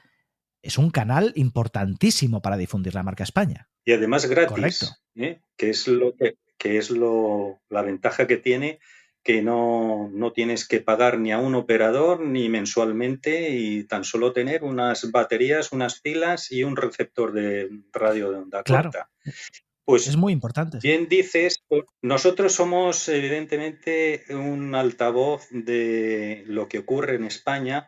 es 0.68 0.78
un 0.78 0.91
canal 0.91 1.32
importantísimo 1.36 2.41
para 2.41 2.57
difundir 2.57 2.93
la 2.93 3.01
marca 3.01 3.24
España. 3.24 3.70
Y 3.86 3.93
además 3.93 4.26
gratis, 4.26 5.01
¿eh? 5.15 5.39
que 5.55 5.70
es 5.70 5.88
lo 5.88 6.13
que, 6.13 6.78
es 6.78 6.91
lo, 6.91 7.61
la 7.70 7.82
ventaja 7.82 8.28
que 8.28 8.36
tiene 8.36 8.80
que 9.24 9.41
no, 9.41 10.09
no, 10.13 10.32
tienes 10.32 10.68
que 10.68 10.80
pagar 10.80 11.20
ni 11.20 11.32
a 11.32 11.39
un 11.39 11.55
operador 11.55 12.22
ni 12.22 12.49
mensualmente 12.49 13.49
y 13.51 13.84
tan 13.84 14.03
solo 14.03 14.32
tener 14.32 14.63
unas 14.63 15.09
baterías, 15.11 15.72
unas 15.72 15.99
pilas 15.99 16.51
y 16.51 16.63
un 16.63 16.76
receptor 16.76 17.34
de 17.34 17.70
radio 17.91 18.32
de 18.32 18.38
onda 18.38 18.63
corta. 18.63 19.09
Pues 19.84 20.07
es 20.07 20.18
muy 20.18 20.34
importante. 20.34 20.80
Bien 20.82 21.07
dices, 21.07 21.63
nosotros 22.01 22.53
somos 22.53 23.07
evidentemente 23.07 24.26
un 24.30 24.76
altavoz 24.76 25.47
de 25.49 26.43
lo 26.47 26.68
que 26.68 26.80
ocurre 26.80 27.15
en 27.15 27.24
España 27.24 27.88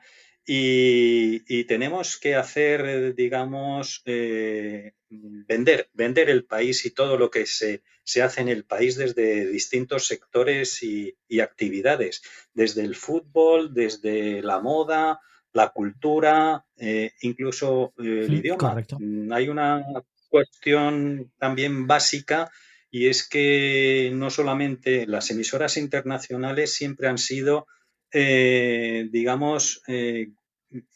y, 0.52 1.64
tenemos 1.66 2.18
que 2.18 2.34
hacer, 2.34 3.14
digamos, 3.14 4.02
eh, 4.06 4.94
vender, 5.08 5.92
vender 5.94 6.32
el 6.32 6.46
país 6.46 6.88
y 6.88 6.92
todo 6.92 7.18
lo 7.18 7.30
que 7.30 7.46
se, 7.46 7.84
hace 8.20 8.42
en 8.42 8.50
el 8.50 8.66
país 8.66 8.96
desde 8.96 9.46
distintos 9.46 10.08
sectores 10.08 10.82
y, 10.82 11.16
actividades, 11.40 12.24
desde 12.52 12.82
el 12.82 12.96
fútbol, 12.96 13.76
desde 13.76 14.42
la 14.42 14.60
moda, 14.60 15.20
la 15.54 15.70
cultura, 15.70 16.66
eh, 16.78 17.12
incluso 17.22 17.94
eh, 18.00 18.26
el 18.26 18.34
idioma. 18.34 18.58
Correcto. 18.58 18.98
Mm, 19.00 19.32
hay 19.32 19.50
una 19.50 19.86
cuestión 20.30 21.32
también 21.38 21.86
básica 21.86 22.50
y 22.90 23.06
es 23.06 23.30
que 23.30 24.10
no 24.16 24.32
solamente 24.32 25.06
las 25.06 25.30
emisoras 25.30 25.78
internacionales 25.78 26.74
siempre 26.74 27.08
han 27.08 27.20
sido 27.20 27.68
digamos, 28.12 29.82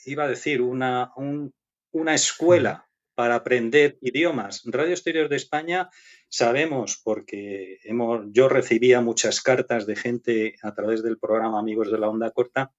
iba 0.05 0.23
a 0.23 0.27
decir, 0.27 0.61
una, 0.61 1.11
una 1.91 2.13
escuela 2.13 2.87
para 3.15 3.35
aprender 3.35 3.97
idiomas. 4.01 4.63
Radio 4.65 4.91
Exterior 4.91 5.29
de 5.29 5.35
España 5.35 5.89
sabemos, 6.29 6.99
porque 7.03 7.79
hemos, 7.83 8.25
yo 8.31 8.49
recibía 8.49 9.01
muchas 9.01 9.41
cartas 9.41 9.85
de 9.85 9.95
gente 9.95 10.55
a 10.63 10.73
través 10.73 11.03
del 11.03 11.19
programa 11.19 11.59
Amigos 11.59 11.91
de 11.91 11.99
la 11.99 12.09
Onda 12.09 12.31
Corta 12.31 12.71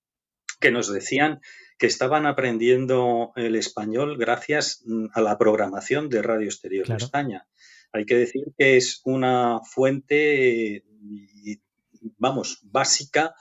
que 0.60 0.70
nos 0.70 0.92
decían 0.92 1.40
que 1.78 1.86
estaban 1.86 2.26
aprendiendo 2.26 3.32
el 3.36 3.56
español 3.56 4.16
gracias 4.16 4.82
mm, 4.86 5.06
a 5.12 5.20
la 5.20 5.38
programación 5.38 6.08
de 6.08 6.22
Radio 6.22 6.46
Exterior 6.46 6.86
de 6.86 6.96
España. 6.96 7.46
Hay 7.92 8.06
que 8.06 8.16
decir 8.16 8.46
que 8.56 8.76
es 8.76 9.00
una 9.04 9.60
fuente, 9.60 10.84
vamos, 12.18 12.60
básica 12.62 13.34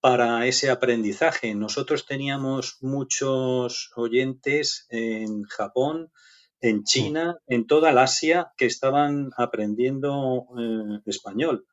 para 0.00 0.46
ese 0.46 0.70
aprendizaje. 0.70 1.54
Nosotros 1.54 2.06
teníamos 2.06 2.78
muchos 2.80 3.90
oyentes 3.96 4.86
en 4.90 5.44
Japón, 5.44 6.10
en 6.60 6.84
China, 6.84 7.38
en 7.46 7.66
toda 7.66 7.90
el 7.90 7.98
Asia 7.98 8.52
que 8.56 8.66
estaban 8.66 9.30
aprendiendo 9.36 10.46
eh, 10.58 11.00
español. 11.06 11.66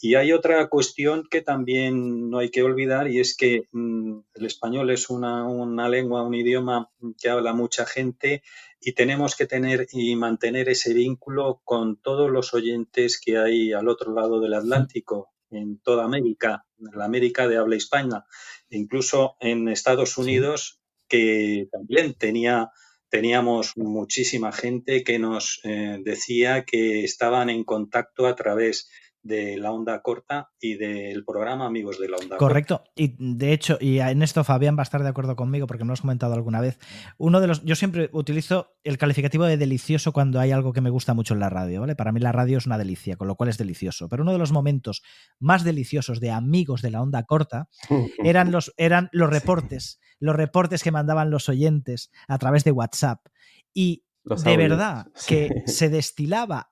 Y 0.00 0.16
hay 0.16 0.32
otra 0.32 0.68
cuestión 0.68 1.24
que 1.30 1.40
también 1.40 2.28
no 2.28 2.38
hay 2.38 2.50
que 2.50 2.62
olvidar 2.62 3.08
y 3.08 3.20
es 3.20 3.36
que 3.36 3.68
mm, 3.72 4.18
el 4.34 4.46
español 4.46 4.90
es 4.90 5.08
una, 5.08 5.46
una, 5.46 5.88
lengua, 5.88 6.22
un 6.22 6.34
idioma 6.34 6.90
que 7.18 7.30
habla 7.30 7.54
mucha 7.54 7.86
gente 7.86 8.42
y 8.80 8.92
tenemos 8.92 9.36
que 9.36 9.46
tener 9.46 9.86
y 9.92 10.14
mantener 10.16 10.68
ese 10.68 10.92
vínculo 10.92 11.62
con 11.64 11.96
todos 11.96 12.30
los 12.30 12.52
oyentes 12.54 13.18
que 13.18 13.38
hay 13.38 13.72
al 13.72 13.88
otro 13.88 14.12
lado 14.12 14.40
del 14.40 14.54
Atlántico 14.54 15.33
en 15.56 15.78
toda 15.78 16.04
América, 16.04 16.64
en 16.78 16.98
la 16.98 17.04
América 17.04 17.48
de 17.48 17.56
habla 17.56 17.76
hispana, 17.76 18.24
incluso 18.70 19.36
en 19.40 19.68
Estados 19.68 20.18
Unidos, 20.18 20.80
que 21.08 21.68
también 21.70 22.14
tenía, 22.14 22.70
teníamos 23.08 23.76
muchísima 23.76 24.52
gente 24.52 25.04
que 25.04 25.18
nos 25.18 25.60
eh, 25.64 25.98
decía 26.02 26.64
que 26.64 27.04
estaban 27.04 27.50
en 27.50 27.64
contacto 27.64 28.26
a 28.26 28.34
través 28.34 28.88
de 29.24 29.56
la 29.56 29.72
onda 29.72 30.02
corta 30.02 30.50
y 30.60 30.74
del 30.76 31.24
programa 31.24 31.66
Amigos 31.66 31.98
de 31.98 32.08
la 32.08 32.18
Onda 32.18 32.36
Correcto. 32.36 32.84
Y 32.94 33.16
de 33.18 33.52
hecho, 33.52 33.78
y 33.80 33.98
en 33.98 34.22
esto 34.22 34.44
Fabián 34.44 34.76
va 34.76 34.82
a 34.82 34.84
estar 34.84 35.02
de 35.02 35.08
acuerdo 35.08 35.34
conmigo 35.34 35.66
porque 35.66 35.82
me 35.82 35.88
lo 35.88 35.94
has 35.94 36.02
comentado 36.02 36.34
alguna 36.34 36.60
vez. 36.60 36.78
Uno 37.16 37.40
de 37.40 37.48
los. 37.48 37.64
Yo 37.64 37.74
siempre 37.74 38.10
utilizo 38.12 38.76
el 38.84 38.98
calificativo 38.98 39.44
de 39.46 39.56
delicioso 39.56 40.12
cuando 40.12 40.38
hay 40.38 40.52
algo 40.52 40.72
que 40.72 40.82
me 40.82 40.90
gusta 40.90 41.14
mucho 41.14 41.34
en 41.34 41.40
la 41.40 41.48
radio, 41.48 41.80
¿vale? 41.80 41.96
Para 41.96 42.12
mí 42.12 42.20
la 42.20 42.32
radio 42.32 42.58
es 42.58 42.66
una 42.66 42.78
delicia, 42.78 43.16
con 43.16 43.26
lo 43.26 43.34
cual 43.34 43.48
es 43.48 43.58
delicioso. 43.58 44.08
Pero 44.08 44.22
uno 44.22 44.32
de 44.32 44.38
los 44.38 44.52
momentos 44.52 45.02
más 45.40 45.64
deliciosos 45.64 46.20
de 46.20 46.30
Amigos 46.30 46.82
de 46.82 46.90
la 46.90 47.00
Onda 47.00 47.24
Corta 47.24 47.68
eran 48.22 48.52
los, 48.52 48.74
eran 48.76 49.08
los 49.12 49.30
reportes. 49.30 50.00
Los 50.20 50.36
reportes 50.36 50.82
que 50.82 50.92
mandaban 50.92 51.30
los 51.30 51.48
oyentes 51.48 52.10
a 52.28 52.38
través 52.38 52.62
de 52.64 52.72
WhatsApp. 52.72 53.26
Y 53.72 54.04
de 54.24 54.56
verdad 54.56 55.06
que 55.26 55.62
se 55.66 55.88
destilaba 55.88 56.70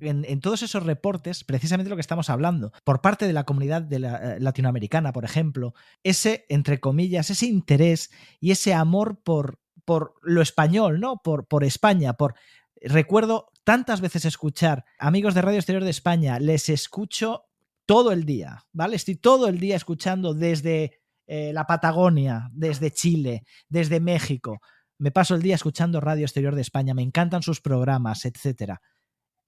en, 0.00 0.40
todos 0.40 0.62
esos 0.62 0.82
reportes, 0.82 1.44
precisamente 1.44 1.90
lo 1.90 1.96
que 1.96 2.00
estamos 2.00 2.30
hablando, 2.30 2.72
por 2.84 3.00
parte 3.00 3.26
de 3.26 3.32
la 3.32 3.44
comunidad 3.44 3.82
de 3.82 3.98
la, 3.98 4.36
eh, 4.36 4.40
latinoamericana, 4.40 5.12
por 5.12 5.24
ejemplo, 5.24 5.74
ese, 6.02 6.46
entre 6.48 6.80
comillas, 6.80 7.30
ese 7.30 7.46
interés 7.46 8.10
y 8.40 8.50
ese 8.50 8.74
amor 8.74 9.20
por, 9.22 9.60
por 9.84 10.14
lo 10.22 10.42
español, 10.42 11.00
¿no? 11.00 11.20
Por, 11.22 11.46
por 11.46 11.64
España, 11.64 12.14
por... 12.14 12.34
Recuerdo 12.80 13.50
tantas 13.64 14.00
veces 14.00 14.24
escuchar 14.24 14.84
amigos 14.98 15.34
de 15.34 15.42
Radio 15.42 15.58
Exterior 15.58 15.82
de 15.82 15.90
España, 15.90 16.38
les 16.38 16.68
escucho 16.68 17.46
todo 17.86 18.12
el 18.12 18.24
día, 18.24 18.66
¿vale? 18.72 18.96
Estoy 18.96 19.16
todo 19.16 19.48
el 19.48 19.58
día 19.58 19.74
escuchando 19.74 20.34
desde 20.34 21.00
eh, 21.26 21.52
la 21.52 21.66
Patagonia, 21.66 22.48
desde 22.52 22.90
Chile, 22.90 23.44
desde 23.68 23.98
México. 23.98 24.60
Me 24.98 25.10
paso 25.10 25.34
el 25.34 25.42
día 25.42 25.54
escuchando 25.54 26.00
Radio 26.00 26.24
Exterior 26.24 26.54
de 26.54 26.62
España, 26.62 26.94
me 26.94 27.02
encantan 27.02 27.42
sus 27.42 27.60
programas, 27.60 28.24
etcétera. 28.24 28.80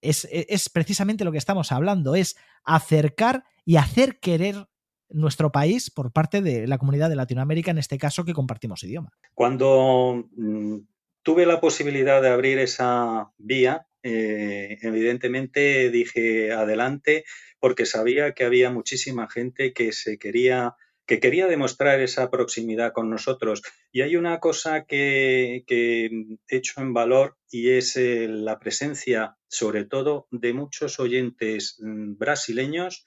E, 0.03 0.11
es, 0.49 0.69
precisamente 0.69 1.25
lo 1.25 1.33
que 1.33 1.39
estamos 1.39 1.73
hablando, 1.73 2.15
es 2.15 2.37
acercar 2.65 3.45
y 3.65 3.77
hacer 3.77 4.19
querer 4.21 4.67
nuestro 5.09 5.51
país 5.51 5.91
por 5.91 6.13
parte 6.13 6.41
de 6.41 6.67
la 6.67 6.79
comunidad 6.79 7.09
de 7.11 7.17
Latinoamérica, 7.17 7.71
en 7.71 7.79
este 7.79 7.99
caso 7.99 8.25
que 8.25 8.33
compartimos 8.33 8.83
idioma. 8.85 9.13
Cuando 9.35 10.29
mm, 10.37 10.77
tuve 11.23 11.47
la 11.47 11.61
posibilidad 11.61 12.23
de 12.23 12.29
abrir 12.29 12.59
esa 12.59 13.33
vía, 13.39 13.87
eh, 14.03 14.79
evidentemente 14.83 15.91
dije 15.91 16.53
adelante 16.53 17.25
porque 17.59 17.85
sabía 17.85 18.33
que 18.33 18.45
había 18.45 18.71
muchísima 18.71 19.29
gente 19.29 19.75
que 19.75 19.93
se 19.93 20.19
quería 20.19 20.77
que 21.11 21.19
quería 21.19 21.49
demostrar 21.49 22.01
esa 22.01 22.31
proximidad 22.31 22.93
con 22.93 23.11
nosotros. 23.11 23.63
Y 23.91 24.03
hay 24.03 24.15
una 24.15 24.39
cosa 24.39 24.85
que, 24.85 25.65
he 25.67 26.11
hecho 26.49 26.81
en 26.81 26.95
valor 26.95 27.37
y 27.51 27.71
es 27.71 27.97
eh, 27.97 28.29
la 28.29 28.61
presencia, 28.61 29.37
sobre 29.51 29.85
todo, 29.85 30.29
de 30.31 30.55
muchos 30.55 31.01
oyentes 31.01 31.77
mm, 31.81 32.17
brasileños 32.17 33.07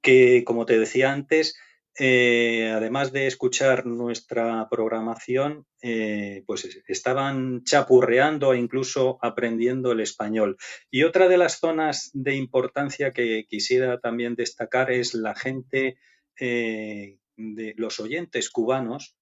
que, 0.00 0.44
como 0.44 0.64
te 0.64 0.78
decía 0.78 1.12
antes, 1.12 1.56
eh, 1.98 2.72
además 2.74 3.12
de 3.12 3.26
escuchar 3.26 3.84
nuestra 3.84 4.68
programación, 4.70 5.66
eh, 5.82 6.44
pues 6.46 6.80
estaban 6.86 7.64
chapurreando 7.64 8.54
e 8.54 8.58
incluso 8.58 9.18
aprendiendo 9.20 9.92
el 9.92 10.00
español. 10.00 10.56
Y 10.90 11.02
otra 11.02 11.28
de 11.28 11.36
las 11.36 11.58
zonas 11.58 12.10
de 12.14 12.36
importancia 12.36 13.12
que 13.12 13.44
quisiera 13.48 13.98
también 13.98 14.36
destacar 14.36 14.92
es 14.92 15.14
la 15.14 15.34
gente, 15.34 15.98
eh, 16.38 17.18
de 17.36 17.74
los 17.76 17.98
oyentes 17.98 18.48
cubanos, 18.48 19.16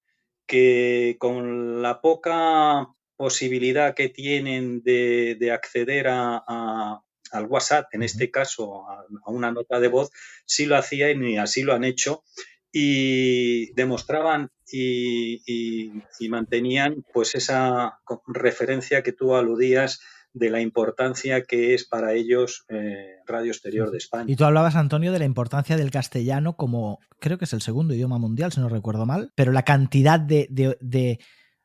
que 0.45 1.17
con 1.19 1.81
la 1.81 2.01
poca 2.01 2.87
posibilidad 3.19 3.95
que 3.95 4.07
tienen 4.07 4.81
de, 4.81 5.51
acceder 5.51 6.07
a, 6.07 7.01
al 7.33 7.45
WhatsApp, 7.47 7.87
en 7.91 8.01
este 8.01 8.31
caso 8.31 8.85
a, 8.89 9.03
una 9.25 9.51
nota 9.51 9.81
de 9.81 9.89
voz, 9.89 10.09
sí 10.45 10.65
lo 10.65 10.77
hacían 10.77 11.21
y 11.25 11.37
así 11.37 11.63
lo 11.63 11.73
han 11.73 11.83
hecho 11.83 12.23
y 12.71 13.73
demostraban 13.73 14.51
y, 14.71 15.91
mantenían 16.29 17.03
pues 17.13 17.35
esa 17.35 17.99
referencia 18.25 19.03
que 19.03 19.11
tú 19.11 19.35
aludías 19.35 19.99
de 20.31 20.49
la 20.49 20.61
importancia 20.61 21.43
que 21.43 21.73
es 21.73 21.85
para 21.85 22.13
ellos 22.13 22.63
eh, 22.69 23.17
Radio 23.25 23.51
Exterior 23.51 23.91
de 23.91 23.97
España. 23.97 24.31
Y 24.31 24.37
tú 24.37 24.45
hablabas, 24.45 24.75
Antonio, 24.75 25.11
de 25.11 25.19
la 25.19 25.25
importancia 25.25 25.75
del 25.75 25.91
castellano 25.91 26.55
como, 26.55 26.99
creo 27.19 27.37
que 27.37 27.45
es 27.45 27.53
el 27.53 27.61
segundo 27.61 27.93
idioma 27.93 28.17
mundial, 28.17 28.53
si 28.53 28.61
no 28.61 28.69
recuerdo 28.69 29.05
mal, 29.05 29.33
pero 29.35 29.51
la 29.51 29.63
cantidad 29.63 30.21
de, 30.21 30.47
de 30.79 31.19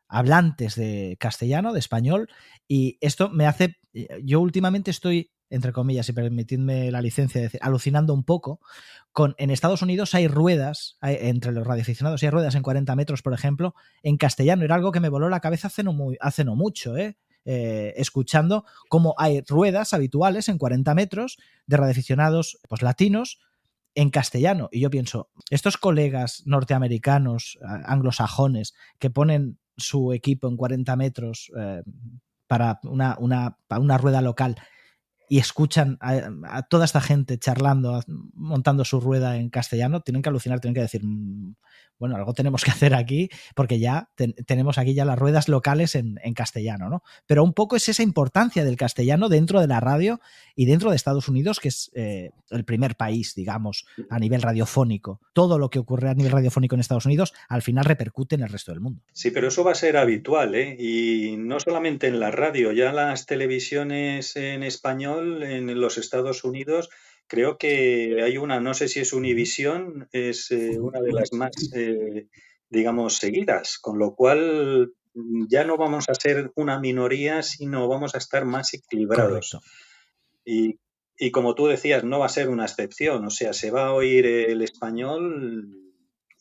hablantes 0.09 0.75
de 0.75 1.17
castellano, 1.19 1.73
de 1.73 1.81
español, 1.81 2.29
y 2.69 2.99
esto 3.01 3.31
me 3.31 3.47
hace, 3.47 3.77
yo 4.23 4.41
últimamente 4.41 4.91
estoy 4.91 5.31
entre 5.51 5.73
comillas, 5.73 6.09
y 6.09 6.13
permitidme 6.13 6.91
la 6.91 7.01
licencia 7.01 7.41
de 7.41 7.47
decir, 7.47 7.61
alucinando 7.63 8.13
un 8.13 8.25
poco, 8.25 8.61
con 9.13 9.35
en 9.39 9.51
Estados 9.51 9.83
Unidos 9.83 10.15
hay 10.15 10.27
ruedas, 10.27 10.99
entre 11.03 11.53
los 11.53 11.67
radioaficionados 11.67 12.23
hay 12.23 12.31
ruedas 12.31 12.55
en 12.57 12.63
40 12.63 12.97
metros, 12.97 13.23
por 13.23 13.35
ejemplo, 13.35 13.75
en 14.03 14.17
castellano. 14.17 14.65
Era 14.65 14.75
algo 14.75 14.91
que 14.91 15.01
me 15.01 15.09
voló 15.09 15.29
la 15.29 15.41
cabeza 15.41 15.69
hace 15.69 15.85
no, 15.85 15.93
muy, 15.93 16.17
hace 16.21 16.45
no 16.45 16.57
mucho, 16.57 16.97
¿eh? 16.97 17.17
Eh, 17.47 17.93
escuchando 17.99 18.65
cómo 18.89 19.15
hay 19.19 19.43
ruedas 19.47 19.93
habituales 19.93 20.49
en 20.49 20.57
40 20.57 20.95
metros 20.95 21.37
de 21.67 21.77
radioaficionados 21.77 22.59
pues, 22.69 22.81
latinos 22.81 23.39
en 23.95 24.09
castellano. 24.09 24.71
Y 24.73 24.81
yo 24.81 24.91
pienso, 24.91 25.29
estos 25.51 25.77
colegas 25.77 26.43
norteamericanos, 26.47 27.59
anglosajones, 27.63 28.75
que 28.99 29.11
ponen 29.11 29.59
su 29.77 30.12
equipo 30.12 30.49
en 30.49 30.57
40 30.57 30.97
metros 30.97 31.51
eh, 31.59 31.83
para 32.47 32.81
una, 32.85 33.16
una, 33.18 33.59
para 33.66 33.81
una 33.81 33.99
rueda 33.99 34.20
local 34.20 34.57
y 35.29 35.39
escuchan 35.39 35.97
a, 36.01 36.62
toda 36.62 36.85
esta 36.85 37.01
gente 37.01 37.39
charlando, 37.39 38.03
montando 38.35 38.85
su 38.85 39.01
rueda 39.01 39.37
en 39.37 39.51
castellano, 39.51 40.01
tienen 40.01 40.22
que 40.22 40.29
alucinar, 40.29 40.61
tienen 40.61 40.75
que 40.75 40.83
decir, 40.83 41.03
mm, 41.05 41.55
bueno, 41.99 42.16
algo 42.16 42.34
tenemos 42.34 42.64
que 42.64 42.70
hacer 42.70 42.95
aquí, 42.95 43.28
porque 43.55 43.78
ya 43.78 44.11
tenemos 44.47 44.78
aquí 44.78 44.95
ya 44.95 45.05
las 45.05 45.18
ruedas 45.18 45.49
locales 45.49 45.95
en, 45.95 46.18
castellano, 46.34 46.88
¿no? 46.88 47.03
Pero 47.26 47.45
un 47.45 47.53
poco 47.53 47.76
es 47.76 47.88
esa 47.88 48.03
importancia 48.03 48.64
del 48.64 48.76
castellano 48.76 49.28
dentro 49.28 49.61
de 49.61 49.68
la 49.68 49.78
radio 49.78 50.20
y 50.57 50.66
dentro 50.66 50.90
de 50.90 50.97
Estados 50.97 51.28
Unidos, 51.28 51.61
que 51.61 51.68
es 51.68 51.92
eh, 51.95 52.30
el 52.51 52.64
primer 52.64 52.97
país, 52.97 53.34
digamos, 53.34 53.86
a 54.11 54.18
nivel 54.18 54.42
radiofónico. 54.42 55.20
Todo 55.32 55.59
lo 55.59 55.70
que 55.70 55.78
ocurre 55.78 56.11
a 56.11 56.14
nivel 56.14 56.32
radiofónico 56.32 56.74
en 56.74 56.80
Estados 56.80 57.07
Unidos 57.07 57.32
al 57.49 57.62
final 57.62 57.84
repercute 57.84 58.34
en 58.34 58.42
el 58.42 58.49
resto 58.49 58.72
del 58.72 58.80
mundo. 58.80 59.03
Sí, 59.12 59.30
pero 59.30 59.49
eso 59.49 59.62
va 59.62 59.72
a 59.72 59.76
ser 59.76 59.97
habitual, 59.97 60.55
¿eh? 60.55 60.76
Y 60.78 61.36
no 61.36 61.61
solamente 61.61 62.09
en 62.09 62.18
la 62.18 62.30
radio, 62.30 62.72
ya 62.72 62.92
las 62.92 63.26
televisiones 63.26 64.34
en 64.36 64.62
español 64.62 65.42
en 65.42 65.80
los 65.80 65.99
Estados 65.99 66.45
Unidos 66.45 66.90
Creo 67.27 67.57
que 67.59 68.22
hay 68.22 68.37
una, 68.37 68.61
no 68.61 68.75
sé 68.75 68.89
si 68.89 69.01
es 69.01 69.12
Univision, 69.12 70.09
es 70.12 70.51
eh, 70.51 70.79
una 70.79 71.01
de 71.01 71.12
las 71.12 71.33
más, 71.33 71.53
eh, 71.75 72.29
digamos, 72.68 73.16
seguidas, 73.16 73.79
con 73.79 73.99
lo 73.99 74.14
cual 74.14 74.93
mm, 75.14 75.47
ya 75.49 75.64
no 75.64 75.77
vamos 75.77 76.09
a 76.09 76.14
ser 76.14 76.53
una 76.55 76.79
minoría, 76.79 77.43
sino 77.43 77.89
vamos 77.89 78.14
a 78.14 78.18
estar 78.18 78.45
más 78.45 78.75
equilibrados. 78.75 79.59
Y, 80.45 80.79
y, 81.16 81.31
como 81.31 81.55
tú 81.55 81.66
decías, 81.66 82.05
no 82.05 82.18
va 82.18 82.27
a 82.27 82.31
ser 82.31 82.51
una 82.51 82.66
excepción, 82.66 83.25
o 83.25 83.31
sea, 83.31 83.53
se 83.55 83.70
va 83.70 83.87
a 83.87 83.95
oír 83.95 84.27
el 84.27 84.61
español 84.62 85.85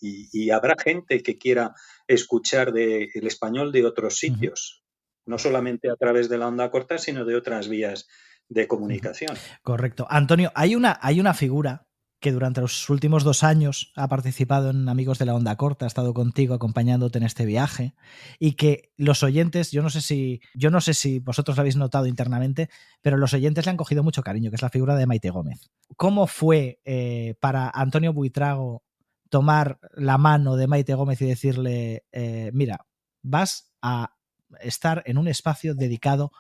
y, 0.04 0.50
habrá 0.50 0.76
gente 0.78 1.22
que 1.22 1.38
quiera 1.38 1.74
escuchar 2.08 2.74
de, 2.74 3.10
el 3.14 3.26
español 3.26 3.72
de 3.72 3.86
otros 3.86 4.18
sitios, 4.18 4.84
no 5.26 5.38
solamente 5.38 5.90
a 5.90 5.96
través 5.96 6.28
de 6.28 6.38
la 6.38 6.48
onda 6.48 6.70
corta, 6.70 6.98
sino 6.98 7.24
de 7.24 7.36
otras 7.36 7.70
vías 7.70 8.08
de 8.50 8.68
comunicación. 8.68 9.36
Correcto. 9.62 10.08
Antonio, 10.10 10.52
hay 10.56 10.76
una, 10.76 10.98
hay 11.02 11.20
una 11.20 11.34
figura 11.34 11.88
que 12.24 12.32
durante 12.32 12.62
los 12.62 12.90
últimos 12.90 13.26
dos 13.26 13.44
años 13.44 13.92
ha 13.98 14.08
participado 14.08 14.70
en 14.70 14.88
Amigos 14.88 15.20
de 15.20 15.26
la 15.26 15.36
Onda 15.36 15.58
Corta, 15.58 15.84
ha 15.84 15.90
estado 15.90 16.14
contigo 16.14 16.54
acompañándote 16.54 17.18
en 17.18 17.26
este 17.26 17.46
viaje 17.46 17.96
y 18.40 18.54
que 18.54 18.94
los 18.96 19.24
oyentes, 19.24 19.72
yo 19.72 19.82
no 19.82 19.90
sé 19.90 20.00
si, 20.00 20.40
yo 20.56 20.72
no 20.72 20.80
sé 20.80 20.94
si 20.94 21.20
vosotros 21.20 21.58
lo 21.58 21.62
habéis 21.62 21.76
notado 21.76 22.08
internamente, 22.08 22.70
pero 23.02 23.18
los 23.18 23.34
oyentes 23.34 23.66
le 23.66 23.72
han 23.72 23.78
cogido 23.78 24.04
mucho 24.04 24.24
cariño, 24.24 24.50
que 24.50 24.56
es 24.56 24.62
la 24.62 24.70
figura 24.70 24.96
de 24.96 25.06
Maite 25.06 25.32
Gómez. 25.32 25.70
¿Cómo 25.98 26.26
fue 26.26 26.80
eh, 26.86 27.36
para 27.42 27.70
Antonio 27.70 28.14
Buitrago 28.14 28.84
tomar 29.30 29.80
la 29.94 30.18
mano 30.18 30.56
de 30.56 30.68
Maite 30.68 30.94
Gómez 30.94 31.22
y 31.22 31.26
decirle, 31.26 32.06
eh, 32.14 32.52
mira, 32.54 32.86
vas 33.22 33.74
a 33.82 34.16
estar 34.62 35.04
en 35.08 35.18
un 35.18 35.28
espacio 35.28 35.76
dedicado 35.76 36.32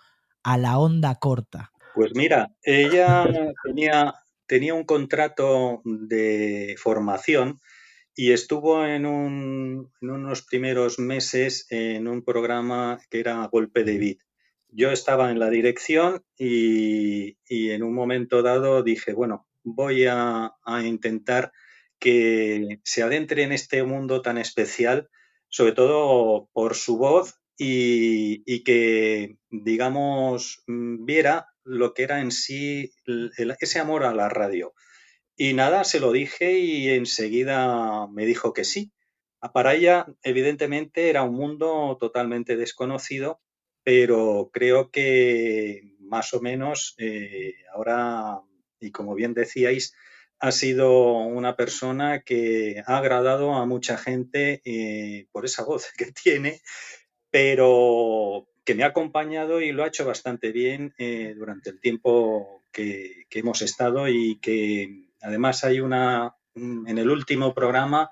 a 0.43 0.57
la 0.57 0.77
onda 0.77 1.15
corta? 1.15 1.72
Pues 1.93 2.15
mira, 2.15 2.51
ella 2.63 3.27
tenía, 3.63 4.15
tenía 4.47 4.73
un 4.73 4.83
contrato 4.83 5.81
de 5.85 6.75
formación 6.79 7.59
y 8.15 8.31
estuvo 8.31 8.83
en, 8.83 9.05
un, 9.05 9.91
en, 10.01 10.09
unos 10.09 10.41
primeros 10.41 10.97
meses 10.97 11.67
en 11.69 12.07
un 12.07 12.23
programa 12.23 12.99
que 13.11 13.19
era 13.19 13.45
Golpe 13.45 13.83
de 13.83 13.99
Beat. 13.99 14.17
Yo 14.69 14.91
estaba 14.91 15.29
en 15.29 15.37
la 15.37 15.51
dirección 15.51 16.23
y, 16.35 17.37
en 17.47 17.83
un 17.83 17.93
momento 17.93 18.41
dado 18.41 18.81
dije, 18.81 19.13
bueno, 19.13 19.47
voy 19.63 20.05
a, 20.09 20.51
intentar 20.83 21.51
que 21.99 22.79
se 22.83 23.03
adentre 23.03 23.43
en 23.43 23.51
este 23.51 23.83
mundo 23.83 24.23
tan 24.23 24.39
especial, 24.39 25.09
sobre 25.47 25.73
todo 25.73 26.49
por 26.53 26.73
su 26.73 26.97
voz 26.97 27.39
y, 27.55 28.41
y 28.51 28.63
que, 28.63 29.37
digamos, 29.51 30.63
viera 30.67 31.52
lo 31.63 31.93
que 31.93 32.03
era 32.03 32.19
en 32.19 32.31
sí 32.31 32.91
ese 33.59 33.79
amor 33.79 34.03
a 34.03 34.13
la 34.13 34.29
radio. 34.29 34.73
Y 35.35 35.53
nada, 35.53 35.83
se 35.83 35.99
lo 35.99 36.11
dije 36.11 36.59
y 36.59 36.89
enseguida 36.89 38.07
me 38.07 38.25
dijo 38.25 38.53
que 38.53 38.63
sí. 38.63 38.91
Ah, 39.41 39.51
para 39.51 39.73
ella, 39.73 40.05
evidentemente, 40.21 41.09
era 41.09 41.23
un 41.23 41.35
mundo 41.35 41.97
totalmente 41.99 42.55
desconocido, 42.55 43.41
pero 43.83 44.49
creo 44.53 44.91
que 44.91 45.95
más 45.99 46.33
o 46.33 46.41
menos 46.41 46.95
eh, 46.97 47.55
ahora, 47.73 48.41
y 48.79 48.91
como 48.91 49.15
bien 49.15 49.33
decíais, 49.33 49.95
ha 50.39 50.51
sido 50.51 51.11
una 51.19 51.55
persona 51.55 52.21
que 52.21 52.83
ha 52.85 52.97
agradado 52.97 53.53
a 53.53 53.65
mucha 53.65 53.97
gente 53.97 54.61
eh, 54.65 55.27
por 55.31 55.45
esa 55.45 55.63
voz 55.63 55.91
que 55.97 56.11
tiene, 56.11 56.61
pero, 57.31 58.47
que 58.63 58.75
me 58.75 58.83
ha 58.83 58.87
acompañado 58.87 59.61
y 59.61 59.71
lo 59.71 59.83
ha 59.83 59.87
hecho 59.87 60.05
bastante 60.05 60.51
bien 60.51 60.93
eh, 60.97 61.33
durante 61.37 61.69
el 61.69 61.79
tiempo 61.79 62.63
que, 62.71 63.25
hemos 63.31 63.61
estado 63.61 64.07
y 64.07 64.37
que 64.39 65.09
además 65.21 65.63
hay 65.63 65.79
una, 65.79 66.35
en 66.55 66.97
el 66.97 67.09
último 67.09 67.53
programa 67.53 68.11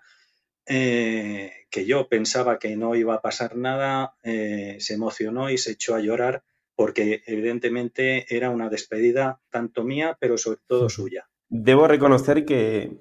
eh, 0.65 1.51
que 1.69 1.85
yo 1.85 2.07
pensaba 2.09 2.59
que 2.59 2.75
no 2.75 2.95
iba 2.95 3.15
a 3.15 3.21
pasar 3.21 3.55
nada, 3.55 4.15
eh, 4.23 4.77
se 4.79 4.95
emocionó 4.95 5.49
y 5.49 5.57
se 5.57 5.73
echó 5.73 5.95
a 5.95 5.99
llorar 5.99 6.43
porque 6.75 7.21
evidentemente 7.27 8.25
era 8.35 8.49
una 8.49 8.69
despedida 8.69 9.39
tanto 9.51 9.83
mía, 9.83 10.17
pero 10.19 10.37
sobre 10.37 10.59
todo 10.65 10.89
suya. 10.89 11.27
Debo 11.47 11.87
reconocer 11.87 12.45
que, 12.45 12.97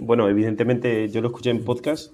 bueno, 0.00 0.28
evidentemente 0.28 1.08
yo 1.08 1.20
lo 1.20 1.28
escuché 1.28 1.50
en 1.50 1.64
podcast, 1.64 2.12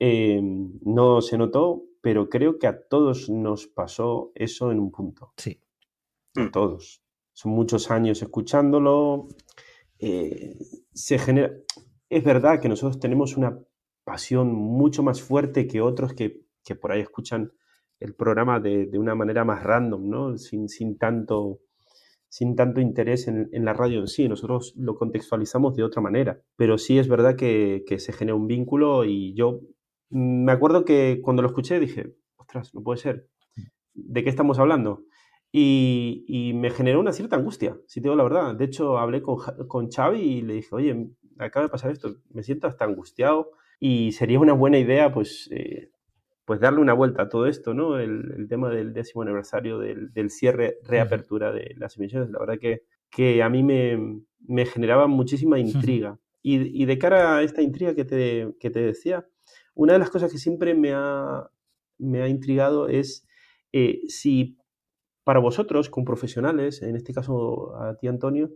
no 0.00 1.22
se 1.22 1.38
notó, 1.38 1.84
pero 2.04 2.28
creo 2.28 2.58
que 2.58 2.66
a 2.66 2.86
todos 2.86 3.30
nos 3.30 3.66
pasó 3.66 4.30
eso 4.34 4.70
en 4.70 4.78
un 4.78 4.92
punto. 4.92 5.32
Sí. 5.38 5.58
A 6.36 6.42
mm. 6.42 6.50
todos. 6.50 7.02
Son 7.32 7.52
muchos 7.52 7.90
años 7.90 8.20
escuchándolo. 8.20 9.28
Eh, 9.98 10.54
se 10.92 11.18
genera. 11.18 11.50
Es 12.10 12.22
verdad 12.22 12.60
que 12.60 12.68
nosotros 12.68 13.00
tenemos 13.00 13.38
una 13.38 13.58
pasión 14.04 14.52
mucho 14.52 15.02
más 15.02 15.22
fuerte 15.22 15.66
que 15.66 15.80
otros 15.80 16.12
que, 16.12 16.44
por 16.78 16.92
ahí 16.92 17.00
escuchan 17.00 17.52
el 18.00 18.14
programa 18.14 18.60
de, 18.60 18.86
una 18.98 19.14
manera 19.14 19.46
más 19.46 19.62
random, 19.62 20.10
¿no? 20.10 20.36
Sin, 20.36 20.68
sin 20.68 20.98
tanto 20.98 21.60
sin 22.28 22.54
tanto 22.54 22.82
interés 22.82 23.28
en, 23.28 23.48
la 23.64 23.72
radio 23.72 24.00
en 24.00 24.08
sí. 24.08 24.28
Nosotros 24.28 24.74
lo 24.76 24.94
contextualizamos 24.96 25.74
de 25.74 25.84
otra 25.84 26.02
manera. 26.02 26.42
Pero 26.56 26.76
sí 26.76 26.98
es 26.98 27.08
verdad 27.08 27.34
que, 27.34 27.82
que 27.86 27.98
se 27.98 28.12
genera 28.12 28.34
un 28.34 28.46
vínculo 28.46 29.06
y 29.06 29.32
yo 29.34 29.60
me 30.10 30.52
acuerdo 30.52 30.84
que 30.84 31.20
cuando 31.22 31.42
lo 31.42 31.48
escuché 31.48 31.80
dije, 31.80 32.14
ostras, 32.36 32.74
no 32.74 32.82
puede 32.82 32.98
ser. 32.98 33.28
¿De 33.94 34.22
qué 34.24 34.30
estamos 34.30 34.58
hablando? 34.58 35.04
Y, 35.56 36.52
me 36.56 36.70
generó 36.70 36.98
una 36.98 37.12
cierta 37.12 37.36
angustia, 37.36 37.76
si 37.86 38.00
te 38.00 38.08
digo 38.08 38.16
la 38.16 38.24
verdad. 38.24 38.56
De 38.56 38.64
hecho, 38.64 38.98
hablé 38.98 39.22
con, 39.22 39.38
con 39.68 39.88
Xavi 39.88 40.18
y 40.18 40.42
le 40.42 40.54
dije, 40.54 40.74
oye, 40.74 41.10
acaba 41.38 41.66
de 41.66 41.70
pasar 41.70 41.92
esto, 41.92 42.16
me 42.30 42.42
siento 42.42 42.66
hasta 42.66 42.84
angustiado 42.84 43.50
y 43.78 44.12
sería 44.12 44.40
una 44.40 44.52
buena 44.52 44.78
idea, 44.78 45.12
pues, 45.12 45.48
eh, 45.52 45.90
pues 46.44 46.60
darle 46.60 46.80
una 46.80 46.92
vuelta 46.92 47.22
a 47.22 47.28
todo 47.28 47.46
esto, 47.46 47.72
¿no? 47.72 47.98
El, 47.98 48.46
tema 48.48 48.68
del 48.68 48.92
décimo 48.92 49.22
aniversario 49.22 49.78
del, 49.78 50.30
cierre, 50.30 50.78
reapertura 50.82 51.52
de 51.52 51.74
las 51.76 51.96
emisiones, 51.96 52.30
la 52.30 52.40
verdad 52.40 52.58
que, 52.60 52.82
que 53.10 53.42
a 53.42 53.48
mí 53.48 53.62
me, 53.62 54.22
me 54.40 54.66
generaba 54.66 55.06
muchísima 55.06 55.58
intriga. 55.58 56.18
Y, 56.42 56.82
y, 56.82 56.84
de 56.84 56.98
cara 56.98 57.36
a 57.38 57.42
esta 57.42 57.62
intriga 57.62 57.94
que 57.94 58.04
te, 58.04 58.54
que 58.60 58.70
te 58.70 58.80
decía, 58.80 59.26
una 59.74 59.94
de 59.94 59.98
las 59.98 60.10
cosas 60.10 60.30
que 60.32 60.38
siempre 60.38 60.74
me 60.74 60.92
ha, 60.94 61.50
me 61.98 62.22
ha 62.22 62.28
intrigado 62.28 62.88
es 62.88 63.26
eh, 63.72 64.02
si 64.08 64.58
para 65.24 65.40
vosotros, 65.40 65.88
como 65.90 66.04
profesionales, 66.04 66.82
en 66.82 66.96
este 66.96 67.14
caso 67.14 67.74
a 67.76 67.96
ti 67.96 68.08
Antonio, 68.08 68.50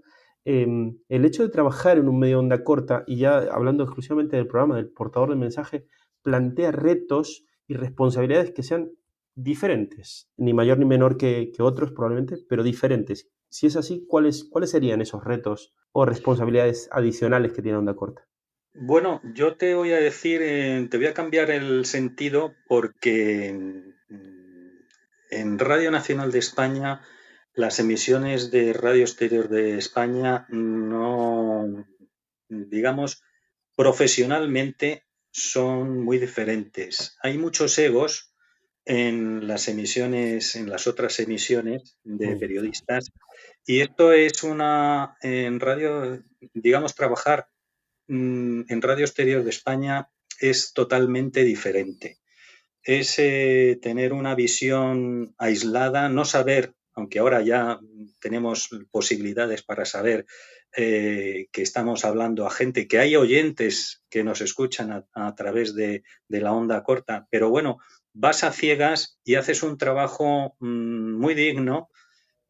em, 0.44 0.98
el 1.08 1.24
hecho 1.24 1.42
de 1.42 1.48
trabajar 1.48 1.98
en 1.98 2.08
un 2.08 2.18
medio 2.18 2.36
de 2.36 2.44
onda 2.44 2.62
corta, 2.62 3.04
y 3.06 3.16
ya 3.16 3.38
hablando 3.38 3.84
exclusivamente 3.84 4.36
del 4.36 4.46
programa, 4.46 4.76
del 4.76 4.90
portador 4.90 5.30
de 5.30 5.36
mensaje, 5.36 5.86
plantea 6.22 6.70
retos 6.72 7.46
y 7.66 7.74
responsabilidades 7.74 8.52
que 8.52 8.62
sean 8.62 8.92
diferentes, 9.34 10.30
ni 10.36 10.52
mayor 10.52 10.78
ni 10.78 10.84
menor 10.84 11.16
que, 11.16 11.52
otros 11.58 11.92
probablemente, 11.92 12.36
pero 12.48 12.62
diferentes. 12.62 13.30
Si 13.48 13.66
es 13.66 13.76
así, 13.76 14.04
¿cuáles, 14.06 14.44
¿cuáles 14.44 14.70
serían 14.70 15.00
esos 15.00 15.24
retos 15.24 15.74
o 15.92 16.04
responsabilidades 16.04 16.88
adicionales 16.92 17.52
que 17.52 17.62
tiene 17.62 17.78
onda 17.78 17.96
corta? 17.96 18.27
Bueno, 18.80 19.20
yo 19.34 19.56
te 19.56 19.74
voy 19.74 19.90
a 19.90 19.96
decir, 19.96 20.40
eh, 20.40 20.86
te 20.88 20.98
voy 20.98 21.06
a 21.06 21.14
cambiar 21.14 21.50
el 21.50 21.84
sentido 21.84 22.54
porque 22.68 23.48
en 25.30 25.58
Radio 25.58 25.90
Nacional 25.90 26.30
de 26.30 26.38
España 26.38 27.02
las 27.54 27.80
emisiones 27.80 28.52
de 28.52 28.72
Radio 28.72 29.02
Exterior 29.02 29.48
de 29.48 29.78
España 29.78 30.46
no, 30.50 31.88
digamos, 32.48 33.24
profesionalmente 33.74 35.02
son 35.32 36.04
muy 36.04 36.18
diferentes. 36.18 37.16
Hay 37.20 37.36
muchos 37.36 37.76
egos 37.80 38.32
en 38.84 39.48
las 39.48 39.66
emisiones, 39.66 40.54
en 40.54 40.70
las 40.70 40.86
otras 40.86 41.18
emisiones 41.18 41.98
de 42.04 42.36
mm. 42.36 42.38
periodistas, 42.38 43.10
y 43.66 43.80
esto 43.80 44.12
es 44.12 44.44
una, 44.44 45.16
en 45.20 45.58
radio, 45.58 46.22
digamos, 46.54 46.94
trabajar 46.94 47.48
mm, 48.08 48.62
en 48.68 48.82
Radio 48.82 49.04
Exterior 49.04 49.44
de 49.44 49.50
España 49.50 50.08
es 50.40 50.72
totalmente 50.72 51.44
diferente. 51.44 52.18
Es 52.82 53.18
eh, 53.18 53.78
tener 53.82 54.12
una 54.12 54.34
visión 54.34 55.34
aislada, 55.38 56.08
no 56.08 56.24
saber, 56.24 56.74
aunque 56.94 57.18
ahora 57.18 57.42
ya 57.42 57.80
tenemos 58.20 58.70
posibilidades 58.90 59.62
para 59.62 59.84
saber 59.84 60.26
eh, 60.76 61.48
que 61.50 61.62
estamos 61.62 62.04
hablando 62.04 62.46
a 62.46 62.50
gente, 62.50 62.86
que 62.88 62.98
hay 62.98 63.16
oyentes 63.16 64.04
que 64.10 64.22
nos 64.22 64.42
escuchan 64.42 65.06
a, 65.12 65.34
través 65.34 65.74
de, 65.74 66.02
la 66.28 66.52
onda 66.52 66.82
corta, 66.82 67.26
pero 67.30 67.48
bueno, 67.48 67.78
vas 68.12 68.44
a 68.44 68.52
ciegas 68.52 69.18
y 69.24 69.36
haces 69.36 69.62
un 69.62 69.78
trabajo 69.78 70.56
mm, 70.60 71.18
muy 71.18 71.34
digno, 71.34 71.88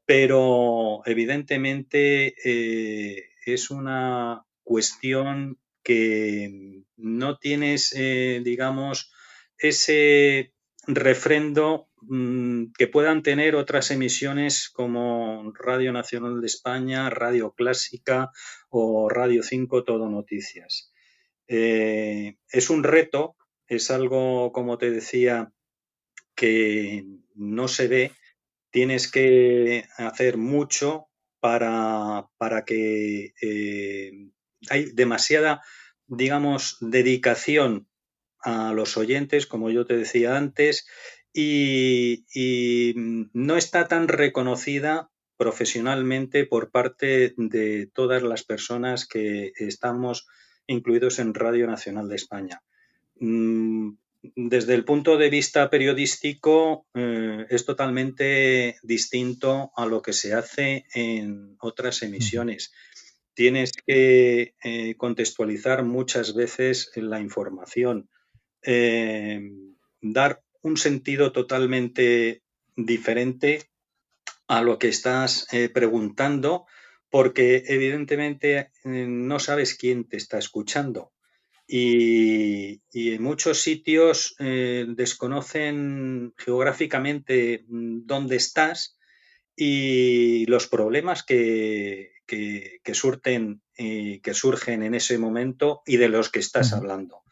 pero 0.05 1.03
evidentemente 1.07 2.35
eh, 2.45 3.31
es 3.47 3.71
una 3.71 4.45
cuestión 4.69 5.59
que 5.83 6.83
no 6.97 7.39
tienes, 7.39 7.95
digamos, 8.45 9.11
ese 9.57 10.53
refrendo 10.89 11.89
mm, 12.01 12.73
que 12.77 12.87
puedan 12.87 13.23
tener 13.23 13.55
otras 13.55 13.91
emisiones 13.91 14.71
como 14.71 15.53
Radio 15.55 15.93
Nacional 15.93 16.41
de 16.41 16.47
España, 16.47 17.11
Radio 17.11 17.53
Clásica 17.53 18.31
o 18.71 19.09
Radio 19.09 19.43
5 19.43 19.85
Todo 19.85 20.09
Noticias. 20.09 20.93
Eh, 21.47 22.37
es 22.51 22.71
un 22.71 22.83
reto, 22.85 23.37
es 23.67 23.91
algo, 23.91 24.51
como 24.53 24.79
te 24.79 24.91
decía, 24.91 25.53
que 26.35 27.05
no 27.35 27.69
se 27.69 27.89
ve, 27.89 28.13
tienes 28.71 29.11
que 29.11 29.85
hacer 29.97 30.39
mucho 30.39 31.09
para, 31.41 32.29
para 32.39 32.65
que 32.65 33.33
eh, 33.43 34.31
hay 34.71 34.87
demasiada, 34.93 35.63
digamos, 36.07 36.77
dedicación 36.81 37.89
a 38.41 38.73
los 38.73 38.97
oyentes, 38.97 39.47
como 39.47 39.71
yo 39.71 39.87
te 39.87 39.97
decía 39.97 40.37
antes, 40.37 40.87
y, 41.33 42.95
no 43.33 43.57
está 43.57 43.87
tan 43.87 44.09
reconocida 44.09 45.11
profesionalmente 45.37 46.47
por 46.47 46.71
parte 46.71 47.35
de 47.37 47.89
todas 47.93 48.23
las 48.23 48.43
personas 48.43 49.07
que 49.07 49.53
estamos 49.57 50.27
incluidos 50.67 51.19
en 51.19 51.35
Radio 51.35 51.67
Nacional 51.67 52.09
de 52.09 52.17
España. 52.17 52.63
Mm, 53.21 53.91
desde 54.35 54.75
el 54.75 54.85
punto 54.85 55.17
de 55.17 55.31
vista 55.31 55.71
periodístico 55.71 56.87
eh, 56.95 57.47
es 57.49 57.65
totalmente 57.65 58.77
distinto 58.83 59.71
a 59.77 59.87
lo 59.87 60.03
que 60.03 60.13
se 60.13 60.35
hace 60.35 60.87
en 60.93 61.57
otras 61.61 62.03
emisiones. 62.03 62.73
Tienes 63.39 63.71
que 63.71 64.57
eh, 64.65 64.97
contextualizar 64.97 65.85
muchas 65.85 66.35
veces 66.35 66.91
la 66.97 67.21
información. 67.21 68.11
Eh, 68.63 69.41
dar 70.01 70.43
un 70.61 70.77
sentido 70.77 71.31
totalmente 71.31 72.43
diferente 72.75 73.71
a 74.49 74.61
lo 74.63 74.81
que 74.81 74.89
estás 74.89 75.47
eh, 75.53 75.69
preguntando, 75.69 76.67
porque 77.11 77.63
evidentemente 77.69 78.73
no 78.83 79.39
sabes 79.39 79.77
quién 79.77 80.09
te 80.09 80.17
está 80.17 80.39
escuchando. 80.39 81.13
Y, 81.65 82.83
en 82.93 83.23
muchos 83.23 83.61
sitios 83.61 84.35
desconocen 84.41 86.35
geográficamente 86.37 87.65
mm, 87.69 88.01
dónde 88.05 88.35
estás 88.35 88.98
y 89.61 90.47
los 90.47 90.69
problemas 90.69 91.25
que, 91.25 92.13
que, 92.27 92.95
surten, 92.95 93.61
que 93.75 94.33
surgen 94.33 94.85
en 94.85 94.95
ese 94.95 95.19
momento 95.19 95.83
y 95.85 95.97
de 95.97 96.09
los 96.09 96.31
que 96.31 96.39
estás 96.39 96.73
hablando. 96.73 97.23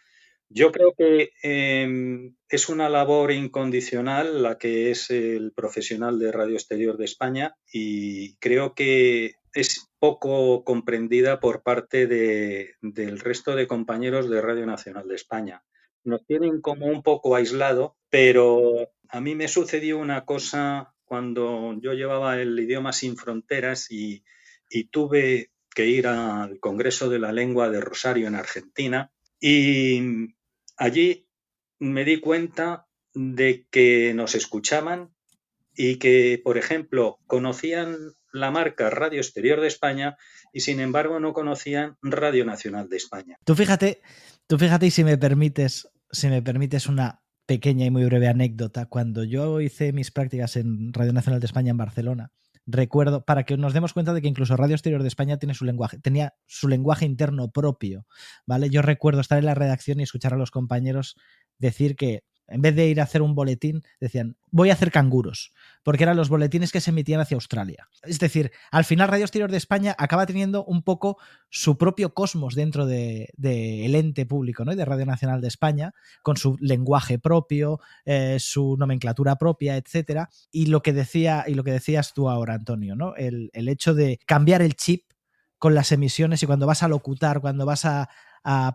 Yo 0.49 0.73
creo 0.73 0.93
que 0.97 1.31
em, 1.43 2.35
es 2.49 2.69
una 2.69 2.89
labor 2.89 3.31
incondicional 3.31 4.43
la 4.43 4.59
que 4.59 4.91
es 4.91 5.11
el 5.11 5.53
profesional 5.53 6.19
de 6.19 6.33
Radio 6.33 6.55
Exterior 6.55 6.97
de 6.97 7.05
España 7.05 7.55
y 7.73 8.37
creo 8.37 8.75
que 8.75 9.37
es 9.55 9.89
poco 10.01 10.65
comprendida 10.65 11.39
por 11.39 11.63
parte 11.63 12.09
del 12.09 13.21
resto 13.21 13.55
de 13.55 13.69
compañeros 13.69 14.29
de 14.29 14.41
Radio 14.41 14.67
Nacional 14.67 15.07
de 15.07 15.15
España. 15.15 15.63
Nos 16.03 16.27
tienen 16.27 16.61
como 16.61 16.87
un 16.87 17.03
poco 17.05 17.37
aislado, 17.37 17.97
pero 18.11 18.91
a 19.09 19.21
mí 19.21 19.37
me 19.37 19.47
sucedió 19.49 19.99
una 19.99 20.25
cosa 20.25 20.96
cuando 21.07 21.75
yo 21.81 21.95
llevaba 21.95 22.41
el 22.41 22.59
idioma 22.59 22.93
sin 22.93 23.17
fronteras 23.17 23.91
y 23.91 24.23
tuve 24.91 25.53
que 25.75 25.87
ir 25.87 26.07
al 26.07 26.59
Congreso 26.59 27.09
de 27.09 27.19
la 27.19 27.33
Lengua 27.33 27.71
de 27.71 27.81
Rosario 27.81 28.27
en 28.27 28.35
Argentina 28.35 29.13
y 29.39 30.01
allí 30.77 31.29
me 31.79 32.05
di 32.05 32.19
cuenta 32.21 32.87
de 33.15 33.67
que 33.71 34.13
nos 34.15 34.35
escuchaban 34.35 35.15
y 35.75 35.97
que, 35.97 36.41
por 36.43 36.57
ejemplo, 36.57 37.19
conocían 37.27 37.97
la 38.33 38.51
marca 38.51 38.91
Radio 38.91 39.21
Exterior 39.21 39.61
de 39.61 39.69
España 39.69 40.17
y 40.53 40.61
sin 40.61 40.81
embargo 40.81 41.21
no 41.21 41.33
conocían 41.33 41.97
Radio 42.03 42.45
Nacional 42.45 42.89
de 42.89 42.97
España. 42.97 43.37
Tú 43.45 43.55
fíjate, 43.55 44.01
tú 44.47 44.59
fíjate 44.59 44.87
y 44.87 44.91
si 44.91 45.05
me 45.05 45.19
permites, 45.19 45.89
si 46.11 46.29
me 46.29 46.43
permites 46.43 46.87
una 46.87 47.23
pequeña 47.47 47.87
y 47.87 47.91
muy 47.91 48.05
breve 48.05 48.29
anécdota, 48.29 48.87
cuando 48.87 49.25
yo 49.25 49.61
hice 49.61 49.93
mis 49.93 50.11
prácticas 50.11 50.57
en 50.57 50.93
Radio 50.93 51.13
Nacional 51.13 51.41
de 51.41 51.47
España 51.47 51.71
en 51.71 51.77
Barcelona, 51.77 52.33
recuerdo, 52.67 53.25
para 53.25 53.45
que 53.45 53.57
nos 53.57 53.73
demos 53.73 53.93
cuenta 53.93 54.13
de 54.13 54.21
que 54.21 54.29
incluso 54.29 54.57
Radio 54.57 54.75
Exterior 54.75 55.03
de 55.03 55.09
España 55.09 55.39
tiene 55.39 55.55
su 55.55 55.65
lenguaje, 55.65 55.99
tenía 55.99 56.35
su 56.47 56.69
lenguaje 56.69 57.07
interno 57.07 57.51
propio, 57.51 58.07
¿vale? 58.45 58.69
Yo 58.71 58.83
recuerdo 58.83 59.21
estar 59.21 59.39
en 59.39 59.47
la 59.47 59.55
redacción 59.55 60.01
y 60.01 60.03
escuchar 60.03 60.35
a 60.35 60.37
los 60.37 60.51
compañeros 60.51 61.17
decir 61.59 61.97
que 61.97 62.25
en 62.49 62.63
vez 62.63 62.75
de 62.77 62.87
ir 62.87 63.01
a 63.01 63.05
hacer 63.05 63.23
un 63.23 63.35
boletín, 63.35 63.83
decían, 64.01 64.37
voy 64.51 64.71
a 64.71 64.75
hacer 64.75 64.91
canguros, 64.91 65.53
porque 65.83 66.05
eran 66.05 66.17
los 66.17 66.29
boletines 66.29 66.73
que 66.73 66.81
se 66.81 66.91
emitían 66.91 67.21
hacia 67.21 67.35
Australia. 67.35 67.89
Es 68.03 68.19
decir, 68.19 68.53
al 68.71 68.85
final 68.85 69.09
Radio 69.09 69.25
Exterior 69.25 69.51
de 69.51 69.57
España 69.57 69.95
acaba 69.99 70.27
teniendo 70.27 70.65
un 70.65 70.83
poco 70.83 71.19
su 71.51 71.77
propio 71.77 72.15
cosmos 72.15 72.55
dentro 72.55 72.87
del 72.87 73.29
de, 73.37 73.87
ente 73.87 74.27
público, 74.27 74.65
¿no? 74.65 74.75
De 74.75 74.85
Radio 74.85 75.07
Nacional 75.07 75.41
de 75.41 75.49
España, 75.49 75.93
con 76.23 76.37
su 76.37 76.57
lenguaje 76.61 77.19
propio, 77.19 77.81
eh, 78.05 78.39
su 78.39 78.77
nomenclatura 78.79 79.37
propia, 79.37 79.77
etcétera. 79.77 80.31
Y 80.51 80.67
lo 80.67 80.83
que 80.83 80.93
decía, 80.93 81.45
y 81.47 81.55
lo 81.55 81.65
que 81.65 81.73
decías 81.73 82.15
tú 82.15 82.29
ahora, 82.29 82.55
Antonio, 82.55 82.95
¿no? 82.95 83.15
El, 83.17 83.51
hecho 83.53 83.95
de 83.95 84.21
cambiar 84.27 84.63
el 84.63 84.77
chip 84.77 85.05
con 85.59 85.75
las 85.75 85.91
emisiones 85.91 86.43
y 86.43 86.47
cuando 86.47 86.67
vas 86.67 86.83
a 86.85 86.89
locutar, 86.89 87.41
cuando 87.41 87.67
vas 87.67 87.85
a 87.85 88.09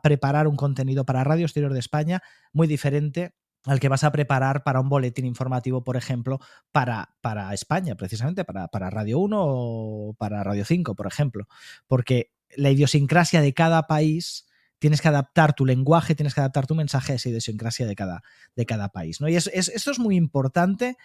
preparar 0.04 0.48
un 0.48 0.58
contenido 0.58 1.06
para 1.06 1.24
Radio 1.24 1.46
Exterior 1.46 1.72
de 1.72 1.80
España, 1.80 2.22
muy 2.52 2.68
diferente 2.68 3.34
al 3.66 3.80
que 3.80 3.90
vas 3.90 4.04
a 4.04 4.12
preparar 4.12 4.64
para 4.64 4.80
un 4.80 4.90
boletín 4.90 5.26
informativo, 5.26 5.84
por 5.84 5.98
ejemplo, 5.98 6.40
para, 6.72 7.16
para 7.22 7.54
España, 7.54 7.96
precisamente, 7.96 8.44
para, 8.44 8.68
para, 8.68 8.90
Radio 8.90 9.20
1 9.20 9.38
o 9.40 10.14
para 10.18 10.44
Radio 10.44 10.66
5, 10.66 10.96
por 10.96 11.08
ejemplo. 11.08 11.48
Porque 11.88 12.32
la 12.56 12.72
idiosincrasia 12.72 13.42
de 13.42 13.54
cada 13.54 13.88
país 13.88 14.48
tienes 14.80 15.02
que 15.02 15.10
adaptar 15.10 15.54
tu 15.54 15.66
lenguaje, 15.66 16.16
tienes 16.16 16.34
que 16.34 16.42
adaptar 16.42 16.66
tu 16.66 16.74
mensaje 16.74 17.14
a 17.14 17.16
esa 17.16 17.30
idiosincrasia 17.30 17.86
de 17.86 17.96
cada, 17.96 18.24
de 18.56 18.66
cada 18.66 18.90
país. 18.90 19.22
¿no? 19.22 19.30
Y 19.30 19.36
esto 19.36 19.92
es 19.92 20.00
muy 20.00 20.16
importante 20.16 20.98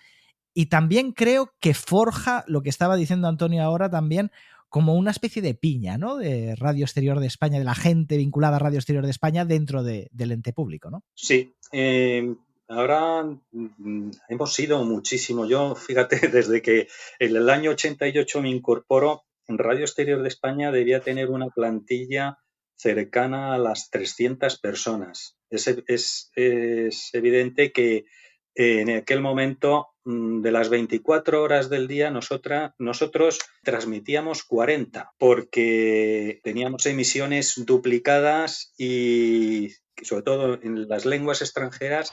y 0.55 0.67
también 0.67 1.13
creo 1.13 1.53
que 1.61 1.75
forja 1.75 2.43
lo 2.49 2.63
que 2.63 2.71
estaba 2.71 2.97
diciendo 2.97 3.29
Antonio 3.29 3.63
ahora 3.63 3.91
también 3.91 4.31
como 4.71 4.95
una 4.95 5.11
especie 5.11 5.43
de 5.43 5.55
piña, 5.55 5.99
¿no? 5.99 6.17
De 6.17 6.57
Radio 6.57 6.85
Exterior 6.85 7.21
de 7.21 7.27
España, 7.27 7.59
de 7.59 7.65
la 7.65 7.75
gente 7.75 8.17
vinculada 8.17 8.57
a 8.57 8.59
Radio 8.59 8.79
Exterior 8.79 9.05
de 9.05 9.11
España 9.11 9.45
dentro 9.45 9.83
del 9.85 10.33
ente 10.33 10.53
público, 10.53 10.91
¿no? 10.91 11.05
Sí. 11.15 11.55
Eh, 11.73 12.35
ahora 12.69 13.25
mm, 13.53 14.11
hemos 14.29 14.55
sido 14.55 14.85
muchísimo. 14.85 15.47
Yo, 15.47 15.75
fíjate, 15.75 16.17
desde 16.29 16.63
que 16.63 16.89
en 17.19 17.37
el 17.37 17.51
año 17.51 17.73
88 17.73 18.43
me 18.43 18.51
incorporo, 18.51 19.25
en 19.49 19.59
Radio 19.59 19.83
Exterior 19.83 20.23
de 20.23 20.29
España 20.29 20.73
debía 20.73 21.01
tener 21.01 21.31
una 21.31 21.49
plantilla 21.49 22.39
cercana 22.75 23.55
a 23.55 23.59
las 23.59 23.91
300 23.91 24.59
personas. 24.59 25.37
Es, 25.51 25.67
es, 25.87 26.31
es 26.35 27.11
evidente 27.15 27.73
que 27.73 28.07
en 28.57 28.91
aquel 28.91 29.21
momento 29.21 29.89
mm, 30.05 30.41
de 30.41 30.51
las 30.51 30.69
24 30.71 31.43
horas 31.43 31.69
del 31.69 31.87
día 31.87 32.11
nosotros 32.11 33.39
transmitíamos 33.63 34.45
40 34.45 35.13
porque 35.19 36.41
teníamos 36.43 36.87
emisiones 36.87 37.55
duplicadas 37.65 38.73
y 38.79 39.73
sobre 40.03 40.23
todo 40.23 40.61
en 40.63 40.89
las 40.89 41.05
lenguas 41.05 41.43
extranjeras 41.43 42.13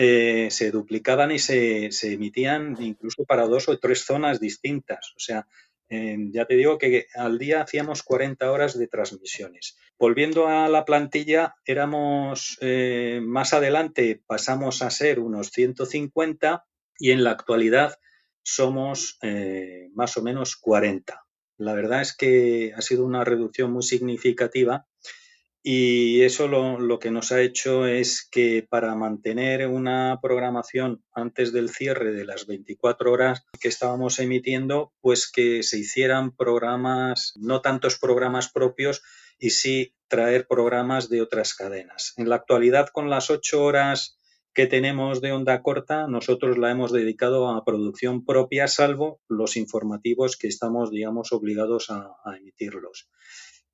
eh, 0.00 0.46
se 0.52 0.70
duplicaban 0.70 1.32
y 1.32 1.40
se, 1.40 1.90
se, 1.90 2.12
emitían 2.12 2.76
incluso 2.78 3.24
para 3.24 3.46
dos 3.46 3.68
o 3.68 3.78
tres 3.80 4.04
zonas 4.04 4.38
distintas. 4.38 5.12
O 5.16 5.18
sea, 5.18 5.44
ya 5.90 6.44
te 6.44 6.54
digo 6.54 6.78
que 6.78 7.06
al 7.14 7.38
día 7.38 7.62
hacíamos 7.62 8.04
40 8.04 8.52
horas 8.52 8.78
de 8.78 8.86
transmisiones. 8.86 9.76
Volviendo 9.98 10.46
a 10.46 10.68
la 10.68 10.84
plantilla, 10.84 11.56
éramos 11.64 12.58
eh, 12.60 13.20
más 13.24 13.52
adelante, 13.52 14.22
pasamos 14.24 14.82
a 14.82 14.90
ser 14.90 15.18
unos 15.18 15.50
150 15.50 16.64
y 17.00 17.10
en 17.10 17.24
la 17.24 17.32
actualidad 17.32 17.98
somos 18.44 19.18
eh, 19.22 19.88
más 19.94 20.16
o 20.16 20.22
menos 20.22 20.54
40. 20.54 21.24
La 21.56 21.74
verdad 21.74 22.02
es 22.02 22.16
que 22.16 22.72
ha 22.76 22.82
sido 22.82 23.04
una 23.04 23.24
reducción 23.24 23.72
muy 23.72 23.82
significativa 23.82 24.86
y 25.62 26.22
eso 26.22 26.46
lo, 26.46 26.98
que 26.98 27.10
nos 27.10 27.32
ha 27.32 27.40
hecho 27.40 27.86
es 27.86 28.26
que 28.30 28.66
para 28.68 28.94
mantener 28.94 29.66
una 29.66 30.18
programación 30.22 31.02
antes 31.12 31.52
del 31.52 31.70
cierre 31.70 32.12
de 32.12 32.24
las 32.24 32.46
24 32.46 33.10
horas 33.10 33.44
que 33.60 33.68
estábamos 33.68 34.20
emitiendo, 34.20 34.92
pues 35.00 35.30
que 35.30 35.62
se 35.64 35.78
hicieran 35.78 36.34
programas, 36.34 37.34
no 37.36 37.60
tantos 37.60 37.98
programas 37.98 38.50
propios, 38.50 39.02
y 39.38 39.50
sí 39.50 39.94
traer 40.06 40.46
programas 40.46 41.08
de 41.08 41.22
otras 41.22 41.54
cadenas. 41.54 42.14
En 42.16 42.28
la 42.28 42.36
actualidad, 42.36 42.88
con 42.88 43.10
las 43.10 43.28
8 43.30 43.62
horas 43.62 44.18
que 44.54 44.66
tenemos 44.66 45.20
de 45.20 45.32
onda 45.32 45.62
corta, 45.62 46.06
nosotros 46.06 46.56
la 46.56 46.70
hemos 46.70 46.92
dedicado 46.92 47.48
a 47.48 47.64
producción 47.64 48.24
propia, 48.24 48.68
salvo 48.68 49.20
los 49.28 49.56
informativos 49.56 50.36
que 50.36 50.48
estamos, 50.48 50.90
digamos, 50.90 51.32
obligados 51.32 51.90
a 51.90 52.36
emitirlos 52.36 53.08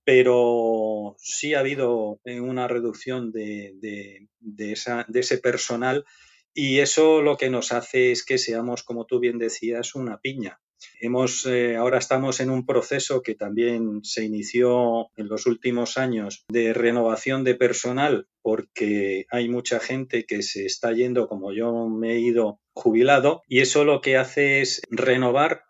pero 0.04 1.16
sí 1.18 1.54
ha 1.54 1.60
habido 1.60 2.20
eh, 2.24 2.40
una 2.40 2.68
reducción 2.68 3.32
de, 3.32 4.28
ese 4.58 5.38
personal 5.38 6.04
y 6.52 6.78
eso 6.78 7.22
lo 7.22 7.36
que 7.36 7.50
nos 7.50 7.72
hace 7.72 8.12
es 8.12 8.24
que 8.24 8.38
seamos, 8.38 8.82
como 8.84 9.06
tú 9.06 9.18
bien 9.18 9.38
decías, 9.38 9.94
una 9.94 10.20
piña. 10.20 10.60
Hemos, 11.00 11.46
eh, 11.46 11.76
ahora 11.76 11.98
estamos 11.98 12.40
en 12.40 12.50
un 12.50 12.66
proceso 12.66 13.22
que 13.22 13.34
también 13.34 14.04
se 14.04 14.24
inició 14.24 15.08
en 15.16 15.28
los 15.28 15.46
últimos 15.46 15.96
años 15.96 16.44
de 16.48 16.74
renovación 16.74 17.42
de 17.42 17.54
personal 17.54 18.28
porque 18.42 19.26
hay 19.30 19.48
mucha 19.48 19.80
gente 19.80 20.26
que 20.26 20.42
se 20.42 20.66
está 20.66 20.92
yendo 20.92 21.26
como 21.26 21.52
yo 21.52 21.88
me 21.88 22.12
he 22.12 22.18
ido 22.20 22.60
jubilado 22.74 23.42
y 23.48 23.60
eso 23.60 23.84
lo 23.84 24.00
que 24.02 24.18
hace 24.18 24.60
es 24.60 24.82
renovar 24.90 25.64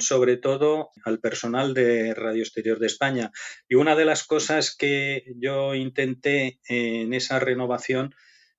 sobre 0.00 0.36
todo 0.36 0.90
al 1.04 1.20
personal 1.20 1.74
de 1.74 2.14
Radio 2.14 2.42
Exterior 2.42 2.78
de 2.78 2.86
España. 2.86 3.32
Y 3.68 3.76
una 3.76 3.96
de 3.96 4.04
las 4.04 4.24
cosas 4.24 4.74
que 4.76 5.24
yo 5.36 5.74
intenté 5.74 6.60
en 6.68 7.14
esa 7.14 7.38
renovación 7.38 8.14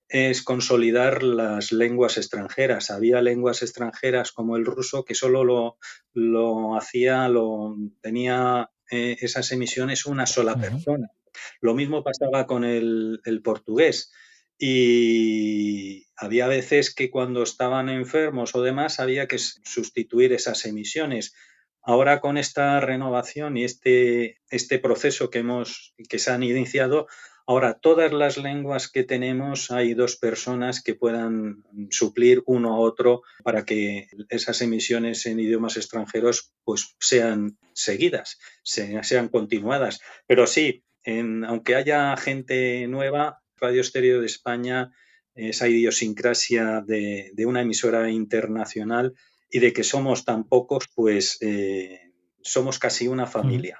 es 0.09 0.41
consolidar 0.41 1.23
las 1.23 1.71
lenguas 1.71 2.17
extranjeras. 2.17 2.91
Había 2.91 3.21
lenguas 3.21 3.61
extranjeras 3.61 4.31
como 4.31 4.55
el 4.55 4.65
ruso 4.65 5.03
que 5.03 5.15
solo 5.15 5.43
lo, 5.43 5.77
lo 6.13 6.77
hacía, 6.77 7.27
lo 7.27 7.75
tenía 8.01 8.69
eh, 8.89 9.17
esas 9.19 9.51
emisiones 9.51 10.05
una 10.05 10.25
sola 10.25 10.55
persona. 10.55 11.11
Lo 11.61 11.73
mismo 11.73 12.03
pasaba 12.03 12.47
con 12.47 12.63
el, 12.63 13.21
el 13.25 13.41
portugués. 13.41 14.11
Y 14.57 16.07
había 16.15 16.47
veces 16.47 16.93
que 16.93 17.11
cuando 17.11 17.43
estaban 17.43 17.89
enfermos 17.89 18.55
o 18.55 18.61
demás 18.61 18.99
había 18.99 19.27
que 19.27 19.37
sustituir 19.37 20.33
esas 20.33 20.65
emisiones. 20.65 21.35
Ahora 21.83 22.19
con 22.19 22.37
esta 22.37 22.79
renovación 22.79 23.55
y 23.55 23.63
este, 23.63 24.41
este 24.49 24.79
proceso 24.79 25.29
que, 25.29 25.39
hemos, 25.39 25.93
que 26.09 26.19
se 26.19 26.31
han 26.31 26.43
iniciado, 26.43 27.07
ahora 27.45 27.75
todas 27.75 28.11
las 28.11 28.37
lenguas 28.37 28.89
que 28.89 29.03
tenemos 29.03 29.71
hay 29.71 29.93
dos 29.93 30.17
personas 30.17 30.83
que 30.83 30.95
puedan 30.95 31.63
suplir 31.89 32.43
uno 32.45 32.73
a 32.73 32.79
otro 32.79 33.21
para 33.43 33.63
que 33.63 34.09
esas 34.29 34.61
emisiones 34.61 35.25
en 35.27 35.39
idiomas 35.39 35.77
extranjeros 35.77 36.51
pues 36.65 36.97
sean 36.99 37.57
seguidas, 37.73 38.37
sean, 38.63 39.29
continuadas. 39.29 40.01
Pero 40.25 40.45
sí, 40.45 40.83
aunque 41.05 41.75
haya 41.75 42.17
gente 42.17 42.85
nueva, 42.87 43.43
Radio 43.59 43.81
Estéreo 43.81 44.19
de 44.21 44.25
España, 44.25 44.91
esa 45.35 45.67
idiosincrasia 45.67 46.83
de, 46.85 47.33
una 47.45 47.61
emisora 47.61 48.09
internacional 48.09 49.13
y 49.49 49.59
de 49.59 49.73
que 49.73 49.83
somos 49.83 50.25
tan 50.25 50.43
pocos, 50.43 50.89
pues 50.93 51.37
eh, 51.41 52.11
somos 52.41 52.79
casi 52.79 53.07
una 53.07 53.27
familia. 53.27 53.79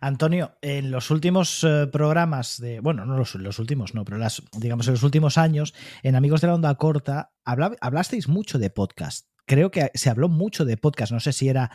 Antonio, 0.00 0.56
en 0.60 0.90
los 0.90 1.10
últimos 1.10 1.64
eh, 1.64 1.86
programas 1.90 2.60
de, 2.60 2.80
bueno, 2.80 3.06
no 3.06 3.16
los, 3.16 3.34
los, 3.36 3.58
últimos, 3.58 3.94
no, 3.94 4.04
pero 4.04 4.18
las, 4.18 4.42
digamos 4.58 4.86
en 4.88 4.94
los 4.94 5.02
últimos 5.02 5.38
años, 5.38 5.74
en 6.02 6.16
Amigos 6.16 6.40
de 6.40 6.48
la 6.48 6.54
Onda 6.54 6.74
Corta, 6.74 7.32
hablasteis 7.44 8.28
mucho 8.28 8.58
de 8.58 8.70
podcast 8.70 9.26
creo 9.46 9.70
que 9.70 9.90
se 9.94 10.10
habló 10.10 10.28
mucho 10.28 10.64
de 10.64 10.76
podcast. 10.76 11.12
No 11.12 11.20
sé 11.20 11.32
si 11.32 11.48
era 11.48 11.70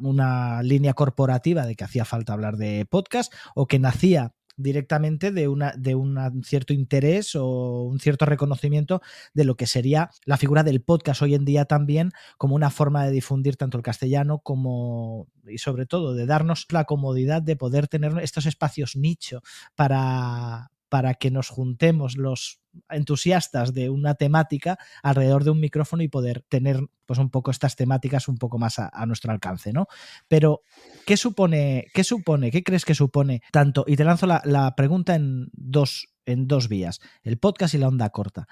una 0.00 0.62
línea 0.62 0.92
corporativa 0.92 1.64
de 1.64 1.76
que 1.76 1.84
hacía 1.84 2.04
falta 2.04 2.32
hablar 2.32 2.56
de 2.56 2.84
podcast 2.84 3.32
o 3.54 3.66
que 3.66 3.78
nacía 3.78 4.34
directamente 4.62 5.30
de, 5.30 5.48
una, 5.48 5.74
de 5.76 5.94
un 5.94 6.42
cierto 6.44 6.72
interés 6.72 7.34
o 7.34 7.84
un 7.84 8.00
cierto 8.00 8.26
reconocimiento 8.26 9.02
de 9.34 9.44
lo 9.44 9.56
que 9.56 9.66
sería 9.66 10.10
la 10.24 10.36
figura 10.36 10.62
del 10.62 10.82
podcast 10.82 11.22
hoy 11.22 11.34
en 11.34 11.44
día 11.44 11.64
también 11.64 12.12
como 12.38 12.54
una 12.54 12.70
forma 12.70 13.04
de 13.04 13.12
difundir 13.12 13.56
tanto 13.56 13.76
el 13.76 13.82
castellano 13.82 14.38
como 14.38 15.28
y 15.46 15.58
sobre 15.58 15.86
todo 15.86 16.14
de 16.14 16.26
darnos 16.26 16.66
la 16.70 16.84
comodidad 16.84 17.42
de 17.42 17.56
poder 17.56 17.88
tener 17.88 18.18
estos 18.20 18.46
espacios 18.46 18.96
nicho 18.96 19.42
para, 19.74 20.71
para 20.92 21.14
que 21.14 21.30
nos 21.30 21.48
juntemos 21.48 22.18
los 22.18 22.60
entusiastas 22.90 23.72
de 23.72 23.88
una 23.88 24.14
temática 24.14 24.78
alrededor 25.02 25.42
de 25.42 25.48
un 25.48 25.58
micrófono 25.58 26.02
y 26.02 26.08
poder 26.08 26.44
tener 26.50 26.80
pues 27.06 27.18
un 27.18 27.30
poco 27.30 27.50
estas 27.50 27.76
temáticas 27.76 28.28
un 28.28 28.36
poco 28.36 28.58
más 28.58 28.78
a, 28.78 29.06
nuestro 29.06 29.32
alcance, 29.32 29.72
¿no? 29.72 29.86
Pero, 30.28 30.60
¿qué 31.06 31.16
supone, 31.16 31.86
qué 31.94 32.04
supone, 32.04 32.50
qué 32.50 32.62
crees 32.62 32.84
que 32.84 32.94
supone 32.94 33.40
tanto? 33.52 33.86
Y 33.88 33.96
te 33.96 34.04
lanzo 34.04 34.26
la, 34.26 34.74
pregunta 34.76 35.14
en 35.14 35.48
dos, 35.54 36.08
en 36.26 36.46
dos 36.46 36.68
vías, 36.68 37.00
el 37.22 37.38
podcast 37.38 37.72
y 37.72 37.78
la 37.78 37.88
onda 37.88 38.10
corta. 38.10 38.46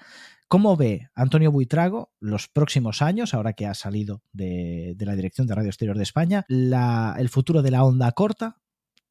¿Cómo 0.47 0.75
ve 0.75 1.09
Antonio 1.13 1.51
Buitrago 1.51 2.11
los 2.19 2.47
próximos 2.47 3.03
años, 3.03 3.35
ahora 3.35 3.53
que 3.53 3.67
ha 3.67 3.75
salido 3.75 4.23
de, 4.33 4.95
la 4.97 5.15
dirección 5.15 5.45
de 5.45 5.53
Radio 5.53 5.69
Exterior 5.69 5.95
de 5.95 6.03
España, 6.03 6.43
el 6.49 7.29
futuro 7.29 7.61
de 7.61 7.69
la 7.69 7.83
onda 7.83 8.11
corta 8.13 8.60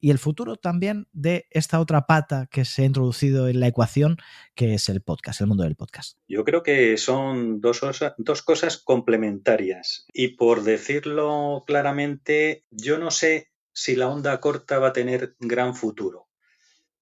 y 0.01 0.09
el 0.09 0.17
futuro 0.17 0.55
también 0.55 1.07
de 1.13 1.45
esta 1.51 1.79
otra 1.79 2.07
pata 2.07 2.47
que 2.51 2.65
se 2.65 2.81
ha 2.81 2.85
introducido 2.85 3.47
en 3.47 3.59
la 3.59 3.67
ecuación, 3.67 4.17
que 4.55 4.73
es 4.73 4.89
el 4.89 5.01
podcast, 5.01 5.39
el 5.39 5.47
mundo 5.47 5.63
del 5.63 5.75
podcast. 5.75 6.17
Yo 6.27 6.43
creo 6.43 6.63
que 6.63 6.97
son 6.97 7.61
dos, 7.61 7.81
cosas 8.43 8.77
complementarias. 8.79 10.07
Y 10.11 10.29
por 10.29 10.63
decirlo 10.63 11.63
claramente, 11.67 12.65
yo 12.71 12.97
no 12.97 13.11
sé 13.11 13.51
si 13.73 13.95
la 13.95 14.09
onda 14.09 14.39
corta 14.41 14.79
va 14.79 14.89
a 14.89 14.93
tener 14.93 15.35
gran 15.39 15.75
futuro, 15.75 16.27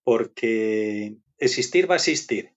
porque 0.03 1.17
existir 1.37 1.89
va 1.89 1.95
a 1.95 1.97
existir, 1.97 2.53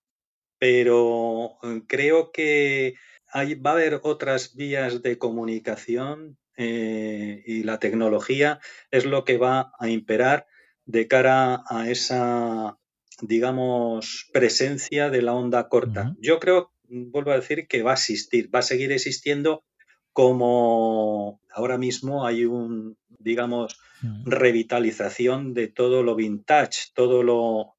pero 0.59 1.57
creo 1.87 2.33
que 2.33 2.95
hay, 3.33 3.55
va 3.55 3.71
a 3.71 3.75
haber 3.75 4.01
otras 4.03 4.57
vías 4.57 5.03
de 5.03 5.19
comunicación 5.19 6.37
eh, 6.57 7.43
y 7.47 7.63
la 7.63 7.79
tecnología 7.79 8.61
es 8.91 9.05
lo 9.05 9.25
que 9.25 9.39
va 9.39 9.73
a 9.79 9.89
imperar 9.89 10.47
de 10.85 11.09
cara 11.09 11.63
a 11.69 11.91
esa, 11.91 12.79
digamos, 13.21 14.29
presencia 14.33 15.11
de 15.11 15.23
la 15.23 15.35
onda 15.35 15.69
corta. 15.69 16.15
Yo 16.19 16.41
creo, 16.41 16.73
vuelvo 16.85 17.31
a 17.31 17.37
decir, 17.37 17.67
que 17.69 17.83
va 17.83 17.93
a 17.93 17.95
existir, 17.95 18.55
va 18.55 18.61
a 18.61 18.63
seguir 18.63 18.93
existiendo 18.93 19.65
como 20.13 21.41
ahora 21.51 21.79
mismo 21.79 22.27
hay 22.27 22.45
un, 22.45 22.99
digamos, 23.19 23.81
revitalización 24.25 25.55
de 25.55 25.69
todo 25.69 26.03
lo 26.03 26.15
vintage, 26.15 26.91
todo 26.95 27.23
lo, 27.23 27.75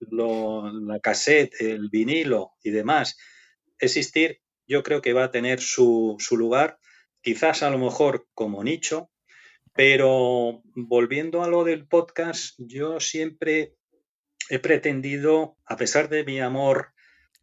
la 0.71 0.99
cassette, 0.99 1.61
el 1.61 1.89
vinilo 1.89 2.53
y 2.63 2.71
demás. 2.71 3.17
Existir, 3.77 4.39
yo 4.67 4.81
creo 4.83 5.01
que 5.01 5.13
va 5.13 5.25
a 5.25 5.31
tener 5.31 5.59
su, 5.59 6.15
su 6.19 6.37
lugar, 6.37 6.79
quizás 7.23 7.63
a 7.63 7.71
lo 7.71 7.79
mejor 7.79 8.27
como 8.35 8.63
nicho, 8.63 9.09
pero 9.73 10.61
volviendo 10.75 11.41
a 11.41 11.47
lo 11.47 11.63
del 11.63 11.87
podcast, 11.87 12.53
yo 12.59 12.99
siempre 12.99 13.73
he 14.49 14.59
pretendido, 14.59 15.57
a 15.65 15.77
pesar 15.77 16.09
de 16.09 16.23
mi 16.23 16.39
amor 16.39 16.89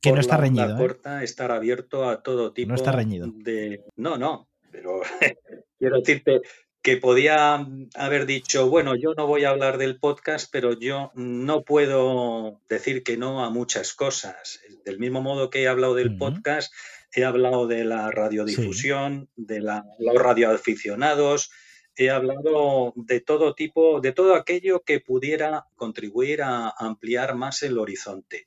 que 0.01 0.13
no 0.13 0.21
está 0.21 0.37
reñido, 0.37 0.77
¿eh? 0.77 0.79
corta, 0.79 1.23
estar 1.23 1.51
abierto 1.51 2.09
a 2.09 2.23
todo 2.23 2.53
tipo 2.53 2.69
no 2.69 2.75
está 2.75 2.93
reñido. 2.93 3.27
de... 3.35 3.85
No, 3.97 4.17
no, 4.17 4.49
pero 4.71 5.01
quiero 5.79 5.99
decirte 5.99 6.41
que 6.83 6.97
podía 6.97 7.67
haber 7.95 8.25
dicho, 8.25 8.71
bueno, 8.71 8.97
yo 8.97 9.13
no 9.15 9.27
voy 9.27 9.45
a 9.45 9.51
hablar 9.51 9.77
del 9.77 9.99
podcast, 9.99 10.49
pero 10.51 10.79
yo 10.79 11.11
no 11.15 11.63
puedo 11.63 12.61
decir 12.71 13.03
que 13.03 13.19
no 13.19 13.45
a 13.45 13.51
muchas 13.51 13.93
cosas. 13.93 14.61
Del 14.87 14.99
mismo 14.99 15.21
modo 15.21 15.51
que 15.51 15.63
he 15.63 15.69
hablado 15.69 15.95
del 15.95 16.17
podcast, 16.17 16.73
he 17.15 17.25
hablado 17.25 17.67
de 17.67 17.85
la 17.85 18.11
radiodifusión, 18.11 19.29
de 19.37 19.61
la, 19.61 19.85
los 19.99 20.15
radioaficionados, 20.15 21.51
he 21.97 22.11
hablado 22.11 22.93
de 22.97 23.21
todo 23.21 23.55
tipo, 23.55 24.01
de 24.01 24.13
todo 24.13 24.35
aquello 24.35 24.83
que 24.85 25.01
pudiera 25.01 25.67
contribuir 25.77 26.43
a 26.43 26.71
ampliar 26.71 27.35
más 27.35 27.63
el 27.63 27.79
horizonte. 27.79 28.47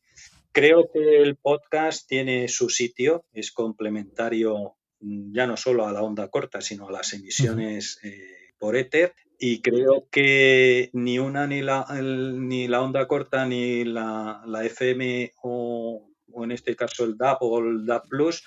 Creo 0.51 0.89
que 0.91 1.21
el 1.21 1.35
podcast 1.35 2.07
tiene 2.07 2.47
su 2.47 2.69
sitio, 2.69 3.25
es 3.33 3.51
complementario 3.51 4.75
mm, 4.99 5.33
ya 5.33 5.47
no 5.47 5.57
solo 5.57 5.85
a 5.85 5.91
la 5.91 6.03
onda 6.03 6.29
corta, 6.29 6.61
sino 6.61 6.87
a 6.87 6.91
las 6.91 7.13
emisiones 7.13 7.99
eh, 8.03 8.53
por 8.59 8.75
éter. 8.75 9.13
Y 9.39 9.61
creo 9.61 10.07
que 10.09 10.89
ni 10.93 11.19
una, 11.19 11.47
ni 11.47 11.61
la, 11.61 11.85
ni 12.01 12.67
la 12.67 12.81
onda 12.81 13.07
corta, 13.07 13.45
ni 13.45 13.83
la, 13.83 14.43
FM 14.63 15.33
o, 15.41 16.12
en 16.37 16.51
este 16.51 16.75
caso 16.75 17.05
el 17.05 17.17
DAP 17.17 17.41
o 17.41 17.59
el 17.59 17.85
DAP 17.85 18.07
Plus 18.09 18.43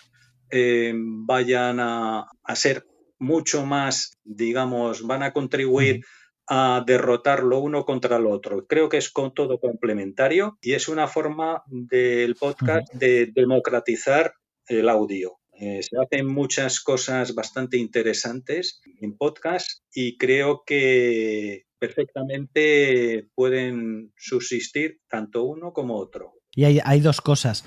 eh, 0.51 0.93
vayan 0.97 1.81
a, 1.81 2.27
a 2.43 2.57
ser 2.57 2.87
mucho 3.19 3.65
más, 3.65 4.19
digamos, 4.25 5.07
van 5.07 5.23
a 5.23 5.33
contribuir 5.33 6.03
a 6.49 6.85
derrotar 6.87 7.43
lo 7.43 7.59
uno 7.59 7.85
contra 7.85 8.19
lo 8.19 8.31
otro. 8.31 8.67
Creo 8.67 8.89
que 8.89 8.99
es 8.99 9.11
con 9.11 9.35
todo 9.35 9.59
complementario 9.59 10.59
y 10.61 10.75
es 10.75 10.89
una 10.89 11.09
forma 11.09 11.63
del 11.67 12.37
podcast 12.37 12.93
de 12.95 13.27
democratizar 13.35 14.35
el 14.69 14.89
audio. 14.89 15.39
Eh, 15.59 15.83
se 15.83 15.97
hacen 15.99 16.27
muchas 16.27 16.81
cosas 16.81 17.35
bastante 17.35 17.79
interesantes 17.79 18.81
en 19.01 19.17
podcast 19.17 19.83
y 19.93 20.19
creo 20.19 20.63
que 20.67 21.65
perfectamente 21.79 23.29
pueden 23.35 24.13
subsistir 24.17 25.01
tanto 25.09 25.45
uno 25.45 25.73
como 25.73 25.97
otro. 25.97 26.35
Y 26.57 26.65
hay, 26.65 27.01
dos 27.01 27.21
cosas. 27.21 27.65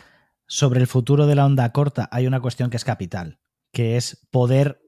Sobre 0.48 0.82
el 0.82 0.88
futuro 0.88 1.28
de 1.28 1.36
la 1.36 1.46
onda 1.46 1.72
corta 1.72 2.10
hay 2.12 2.26
una 2.26 2.42
cuestión 2.42 2.72
que 2.72 2.78
es 2.78 2.84
capital, 2.84 3.40
que 3.72 3.98
es 3.98 4.28
poder 4.32 4.82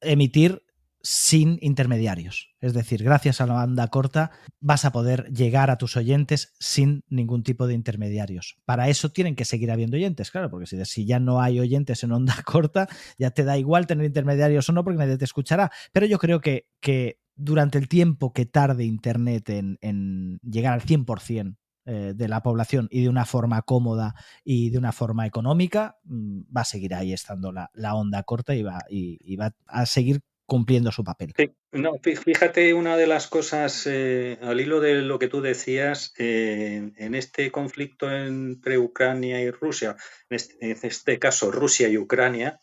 emitir 0.00 0.62
sin 1.02 1.58
intermediarios. 1.60 2.54
Es 2.60 2.72
decir, 2.72 3.02
gracias 3.02 3.42
a 3.42 3.46
la 3.46 3.54
banda 3.54 3.88
corta 3.88 4.30
vas 4.60 4.86
a 4.86 4.92
poder 4.92 5.30
llegar 5.30 5.70
a 5.70 5.76
tus 5.76 5.96
oyentes 5.98 6.54
sin 6.58 7.04
ningún 7.08 7.42
tipo 7.42 7.66
de 7.66 7.74
intermediarios. 7.74 8.56
Para 8.64 8.88
eso 8.88 9.10
tienen 9.10 9.36
que 9.36 9.44
seguir 9.44 9.70
habiendo 9.70 9.96
oyentes, 9.96 10.30
claro, 10.30 10.48
porque 10.48 10.66
si, 10.86 11.04
ya 11.04 11.20
no 11.20 11.42
hay 11.42 11.60
oyentes 11.60 12.02
en 12.04 12.12
onda 12.12 12.34
corta, 12.46 12.88
ya 13.18 13.30
te 13.30 13.44
da 13.44 13.58
igual 13.58 13.86
tener 13.86 14.06
intermediarios 14.06 14.70
o 14.70 14.72
no 14.72 14.84
porque 14.84 14.98
nadie 14.98 15.18
te 15.18 15.26
escuchará. 15.26 15.70
Pero 15.92 16.06
yo 16.06 16.18
creo 16.18 16.40
que, 16.40 16.66
que 16.80 17.20
durante 17.34 17.76
el 17.76 17.88
tiempo 17.88 18.32
que 18.32 18.46
tarde 18.46 18.84
Internet 18.84 19.50
en, 19.50 19.76
en 19.82 20.38
llegar 20.42 20.72
al 20.72 20.82
100% 20.82 21.56
eh, 21.84 22.12
de 22.14 22.28
la 22.28 22.44
población 22.44 22.86
y 22.92 23.02
de 23.02 23.08
una 23.08 23.24
forma 23.24 23.62
cómoda 23.62 24.14
y 24.44 24.70
de 24.70 24.78
una 24.78 24.92
forma 24.92 25.26
económica, 25.26 25.96
mm, 26.04 26.42
va 26.56 26.60
a 26.60 26.64
seguir 26.64 26.94
ahí 26.94 27.12
estando 27.12 27.50
la, 27.50 27.94
onda 27.96 28.22
corta 28.22 28.54
y 28.54 28.62
va, 28.62 28.84
y, 28.88 29.34
va 29.34 29.52
a 29.66 29.84
seguir 29.84 30.20
cumpliendo 30.46 30.92
su 30.92 31.02
papel. 31.02 31.34
no, 31.72 31.94
fíjate 32.00 32.72
una 32.72 32.96
de 32.96 33.08
las 33.08 33.26
cosas, 33.26 33.88
eh, 33.88 34.38
al 34.42 34.60
hilo 34.60 34.78
de 34.78 35.02
lo 35.02 35.18
que 35.18 35.26
tú 35.26 35.40
decías, 35.40 36.14
eh, 36.18 36.92
en 36.96 37.14
este 37.16 37.50
conflicto 37.50 38.08
entre 38.12 38.78
Ucrania 38.78 39.40
y 39.40 39.50
Rusia, 39.50 39.96
en 40.30 40.38
este, 40.60 41.18
caso 41.18 41.50
Rusia 41.50 41.88
y 41.88 41.98
Ucrania, 41.98 42.60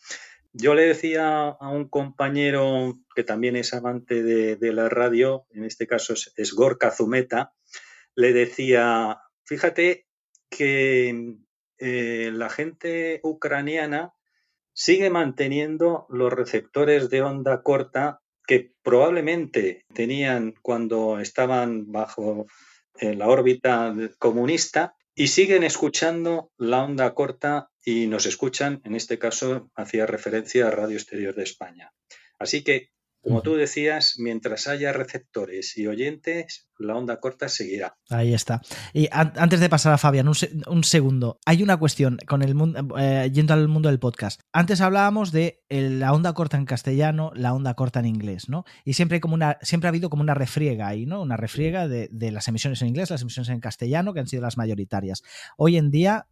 yo 0.54 0.76
le 0.76 0.84
decía 0.84 1.50
a 1.50 1.70
un 1.70 1.90
compañero 1.90 2.98
que 3.14 3.26
también 3.26 3.58
es 3.58 3.74
amante 3.74 4.24
de, 4.24 4.72
la 4.72 4.88
radio, 4.88 5.46
en 5.52 5.66
este 5.66 5.88
caso 5.88 6.14
es, 6.14 6.32
es 6.38 6.54
Gorka 6.54 6.90
Zumeta, 6.90 7.52
le 8.20 8.34
decía, 8.34 9.18
fíjate 9.46 10.06
que 10.50 11.38
eh, 11.78 12.32
la 12.34 12.50
gente 12.50 13.22
ucraniana 13.24 14.14
sigue 14.74 15.10
manteniendo 15.10 16.06
los 16.10 16.34
receptores 16.34 17.10
de 17.10 17.22
onda 17.22 17.64
corta 17.64 18.20
que 18.46 18.74
probablemente 18.82 19.86
tenían 19.94 20.54
cuando 20.62 21.22
estaban 21.22 21.94
bajo 21.94 22.48
eh, 23.00 23.16
la 23.16 23.30
órbita 23.30 23.96
comunista 24.18 24.96
y 25.16 25.28
siguen 25.28 25.64
escuchando 25.64 26.52
la 26.58 26.84
onda 26.84 27.14
corta 27.14 27.70
y 27.86 28.08
nos 28.08 28.26
escuchan, 28.26 28.82
en 28.84 28.96
este 28.96 29.18
caso, 29.18 29.72
hacía 29.76 30.06
referencia 30.06 30.68
a 30.68 30.72
Radio 30.72 30.98
Exterior 30.98 31.34
de 31.36 31.44
España. 31.44 31.94
Así 32.38 32.66
que 32.66 32.90
como 33.22 33.42
tú 33.42 33.56
decías, 33.56 34.16
mientras 34.18 34.68
haya 34.68 34.94
receptores 34.94 35.78
y 35.78 35.88
oyentes, 35.88 36.70
la 36.78 36.96
onda 36.96 37.20
corta 37.20 37.50
seguirá. 37.50 37.98
Ahí 38.10 38.34
está. 38.34 38.62
Y 38.94 39.10
antes 39.12 39.60
de 39.60 39.70
pasar 39.70 39.94
a 39.94 39.98
Fabián, 39.98 40.28
un, 40.28 40.84
segundo. 40.84 41.40
Hay 41.46 41.62
una 41.62 41.78
cuestión 41.78 42.18
con 42.28 42.42
el 42.42 42.56
mundo, 42.56 42.98
eh, 42.98 43.30
yendo 43.34 43.54
al 43.54 43.68
mundo 43.68 43.90
del 43.90 44.00
podcast. 44.00 44.42
Antes 44.54 44.80
hablábamos 44.80 45.34
de 45.34 45.62
la 45.70 46.14
onda 46.14 46.34
corta 46.34 46.58
en 46.58 46.66
castellano, 46.66 47.32
la 47.36 47.54
onda 47.54 47.74
corta 47.74 48.00
en 48.00 48.06
inglés, 48.06 48.48
¿no? 48.48 48.64
Y 48.86 48.94
siempre, 48.94 49.20
como 49.20 49.34
una, 49.34 49.58
siempre 49.62 49.88
ha 49.88 49.90
habido 49.90 50.10
como 50.10 50.24
una 50.24 50.34
refriega 50.34 50.88
ahí, 50.88 51.06
¿no? 51.06 51.22
Una 51.22 51.36
refriega 51.36 51.90
de, 51.90 52.08
de 52.12 52.32
las 52.32 52.48
emisiones 52.48 52.82
en 52.82 52.88
inglés, 52.88 53.10
las 53.10 53.22
emisiones 53.22 53.50
en 53.50 53.60
castellano, 53.60 54.14
que 54.14 54.22
han 54.22 54.28
sido 54.28 54.44
las 54.44 54.58
mayoritarias. 54.58 55.24
Hoy 55.58 55.76
en 55.76 55.92
día 55.92 56.28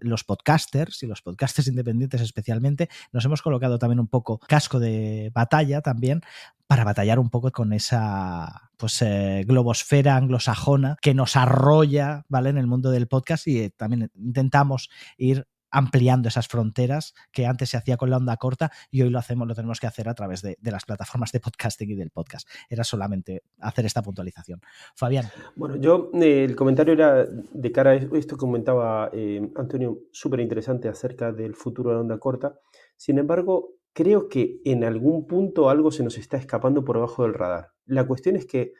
los 0.00 0.24
podcasters 0.24 1.02
y 1.02 1.06
los 1.06 1.22
podcasters 1.22 1.68
independientes 1.68 2.20
especialmente, 2.20 2.88
nos 3.12 3.24
hemos 3.24 3.42
colocado 3.42 3.78
también 3.78 4.00
un 4.00 4.08
poco 4.08 4.38
casco 4.38 4.78
de 4.78 5.30
batalla 5.34 5.80
también 5.80 6.22
para 6.66 6.84
batallar 6.84 7.18
un 7.18 7.30
poco 7.30 7.50
con 7.50 7.72
esa 7.72 8.70
pues 8.76 9.02
eh, 9.02 9.44
globosfera 9.44 10.16
anglosajona 10.16 10.96
que 11.02 11.14
nos 11.14 11.34
arrolla, 11.34 12.24
¿vale? 12.28 12.50
En 12.50 12.58
el 12.58 12.68
mundo 12.68 12.90
del 12.90 13.08
podcast 13.08 13.48
y 13.48 13.58
eh, 13.58 13.70
también 13.76 14.10
intentamos 14.14 14.88
ir 15.18 15.48
ampliando 15.70 16.28
esas 16.28 16.48
fronteras 16.48 17.14
que 17.32 17.46
antes 17.46 17.70
se 17.70 17.76
hacía 17.76 17.96
con 17.96 18.10
la 18.10 18.16
onda 18.16 18.36
corta 18.36 18.70
y 18.90 19.02
hoy 19.02 19.10
lo 19.10 19.18
hacemos, 19.18 19.46
lo 19.46 19.54
tenemos 19.54 19.80
que 19.80 19.86
hacer 19.86 20.08
a 20.08 20.14
través 20.14 20.42
de, 20.42 20.56
las 20.62 20.84
plataformas 20.84 21.32
de 21.32 21.40
podcasting 21.40 21.90
y 21.90 21.94
del 21.94 22.10
podcast. 22.10 22.48
Era 22.68 22.84
solamente 22.84 23.42
hacer 23.58 23.86
esta 23.86 24.02
puntualización. 24.02 24.60
Fabián. 24.94 25.26
Bueno, 25.56 25.76
yo 25.76 26.10
eh, 26.14 26.44
el 26.44 26.56
comentario 26.56 26.94
era 26.94 27.24
de 27.24 27.72
cara 27.72 27.90
a 27.90 27.94
esto 27.94 28.36
que 28.36 28.40
comentaba 28.40 29.10
eh, 29.12 29.50
Antonio, 29.56 29.98
súper 30.12 30.40
interesante 30.40 30.88
acerca 30.88 31.32
del 31.32 31.54
futuro 31.54 31.90
de 31.90 31.96
la 31.96 32.00
onda 32.02 32.18
corta. 32.18 32.58
Sin 32.96 33.18
embargo, 33.18 33.74
creo 33.92 34.28
que 34.28 34.60
en 34.64 34.84
algún 34.84 35.26
punto 35.26 35.70
algo 35.70 35.90
se 35.90 36.02
nos 36.02 36.18
está 36.18 36.36
escapando 36.36 36.84
por 36.84 36.96
debajo 36.96 37.24
del 37.24 37.34
radar. 37.34 37.72
La 37.86 38.06
cuestión 38.06 38.36
es 38.36 38.46
que 38.46 38.72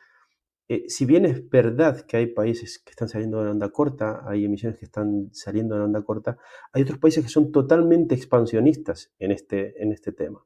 eh, 0.73 0.85
si 0.87 1.03
bien 1.03 1.25
es 1.25 1.49
verdad 1.49 2.05
que 2.05 2.15
hay 2.15 2.27
países 2.27 2.79
que 2.79 2.91
están 2.91 3.09
saliendo 3.09 3.39
de 3.39 3.43
la 3.43 3.51
onda 3.51 3.69
corta, 3.71 4.23
hay 4.25 4.45
emisiones 4.45 4.79
que 4.79 4.85
están 4.85 5.27
saliendo 5.33 5.75
de 5.75 5.79
la 5.79 5.85
onda 5.85 6.01
corta, 6.01 6.37
hay 6.71 6.83
otros 6.83 6.97
países 6.97 7.25
que 7.25 7.29
son 7.29 7.51
totalmente 7.51 8.15
expansionistas 8.15 9.11
en 9.19 9.31
este, 9.31 9.83
en 9.83 9.91
este 9.91 10.13
tema. 10.13 10.45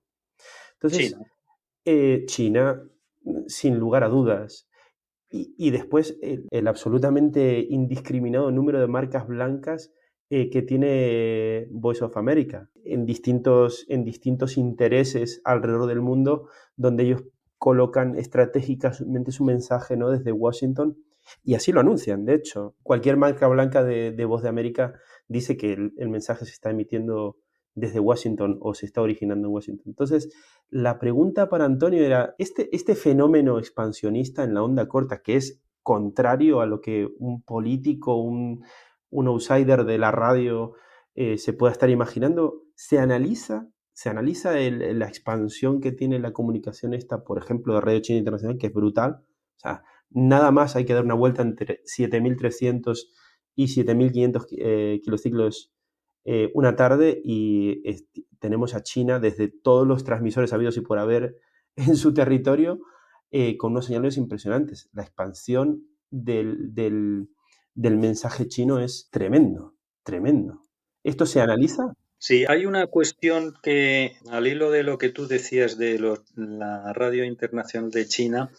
Entonces, 0.74 1.16
China, 2.26 2.82
eh, 3.24 3.44
sin 3.46 3.78
lugar 3.78 4.04
a 4.04 4.10
dudas, 4.10 4.68
y, 5.30 5.70
después 5.70 6.18
el, 6.24 6.68
absolutamente 6.68 7.60
indiscriminado 7.70 8.50
número 8.50 8.80
de 8.80 8.88
marcas 8.88 9.28
blancas 9.28 9.94
eh, 10.32 10.50
que 10.50 10.64
tiene 10.64 11.68
Voice 11.70 12.04
of 12.04 12.18
America 12.18 12.72
en 12.84 13.06
distintos, 13.06 13.86
en 13.90 14.04
distintos 14.04 14.58
intereses 14.58 15.42
alrededor 15.44 15.86
del 15.86 16.02
mundo, 16.02 16.50
donde 16.78 17.04
ellos 17.04 17.26
colocan 17.58 18.16
estratégicamente 18.16 19.32
su 19.32 19.43
mensaje 19.43 19.97
¿no? 19.97 20.10
desde 20.10 20.32
Washington 20.32 20.97
y 21.43 21.56
así 21.56 21.72
lo 21.72 21.80
anuncian. 21.80 22.26
De 22.26 22.36
hecho, 22.36 22.76
cualquier 22.84 23.18
marca 23.18 23.47
blanca 23.47 23.84
de, 23.84 24.26
Voz 24.26 24.43
de 24.43 24.49
América 24.49 24.93
dice 25.28 25.58
que 25.58 25.74
el, 25.74 26.10
mensaje 26.10 26.45
se 26.45 26.51
está 26.51 26.70
emitiendo 26.70 27.38
desde 27.74 27.99
Washington 27.99 28.58
o 28.62 28.74
se 28.74 28.86
está 28.86 29.01
originando 29.01 29.47
en 29.47 29.53
Washington. 29.53 29.86
Entonces, 29.88 30.30
la 30.70 30.99
pregunta 30.99 31.49
para 31.49 31.66
Antonio 31.66 32.03
era, 32.03 32.36
este, 32.38 32.74
este 32.76 32.95
fenómeno 32.95 33.60
expansionista 33.60 34.43
en 34.43 34.53
la 34.53 34.64
onda 34.64 34.88
corta, 34.88 35.22
que 35.22 35.36
es 35.36 35.62
contrario 35.84 36.62
a 36.62 36.66
lo 36.66 36.82
que 36.82 37.08
un 37.20 37.41
político, 37.41 38.16
un, 38.16 38.64
outsider 39.12 39.86
de 39.86 39.97
la 39.97 40.12
radio 40.12 40.74
eh, 41.14 41.38
se 41.38 41.53
pueda 41.53 41.72
estar 41.72 41.89
imaginando, 41.89 42.64
¿se 42.76 42.99
analiza 42.99 43.70
se 43.96 44.10
analiza 44.10 44.52
la 44.54 45.08
expansión 45.08 45.80
que 45.80 45.93
tiene 45.93 46.20
la 46.20 46.34
comunicación 46.34 46.93
esta, 46.93 47.24
por 47.24 47.38
ejemplo, 47.38 47.74
de 47.74 47.82
Radio 47.82 48.02
China 48.02 48.20
Internacional, 48.20 48.58
que 48.58 48.68
es 48.68 48.74
brutal. 48.74 49.24
O 49.56 49.60
sea, 49.60 49.84
nada 50.10 50.52
más 50.52 50.76
hay 50.76 50.84
que 50.84 50.93
dar 50.93 51.06
una 51.06 51.14
vuelta 51.14 51.41
entre 51.41 51.82
7.300 51.84 53.08
y 53.56 53.68
7.500 53.68 54.48
eh, 54.58 55.02
kilociclos 55.02 55.72
eh, 56.26 56.52
una 56.56 56.76
tarde 56.76 57.22
y 57.24 57.84
tenemos 58.39 58.76
a 58.76 58.84
China 58.84 59.20
desde 59.20 59.48
todos 59.48 59.88
los 59.88 60.04
transmisores 60.04 60.52
habidos 60.52 60.76
y 60.76 60.82
por 60.82 61.00
haber 61.00 61.38
en 61.78 61.96
su 61.96 62.14
territorio 62.14 62.82
eh, 63.32 63.56
con 63.56 63.72
unos 63.72 63.86
señales 63.86 64.18
impresionantes. 64.18 64.89
La 64.91 65.04
expansión 65.04 65.88
del, 66.12 66.74
del, 66.74 67.30
mensaje 67.76 68.50
chino 68.50 68.80
es 68.80 69.08
tremendo, 69.10 69.74
tremendo. 70.04 70.64
¿Esto 71.02 71.26
se 71.26 71.39
analiza? 71.39 71.93
Sí, 72.18 72.45
hay 72.47 72.66
una 72.66 72.88
cuestión 72.88 73.53
que, 73.61 74.18
al 74.32 74.47
hilo 74.47 74.72
de 74.72 74.84
lo 74.84 74.97
que 74.97 75.09
tú 75.09 75.28
decías 75.28 75.78
de 75.78 75.99
la 76.36 76.93
Radio 76.93 77.24
Internacional 77.24 77.91
de 77.91 78.07
China, 78.07 78.51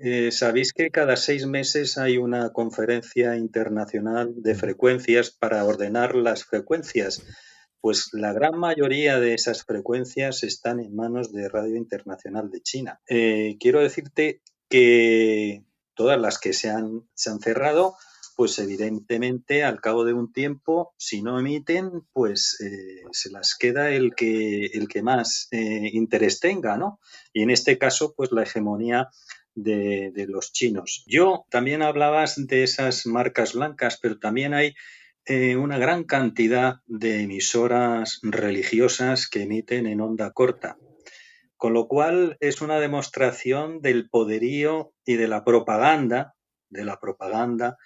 eh, 0.00 0.30
Sabéis 0.30 0.72
que 0.72 0.90
cada 0.90 1.16
seis 1.16 1.44
meses 1.46 1.98
hay 1.98 2.18
una 2.18 2.52
conferencia 2.52 3.36
internacional 3.36 4.32
de 4.36 4.54
frecuencias 4.54 5.32
para 5.32 5.64
ordenar 5.64 6.14
las 6.14 6.44
frecuencias. 6.44 7.24
Pues 7.80 8.10
la 8.12 8.32
gran 8.32 8.56
mayoría 8.58 9.18
de 9.18 9.34
esas 9.34 9.64
frecuencias 9.64 10.44
están 10.44 10.78
en 10.78 10.94
manos 10.94 11.32
de 11.32 11.48
Radio 11.48 11.76
Internacional 11.76 12.48
de 12.50 12.60
China. 12.60 13.00
Eh, 13.08 13.56
quiero 13.58 13.80
decirte 13.80 14.40
que 14.68 15.64
todas 15.94 16.20
las 16.20 16.38
que 16.38 16.52
se 16.52 16.70
han, 16.70 17.08
se 17.14 17.30
han 17.30 17.40
cerrado, 17.40 17.96
pues 18.38 18.56
evidentemente 18.60 19.64
al 19.64 19.80
cabo 19.80 20.04
de 20.04 20.12
un 20.12 20.32
tiempo, 20.32 20.94
si 20.96 21.22
no 21.22 21.40
emiten, 21.40 22.04
pues 22.12 22.56
eh, 22.60 23.02
se 23.10 23.32
las 23.32 23.56
queda 23.58 23.90
el 23.90 24.14
que, 24.14 24.66
el 24.66 24.86
que 24.86 25.02
más 25.02 25.48
interés 25.50 26.38
tenga, 26.38 26.76
¿no? 26.76 27.00
Y 27.32 27.42
en 27.42 27.50
este 27.50 27.78
caso, 27.78 28.14
pues 28.16 28.30
la 28.30 28.44
hegemonía 28.44 29.08
de, 29.62 30.26
los 30.28 30.52
chinos. 30.52 31.02
Yo 31.08 31.46
también 31.50 31.82
hablabas 31.82 32.46
de 32.46 32.62
esas 32.62 33.06
marcas 33.06 33.54
blancas, 33.54 33.98
pero 34.00 34.20
también 34.20 34.54
hay 34.54 34.76
eh, 35.24 35.56
una 35.56 35.76
gran 35.78 36.04
cantidad 36.04 36.76
de 36.86 37.22
emisoras 37.22 38.20
religiosas 38.22 39.28
que 39.28 39.42
emiten 39.42 39.88
en 39.88 40.00
onda 40.00 40.30
corta. 40.30 40.78
Con 41.56 41.72
lo 41.72 41.88
cual 41.88 42.36
es 42.38 42.60
una 42.60 42.78
demostración 42.78 43.80
del 43.80 44.08
poderío 44.08 44.92
y 45.04 45.16
de 45.16 45.26
la 45.26 45.44
propaganda, 45.44 46.36
de 46.68 46.84
la 46.84 47.00
propaganda 47.00 47.78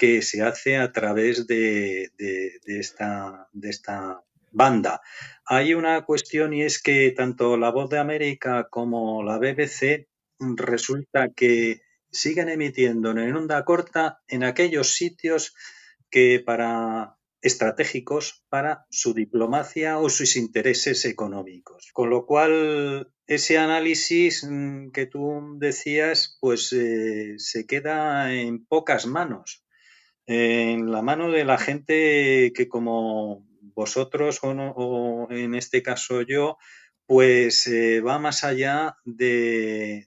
que 0.00 0.22
se 0.22 0.40
hace 0.40 0.78
a 0.78 0.92
través 0.92 1.46
de, 1.46 2.10
esta, 2.64 3.50
banda. 4.50 5.02
Hay 5.44 5.74
una 5.74 6.06
cuestión 6.06 6.54
y 6.54 6.62
es 6.62 6.82
que 6.82 7.10
tanto 7.10 7.58
La 7.58 7.70
Voz 7.70 7.90
de 7.90 7.98
América 7.98 8.68
como 8.70 9.22
la 9.22 9.36
BBC 9.38 10.08
resulta 10.56 11.28
que 11.36 11.82
siguen 12.10 12.48
emitiendo 12.48 13.10
en 13.10 13.36
onda 13.36 13.62
corta 13.66 14.22
en 14.26 14.42
aquellos 14.42 14.94
sitios 14.94 15.54
que 16.10 16.42
para 16.44 17.18
estratégicos 17.42 18.44
para 18.48 18.86
su 18.90 19.12
diplomacia 19.12 19.98
o 19.98 20.08
sus 20.08 20.36
intereses 20.36 21.04
económicos. 21.04 21.90
Con 21.92 22.08
lo 22.08 22.24
cual, 22.24 23.12
ese 23.26 23.58
análisis 23.58 24.44
mm, 24.48 24.90
que 24.92 25.06
tú 25.06 25.56
decías, 25.58 26.38
pues 26.40 26.72
eh, 26.72 27.34
se 27.36 27.66
queda 27.66 28.34
en 28.34 28.64
pocas 28.64 29.06
manos, 29.06 29.62
en 30.26 30.90
la 30.92 31.02
mano 31.02 31.30
de 31.30 31.44
la 31.44 31.58
gente 31.58 32.52
que 32.54 32.68
como 32.68 33.46
vosotros 33.74 34.40
o 34.42 35.28
en 35.30 35.54
este 35.54 35.82
caso 35.82 36.22
yo, 36.22 36.58
pues 37.10 37.66
eh, 37.66 38.00
va 38.00 38.20
más 38.20 38.44
allá 38.44 38.96
de, 39.04 40.06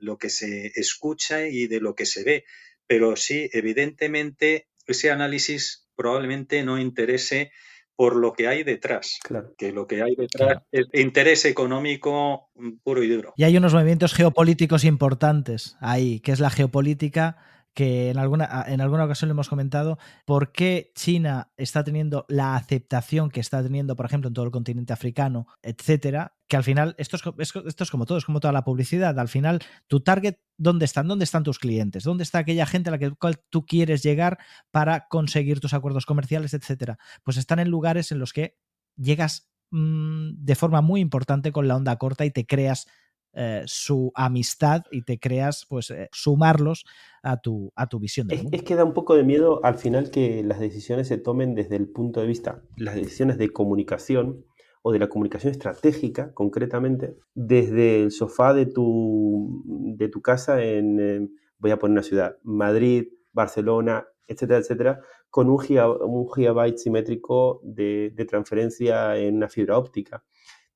lo 0.00 0.16
que 0.16 0.30
se 0.30 0.72
escucha 0.74 1.46
y 1.46 1.66
de 1.66 1.80
lo 1.80 1.94
que 1.94 2.06
se 2.06 2.24
ve. 2.24 2.44
Pero 2.86 3.14
sí, 3.14 3.50
evidentemente, 3.52 4.68
ese 4.86 5.10
análisis 5.10 5.86
probablemente 5.94 6.62
no 6.62 6.78
interese 6.78 7.52
por 7.94 8.16
lo 8.16 8.32
que 8.32 8.48
hay 8.48 8.62
detrás. 8.62 9.18
Que 9.58 9.70
lo 9.70 9.86
que 9.86 10.00
hay 10.00 10.14
detrás 10.16 10.62
es 10.72 10.86
interés 10.94 11.44
económico 11.44 12.48
puro 12.82 13.02
y 13.02 13.08
duro. 13.08 13.34
Y 13.36 13.44
hay 13.44 13.58
unos 13.58 13.74
movimientos 13.74 14.14
geopolíticos 14.14 14.84
importantes 14.84 15.76
ahí, 15.78 16.20
que 16.20 16.32
es 16.32 16.40
la 16.40 16.48
geopolítica 16.48 17.36
que 17.74 18.10
en 18.10 18.18
alguna, 18.18 18.64
en 18.66 18.80
alguna 18.80 19.04
ocasión 19.04 19.28
le 19.28 19.32
hemos 19.32 19.48
comentado, 19.48 19.98
por 20.24 20.52
qué 20.52 20.92
China 20.94 21.52
está 21.56 21.84
teniendo 21.84 22.26
la 22.28 22.56
aceptación 22.56 23.30
que 23.30 23.40
está 23.40 23.62
teniendo, 23.62 23.96
por 23.96 24.06
ejemplo, 24.06 24.28
en 24.28 24.34
todo 24.34 24.44
el 24.44 24.50
continente 24.50 24.92
africano, 24.92 25.46
etcétera, 25.62 26.36
que 26.48 26.56
al 26.56 26.64
final, 26.64 26.96
esto 26.98 27.16
es, 27.16 27.52
esto 27.66 27.84
es 27.84 27.90
como 27.90 28.06
todo, 28.06 28.18
es 28.18 28.24
como 28.24 28.40
toda 28.40 28.52
la 28.52 28.64
publicidad, 28.64 29.18
al 29.18 29.28
final, 29.28 29.60
tu 29.86 30.00
target, 30.00 30.36
¿dónde 30.56 30.84
están? 30.84 31.06
¿Dónde 31.06 31.24
están 31.24 31.44
tus 31.44 31.60
clientes? 31.60 32.02
¿Dónde 32.02 32.24
está 32.24 32.38
aquella 32.38 32.66
gente 32.66 32.90
a 32.90 32.92
la 32.92 32.98
que 32.98 33.10
cual 33.12 33.40
tú 33.50 33.64
quieres 33.64 34.02
llegar 34.02 34.38
para 34.72 35.06
conseguir 35.08 35.60
tus 35.60 35.74
acuerdos 35.74 36.06
comerciales, 36.06 36.52
etcétera? 36.52 36.98
Pues 37.22 37.36
están 37.36 37.60
en 37.60 37.68
lugares 37.68 38.10
en 38.10 38.18
los 38.18 38.32
que 38.32 38.58
llegas 38.96 39.48
mm, 39.70 40.30
de 40.44 40.54
forma 40.56 40.80
muy 40.80 41.00
importante 41.00 41.52
con 41.52 41.68
la 41.68 41.76
onda 41.76 41.96
corta 41.96 42.24
y 42.24 42.32
te 42.32 42.46
creas 42.46 42.88
eh, 43.32 43.62
su 43.66 44.10
amistad 44.14 44.82
y 44.90 45.02
te 45.02 45.18
creas, 45.18 45.64
pues, 45.68 45.90
eh, 45.90 46.08
sumarlos 46.12 46.84
a 47.22 47.40
tu, 47.40 47.72
a 47.76 47.86
tu 47.86 48.00
visión. 48.00 48.28
es, 48.30 48.44
es, 48.50 48.62
que 48.62 48.74
da 48.74 48.84
un 48.84 48.94
poco 48.94 49.14
de 49.14 49.22
miedo 49.22 49.64
al 49.64 49.76
final 49.76 50.10
que 50.10 50.42
las 50.42 50.58
decisiones 50.58 51.08
se 51.08 51.18
tomen 51.18 51.54
desde 51.54 51.76
el 51.76 51.88
punto 51.88 52.20
de 52.20 52.26
vista, 52.26 52.62
las 52.76 52.96
decisiones 52.96 53.38
de 53.38 53.50
comunicación 53.50 54.44
o 54.82 54.92
de 54.92 54.98
la 54.98 55.08
comunicación 55.08 55.52
estratégica, 55.52 56.32
concretamente, 56.34 57.16
desde 57.34 58.02
el 58.02 58.10
sofá 58.10 58.54
de 58.54 58.66
tu, 58.66 59.62
de 59.64 60.08
tu 60.08 60.22
casa 60.22 60.62
en, 60.62 61.36
voy 61.58 61.70
a 61.70 61.78
poner 61.78 61.92
una 61.92 62.02
ciudad, 62.02 62.36
Madrid, 62.42 63.08
Barcelona, 63.32 64.06
etcétera, 64.26 64.58
etcétera, 64.60 65.00
con 65.28 65.48
un, 65.48 65.58
un 65.60 66.32
gigabyte 66.32 66.78
simétrico 66.78 67.60
de, 67.62 68.10
de 68.14 68.24
transferencia 68.24 69.16
en 69.16 69.36
una 69.36 69.48
fibra 69.48 69.78
óptica. 69.78 70.24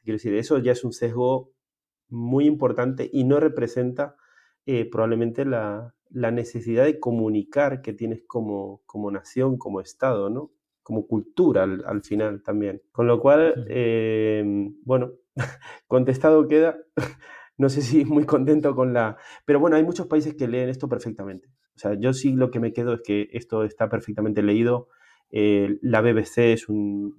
Quiero 0.02 0.16
decir, 0.16 0.34
eso 0.34 0.58
ya 0.58 0.72
es 0.72 0.84
un 0.84 0.92
sesgo 0.92 1.53
muy 2.08 2.46
importante 2.46 3.08
y 3.12 3.24
no 3.24 3.40
representa 3.40 4.16
eh, 4.66 4.88
probablemente 4.90 5.44
la, 5.44 5.94
necesidad 6.10 6.84
de 6.84 7.00
comunicar 7.00 7.82
que 7.82 7.92
tienes 7.92 8.22
como, 8.26 8.82
como 8.86 9.10
nación, 9.10 9.58
como 9.58 9.80
Estado, 9.80 10.30
¿no? 10.30 10.52
Como 10.82 11.06
cultura 11.06 11.64
al, 11.64 12.02
final 12.02 12.42
también. 12.42 12.82
Con 12.92 13.06
lo 13.06 13.20
cual, 13.20 13.66
em, 13.68 14.76
bueno, 14.84 15.12
contestado 15.88 16.46
queda. 16.48 16.78
no 17.58 17.68
sé 17.68 17.82
si 17.82 18.04
muy 18.04 18.24
contento 18.24 18.74
con 18.74 18.92
la... 18.92 19.16
Pero 19.44 19.60
bueno, 19.60 19.76
hay 19.76 19.84
muchos 19.84 20.06
países 20.06 20.34
que 20.34 20.48
leen 20.48 20.68
esto 20.68 20.88
perfectamente. 20.88 21.48
O 21.76 21.78
sea, 21.78 21.94
yo 21.94 22.12
sí 22.12 22.32
lo 22.32 22.50
que 22.50 22.60
me 22.60 22.72
quedo 22.72 22.94
es 22.94 23.02
que 23.02 23.28
esto 23.32 23.64
está 23.64 23.88
perfectamente 23.88 24.42
leído. 24.42 24.88
Eh, 25.30 25.78
la 25.82 26.00
BBC 26.00 26.52
es 26.52 26.68
un... 26.68 27.16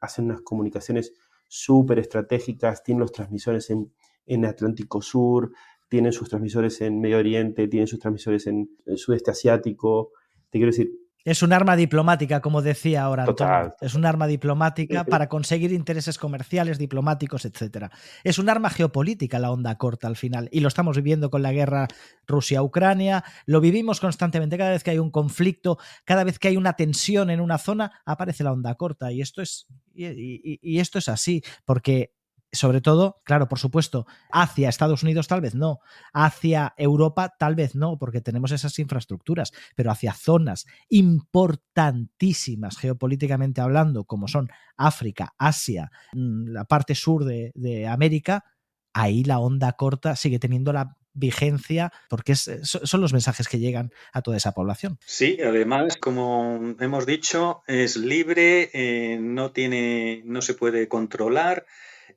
hace 0.00 0.22
unas 0.22 0.40
comunicaciones 0.42 1.14
súper 1.48 1.98
estratégicas, 1.98 2.82
tiene 2.82 3.00
los 3.00 3.12
transmisores 3.12 3.70
en, 3.70 3.92
en 4.26 4.44
Atlántico 4.44 5.02
Sur, 5.02 5.52
tienen 5.88 6.12
sus 6.12 6.28
transmisores 6.28 6.80
en 6.80 7.00
Medio 7.00 7.18
Oriente, 7.18 7.68
tienen 7.68 7.86
sus 7.86 7.98
transmisores 7.98 8.46
en 8.46 8.68
el 8.86 8.98
sudeste 8.98 9.30
asiático. 9.30 10.10
Te 10.50 10.58
quiero 10.58 10.72
decir, 10.72 10.90
es 11.24 11.42
un 11.42 11.54
arma 11.54 11.74
diplomática, 11.74 12.42
como 12.42 12.60
decía 12.60 13.02
ahora 13.02 13.24
Antonio. 13.24 13.74
Es 13.80 13.94
un 13.94 14.04
arma 14.04 14.26
diplomática 14.26 15.04
para 15.04 15.26
conseguir 15.26 15.72
intereses 15.72 16.18
comerciales, 16.18 16.78
diplomáticos, 16.78 17.46
etc. 17.46 17.86
Es 18.24 18.38
un 18.38 18.50
arma 18.50 18.68
geopolítica 18.68 19.38
la 19.38 19.50
onda 19.50 19.78
corta 19.78 20.06
al 20.06 20.16
final. 20.16 20.50
Y 20.52 20.60
lo 20.60 20.68
estamos 20.68 20.96
viviendo 20.96 21.30
con 21.30 21.40
la 21.40 21.52
guerra 21.52 21.88
Rusia-Ucrania. 22.26 23.24
Lo 23.46 23.62
vivimos 23.62 24.00
constantemente. 24.00 24.58
Cada 24.58 24.72
vez 24.72 24.84
que 24.84 24.90
hay 24.90 24.98
un 24.98 25.10
conflicto, 25.10 25.78
cada 26.04 26.24
vez 26.24 26.38
que 26.38 26.48
hay 26.48 26.58
una 26.58 26.74
tensión 26.74 27.30
en 27.30 27.40
una 27.40 27.56
zona, 27.56 28.02
aparece 28.04 28.44
la 28.44 28.52
onda 28.52 28.74
corta. 28.74 29.10
Y 29.10 29.22
esto 29.22 29.40
es, 29.40 29.66
y 29.94 30.78
esto 30.78 30.98
es 30.98 31.08
así, 31.08 31.42
porque 31.64 32.12
sobre 32.54 32.80
todo, 32.80 33.20
claro, 33.24 33.48
por 33.48 33.58
supuesto, 33.58 34.06
hacia 34.30 34.68
Estados 34.68 35.02
Unidos 35.02 35.28
tal 35.28 35.40
vez 35.40 35.54
no, 35.54 35.80
hacia 36.12 36.74
Europa 36.76 37.34
tal 37.38 37.54
vez 37.54 37.74
no, 37.74 37.98
porque 37.98 38.20
tenemos 38.20 38.52
esas 38.52 38.78
infraestructuras, 38.78 39.52
pero 39.74 39.90
hacia 39.90 40.12
zonas 40.12 40.66
importantísimas 40.88 42.78
geopolíticamente 42.78 43.60
hablando, 43.60 44.04
como 44.04 44.28
son 44.28 44.48
África, 44.76 45.34
Asia, 45.38 45.90
mm, 46.12 46.48
la 46.48 46.64
parte 46.64 46.94
sur 46.94 47.24
de, 47.24 47.52
América, 47.88 48.44
ahí 48.92 49.24
la 49.24 49.38
onda 49.38 49.72
corta 49.72 50.16
sigue 50.16 50.38
teniendo 50.38 50.72
la 50.72 50.96
vigencia 51.14 51.92
porque 52.08 52.34
son 52.34 53.00
los 53.00 53.12
mensajes 53.12 53.48
que 53.48 53.58
llegan 53.58 53.92
a 54.12 54.22
toda 54.22 54.36
esa 54.36 54.52
población. 54.52 54.98
Sí, 55.06 55.38
además, 55.40 55.96
como 55.96 56.74
hemos 56.80 57.06
dicho, 57.06 57.62
es 57.66 57.96
libre, 57.96 58.70
eh, 58.74 59.18
no 59.20 59.52
tiene, 59.52 60.22
no 60.24 60.42
se 60.42 60.54
puede 60.54 60.88
controlar 60.88 61.66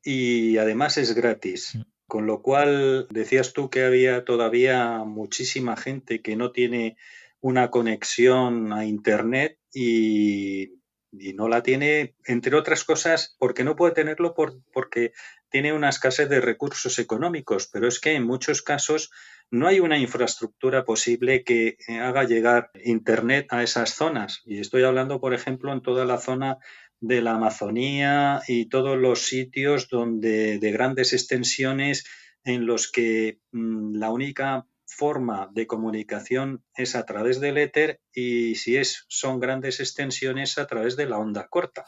y 0.04 0.58
además 0.58 0.98
es 0.98 1.14
gratis. 1.14 1.76
Mm. 1.76 1.82
Con 2.08 2.26
lo 2.26 2.42
cual, 2.42 3.08
decías 3.10 3.52
tú 3.52 3.70
que 3.70 3.84
había 3.84 4.24
todavía 4.24 5.04
muchísima 5.04 5.76
gente 5.76 6.22
que 6.22 6.38
no 6.38 6.52
tiene 6.52 6.96
una 7.42 7.70
conexión 7.70 8.72
a 8.72 8.86
Internet 8.86 9.60
y 9.74 10.78
y 11.12 11.34
no 11.34 11.48
la 11.48 11.64
tiene, 11.64 12.16
entre 12.26 12.56
otras 12.56 12.84
cosas, 12.84 13.36
porque 13.40 13.64
no 13.64 13.76
puede 13.76 13.94
tenerlo 13.94 14.34
por, 14.34 14.62
porque 14.74 15.14
tiene 15.50 15.74
una 15.74 15.90
escasez 15.90 16.30
de 16.30 16.42
recursos 16.42 17.00
económicos, 17.00 17.68
pero 17.72 17.88
es 17.88 18.00
que 18.00 18.14
en 18.14 18.24
muchos 18.24 18.62
casos 18.62 19.12
no 19.50 19.68
hay 19.68 19.80
una 19.80 19.98
infraestructura 19.98 20.84
posible 20.84 21.44
que 21.44 21.78
haga 22.02 22.26
llegar 22.26 22.72
Internet 22.84 23.48
a 23.50 23.64
esas 23.64 23.94
zonas. 23.94 24.42
Y 24.46 24.60
estoy 24.60 24.84
hablando, 24.84 25.22
por 25.22 25.34
ejemplo, 25.34 25.72
en 25.72 25.82
toda 25.82 26.06
la 26.06 26.18
zona 26.18 26.58
de 27.00 27.22
la 27.22 27.36
Amazonía 27.36 28.42
y 28.48 28.70
todos 28.70 28.98
los 28.98 29.28
sitios 29.28 29.90
donde 29.90 30.60
de 30.60 30.72
grandes 30.72 31.14
extensiones 31.14 32.06
en 32.44 32.66
los 32.66 32.92
que 32.92 33.40
mm, 33.52 33.96
la 33.96 34.10
única 34.10 34.66
forma 34.88 35.50
de 35.54 35.68
comunicación 35.68 36.64
es 36.74 36.96
a 36.96 37.06
través 37.06 37.40
del 37.40 37.58
éter 37.58 38.00
y 38.14 38.56
si 38.56 38.78
es 38.78 39.06
son 39.10 39.40
grandes 39.40 39.80
extensiones 39.80 40.58
a 40.58 40.66
través 40.66 40.96
de 40.96 41.08
la 41.08 41.18
onda 41.18 41.48
corta. 41.48 41.86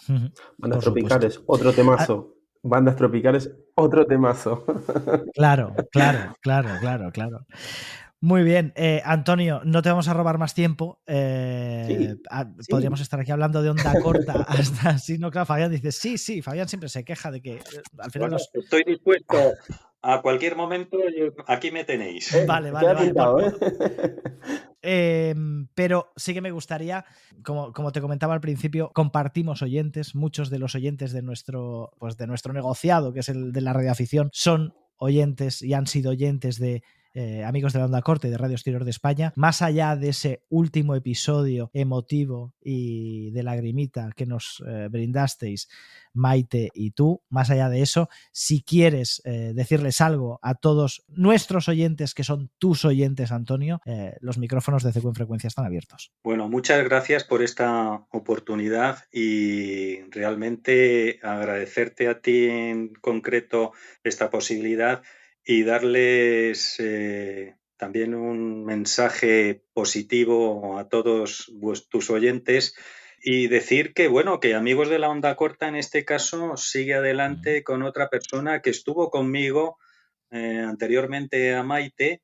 Bandas 0.57 0.83
tropicales, 0.83 1.41
otro 1.47 1.73
temazo. 1.73 2.35
Bandas 2.61 2.97
tropicales, 2.97 3.51
otro 3.75 4.05
temazo. 4.05 4.65
Claro, 5.33 5.73
claro, 5.91 6.35
claro, 6.41 6.69
claro, 6.81 7.11
claro. 7.11 7.45
Muy 8.21 8.43
bien, 8.43 8.73
eh, 8.75 9.01
Antonio, 9.05 9.61
no 9.63 9.81
te 9.81 9.89
vamos 9.89 10.09
a 10.09 10.13
robar 10.13 10.37
más 10.37 10.53
tiempo. 10.53 11.01
Eh, 11.07 12.15
podríamos 12.69 12.99
estar 12.99 13.17
aquí 13.19 13.31
hablando 13.31 13.61
de 13.61 13.69
onda 13.69 13.93
corta 14.01 14.33
hasta 14.47 14.97
si 14.97 15.17
no, 15.17 15.31
claro, 15.31 15.45
Fabián 15.45 15.71
dice, 15.71 15.93
sí, 15.93 16.17
sí, 16.17 16.41
Fabián 16.41 16.67
siempre 16.67 16.89
se 16.89 17.05
queja 17.05 17.31
de 17.31 17.41
que 17.41 17.55
eh, 17.55 17.61
al 17.97 18.11
final 18.11 18.35
Estoy 18.53 18.83
dispuesto 18.85 19.37
a 20.01 20.21
cualquier 20.21 20.57
momento, 20.57 20.97
aquí 21.47 21.71
me 21.71 21.85
tenéis. 21.85 22.35
vale, 22.45 22.71
vale, 22.71 23.13
vale. 23.13 23.53
Em, 24.81 25.67
pero 25.75 26.13
sí 26.15 26.33
que 26.33 26.39
me 26.39 26.51
gustaría, 26.51 27.03
como, 27.43 27.73
como, 27.73 27.91
te 27.91 27.99
comentaba 27.99 28.33
al 28.33 28.39
principio, 28.39 28.91
compartimos 28.93 29.61
oyentes, 29.61 30.15
muchos 30.15 30.49
de 30.49 30.57
los 30.57 30.73
oyentes 30.73 31.11
de 31.11 31.21
nuestro, 31.21 31.91
pues 31.99 32.15
de 32.15 32.27
nuestro 32.27 32.53
negociado, 32.53 33.11
que 33.11 33.19
es 33.19 33.27
el 33.27 33.51
de 33.51 33.59
la 33.59 33.73
radioafición, 33.73 34.29
son 34.31 34.73
oyentes 34.95 35.61
y 35.61 35.73
han 35.73 35.85
sido 35.85 36.11
oyentes 36.11 36.59
de 36.59 36.81
eh, 37.19 37.43
amigos 37.43 37.73
de 37.73 37.79
la 37.79 37.85
Onda 37.85 38.01
Corte 38.01 38.29
de 38.29 38.37
Radio 38.37 38.55
Exterior 38.55 38.85
de 38.85 38.91
España, 38.91 39.33
más 39.35 39.61
allá 39.61 39.97
de 39.97 40.07
ese 40.07 40.41
último 40.47 40.95
episodio 40.95 41.69
emotivo 41.73 42.53
y 42.63 43.29
de 43.31 43.43
lagrimita 43.43 44.09
que 44.15 44.25
nos 44.25 44.63
eh, 44.65 44.87
brindasteis, 44.89 45.67
Maite 46.13 46.69
y 46.73 46.91
tú, 46.91 47.21
más 47.29 47.49
allá 47.49 47.67
de 47.67 47.81
eso, 47.81 48.07
si 48.31 48.63
quieres 48.63 49.21
eh, 49.25 49.51
decirles 49.53 49.99
algo 49.99 50.39
a 50.41 50.55
todos 50.55 51.03
nuestros 51.09 51.67
oyentes 51.67 52.13
que 52.13 52.23
son 52.23 52.51
tus 52.57 52.85
oyentes, 52.85 53.33
Antonio, 53.33 53.81
los 54.21 54.37
micrófonos 54.37 54.83
de 54.83 54.93
CQ 54.93 55.07
en 55.07 55.15
frecuencia 55.15 55.49
están 55.49 55.65
abiertos. 55.65 56.13
Bueno, 56.23 56.47
muchas 56.47 56.81
gracias 56.85 57.25
por 57.25 57.43
esta 57.43 58.05
oportunidad 58.11 58.99
y 59.11 60.03
realmente 60.09 61.19
agradecerte 61.21 62.07
a 62.07 62.21
ti 62.21 62.45
en 62.45 62.93
concreto 63.01 63.73
esta 64.03 64.29
posibilidad 64.29 65.03
y 65.45 65.63
darles 65.63 66.75
eh, 66.79 67.55
también 67.77 68.13
un 68.13 68.65
mensaje 68.65 69.63
positivo 69.73 70.77
a 70.77 70.89
todos 70.89 71.51
tus 71.89 72.09
oyentes 72.09 72.75
y 73.21 73.47
decir 73.47 73.93
que, 73.93 74.07
bueno, 74.07 74.39
que 74.39 74.53
Amigos 74.53 74.89
de 74.89 74.99
la 74.99 75.09
Onda 75.09 75.35
Corta 75.35 75.67
en 75.67 75.75
este 75.75 76.05
caso 76.05 76.55
sigue 76.57 76.95
adelante 76.95 77.63
con 77.63 77.83
otra 77.83 78.09
persona 78.09 78.61
que 78.61 78.69
estuvo 78.69 79.09
conmigo 79.09 79.77
eh, 80.31 80.59
anteriormente 80.59 81.55
a 81.55 81.63
Maite 81.63 82.21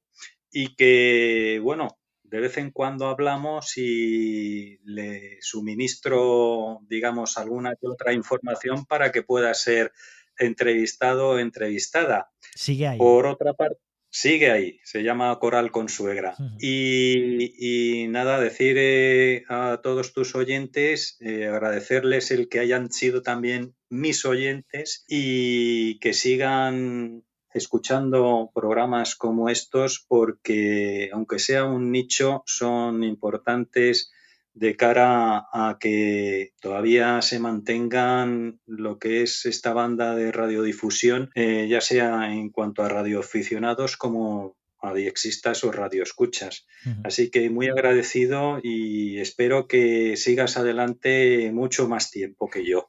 y 0.51 0.75
que, 0.75 1.59
bueno, 1.61 1.97
de 2.23 2.39
vez 2.39 2.57
en 2.57 2.71
cuando 2.71 3.07
hablamos 3.07 3.77
y 3.77 4.77
le 4.83 5.37
suministro, 5.41 6.79
digamos, 6.87 7.37
alguna 7.37 7.75
que 7.75 7.87
otra 7.87 8.13
información 8.13 8.85
para 8.85 9.11
que 9.11 9.23
pueda 9.23 9.53
ser 9.53 9.91
entrevistado 10.39 11.29
o 11.29 11.39
entrevistada. 11.39 12.31
Sigue 12.55 12.87
ahí. 12.87 12.97
Por 12.97 13.25
otra 13.25 13.53
parte, 13.53 13.79
sigue 14.09 14.49
ahí, 14.49 14.79
se 14.83 15.03
llama 15.03 15.37
Coral 15.39 15.71
Consuegra. 15.71 16.35
y, 16.59 18.05
nada, 18.09 18.39
decir 18.39 18.77
eh, 18.79 19.43
a 19.49 19.81
todos 19.83 20.13
tus 20.13 20.35
oyentes, 20.35 21.17
eh, 21.19 21.47
agradecerles 21.47 22.31
el 22.31 22.47
que 22.47 22.59
hayan 22.59 22.91
sido 22.91 23.21
también 23.21 23.75
mis 23.89 24.25
oyentes 24.25 25.03
y 25.07 25.99
que 25.99 26.13
sigan 26.13 27.23
escuchando 27.53 28.51
programas 28.53 29.15
como 29.15 29.49
estos 29.49 30.05
porque 30.07 31.09
aunque 31.13 31.39
sea 31.39 31.63
un 31.63 31.91
nicho 31.91 32.43
son 32.45 33.03
importantes 33.03 34.11
de 34.55 34.77
cara 34.77 35.47
a 35.51 35.77
que 35.79 36.53
todavía 36.61 37.21
se 37.21 37.39
mantengan 37.39 38.61
lo 38.65 38.97
que 38.99 39.21
es 39.21 39.45
esta 39.45 39.73
banda 39.73 40.15
de 40.15 40.31
radiodifusión, 40.31 41.29
eh, 41.35 41.67
ya 41.69 41.81
sea 41.81 42.33
en 42.33 42.49
cuanto 42.49 42.81
a 42.81 42.89
radioaficionados 42.89 43.97
como 43.97 44.55
a 44.81 44.93
diexistas 44.93 45.63
o 45.63 45.71
radioescuchas. 45.71 46.65
Así 47.03 47.29
que 47.31 47.49
muy 47.49 47.67
agradecido 47.67 48.59
y 48.63 49.19
espero 49.19 49.67
que 49.67 50.15
sigas 50.15 50.57
adelante 50.57 51.51
mucho 51.51 51.89
más 51.89 52.11
tiempo 52.11 52.49
que 52.49 52.65
yo. 52.65 52.87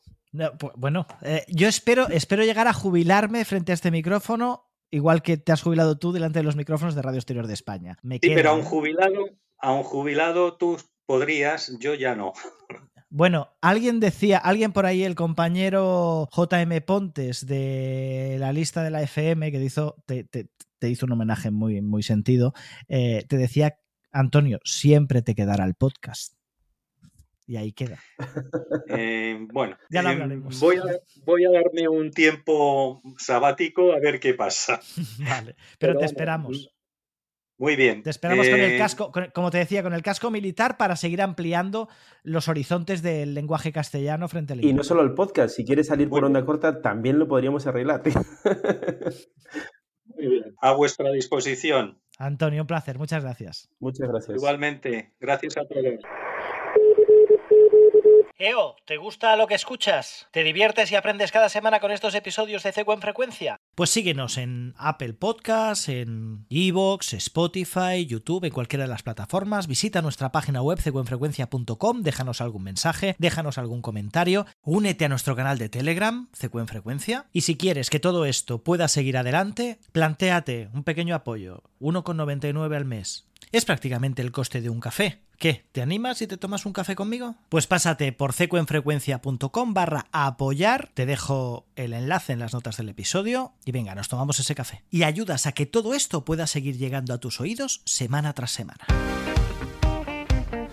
bueno, 0.77 1.07
eh, 1.23 1.45
yo 1.49 1.67
espero, 1.67 2.09
espero 2.09 2.45
llegar 2.45 2.69
a 2.69 2.75
jubilarme 2.75 3.45
frente 3.45 3.73
a 3.73 3.75
este 3.75 3.91
micrófono, 3.91 4.69
igual 4.91 5.23
que 5.23 5.37
te 5.37 5.53
has 5.53 5.63
jubilado 5.63 5.99
tú 5.99 6.13
delante 6.13 6.39
de 6.39 6.45
los 6.45 6.55
micrófonos 6.55 6.95
de 6.95 7.03
Radio 7.03 7.19
Exterior 7.19 7.47
de 7.47 7.55
España. 7.55 7.99
sí, 8.03 8.19
pero 8.21 8.51
a 8.51 8.53
un 8.53 8.63
jubilado, 8.63 9.31
a 9.59 9.73
un 9.73 9.83
jubilado 9.83 10.57
tú 10.57 10.77
podrías, 11.07 11.77
yo 11.79 11.95
ya 11.95 12.15
no. 12.15 12.33
Bueno, 13.09 13.57
alguien 13.61 14.01
decía, 14.01 14.39
alguien 14.39 14.73
por 14.73 14.85
ahí, 14.85 15.05
el 15.05 15.15
compañero 15.15 16.29
JM 16.37 16.81
Pontes 16.85 17.47
de 17.47 18.37
la 18.39 18.53
lista 18.53 18.83
de 18.83 18.91
la 18.91 19.03
FM, 19.03 19.53
que 19.53 19.59
te 19.59 19.65
hizo, 19.65 19.97
te, 20.05 20.91
hizo 20.91 21.07
un 21.07 21.13
homenaje 21.13 21.51
muy, 21.51 21.81
muy 21.81 22.03
sentido, 22.03 22.53
eh, 22.89 23.25
te 23.29 23.37
decía, 23.37 23.79
Antonio, 24.11 24.59
siempre 24.65 25.23
te 25.23 25.35
quedará 25.35 25.65
el 25.65 25.75
podcast. 25.75 26.35
Y 27.47 27.57
ahí 27.57 27.73
queda. 27.73 27.99
Eh, 28.89 29.37
bueno, 29.53 29.77
ya 29.91 30.03
lo 30.03 30.11
eh, 30.11 30.41
voy, 30.61 30.77
a, 30.77 30.83
voy, 31.25 31.45
a, 31.45 31.51
darme 31.51 31.89
un 31.89 32.13
tiempo 32.13 33.03
sabático 33.19 33.93
a 33.93 33.99
ver 33.99 34.21
qué 34.21 34.33
pasa. 34.33 34.81
vale, 35.19 35.57
pero, 35.79 35.99
te 35.99 36.05
esperamos. 36.05 36.76
Muy 37.59 37.75
bien. 37.75 38.03
Te 38.03 38.11
esperamos 38.11 38.47
con 38.49 38.61
el 38.61 38.73
eh, 38.73 38.79
casco, 38.79 39.11
como 39.35 39.51
te 39.51 39.59
decía, 39.59 39.83
con 39.83 39.95
el 39.95 40.03
casco 40.03 40.31
militar 40.31 40.77
para 40.77 40.95
seguir 40.95 41.23
ampliando 41.23 41.89
los 42.23 42.49
horizontes 42.49 43.01
del 43.03 43.33
lenguaje 43.33 43.73
castellano 43.73 44.29
frente 44.29 44.53
al 44.53 44.65
Y 44.65 44.75
no 44.75 44.85
solo 44.85 45.03
el 45.03 45.15
podcast, 45.15 45.57
si 45.57 45.65
quieres 45.65 45.87
salir 45.87 46.11
por 46.11 46.25
onda 46.25 46.45
corta, 46.45 46.83
también 46.83 47.19
lo 47.19 47.29
podríamos 47.29 47.67
arreglar. 47.67 48.03
Muy 50.05 50.27
bien. 50.27 50.55
A 50.61 50.73
vuestra 50.73 51.11
disposición. 51.13 51.99
Antonio, 52.19 52.63
un 52.63 52.67
placer, 52.67 52.99
muchas 52.99 53.23
gracias. 53.23 53.71
Muchas 53.79 54.09
gracias. 54.09 54.37
Igualmente, 54.37 55.15
gracias 55.19 55.57
a 55.57 55.67
todos. 55.67 55.85
Eo, 58.39 58.77
¿te 58.85 58.99
gusta 58.99 59.35
lo 59.35 59.47
que 59.47 59.55
escuchas? 59.55 60.27
¿Te 60.31 60.45
diviertes 60.45 60.93
y 60.93 60.95
aprendes 60.95 61.33
cada 61.33 61.49
semana 61.49 61.81
con 61.81 61.91
estos 61.91 62.15
episodios 62.15 62.63
de 62.63 62.71
CECO 62.71 62.93
en 62.93 63.01
frecuencia? 63.01 63.57
Pues 63.75 63.89
síguenos 63.89 64.37
en 64.37 64.75
Apple 64.77 65.15
Podcasts, 65.15 65.89
en 65.89 66.45
Evox, 66.51 67.15
Spotify, 67.15 68.05
YouTube, 68.07 68.45
en 68.45 68.53
cualquiera 68.53 68.85
de 68.85 68.91
las 68.91 69.03
plataformas. 69.03 69.67
Visita 69.69 70.03
nuestra 70.03 70.33
página 70.33 70.61
web 70.61 70.79
cecoenfrecuencia.com, 70.79 72.03
déjanos 72.03 72.43
algún 72.43 72.65
mensaje, 72.65 73.17
déjanos 73.19 73.57
algún 73.57 73.81
comentario, 73.81 74.45
únete 74.61 75.07
a 75.07 75.09
nuestro 75.09 75.35
canal 75.35 75.57
de 75.57 75.71
Telegram, 75.71 76.29
Ceco 76.35 76.61
en 76.61 76.69
Frecuencia. 76.69 77.31
Y 77.33 77.41
si 77.41 77.57
quieres 77.57 77.89
que 77.89 78.01
todo 78.01 78.27
esto 78.27 78.63
pueda 78.63 78.89
seguir 78.89 79.17
adelante, 79.17 79.79
plantéate 79.93 80.69
un 80.75 80.85
pequeño 80.85 81.15
apoyo, 81.15 81.63
1,99 81.81 82.77
al 82.77 82.85
mes. 82.85 83.27
Es 83.53 83.65
prácticamente 83.65 84.23
el 84.23 84.33
coste 84.33 84.61
de 84.61 84.71
un 84.71 84.81
café. 84.81 85.23
¿Qué? 85.39 85.67
¿Te 85.73 85.83
animas 85.83 86.23
y 86.23 86.27
te 86.27 86.37
tomas 86.37 86.65
un 86.67 86.73
café 86.73 86.95
conmigo? 86.95 87.37
Pues 87.49 87.67
pásate 87.67 88.13
por 88.13 88.33
cecoenfrecuencia.com 88.33 89.75
barra 89.75 90.07
apoyar, 90.13 90.91
te 90.95 91.05
dejo 91.05 91.67
el 91.77 91.93
enlace 91.93 92.33
en 92.33 92.39
las 92.39 92.55
notas 92.55 92.79
del 92.79 92.89
episodio 92.89 93.53
y 93.65 93.73
venga, 93.73 93.95
nos 93.95 94.09
tomamos 94.09 94.41
ese 94.41 94.55
café. 94.55 94.83
Y 94.91 95.03
ayudas 95.03 95.47
a 95.47 95.53
que 95.53 95.67
todo 95.67 95.95
esto 95.95 96.25
pueda 96.25 96.47
seguir 96.47 96.79
llegando 96.79 97.13
a 97.13 97.19
tus 97.19 97.41
oídos 97.41 97.83
semana 97.85 98.33
tras 98.33 98.51
semana. 98.51 98.87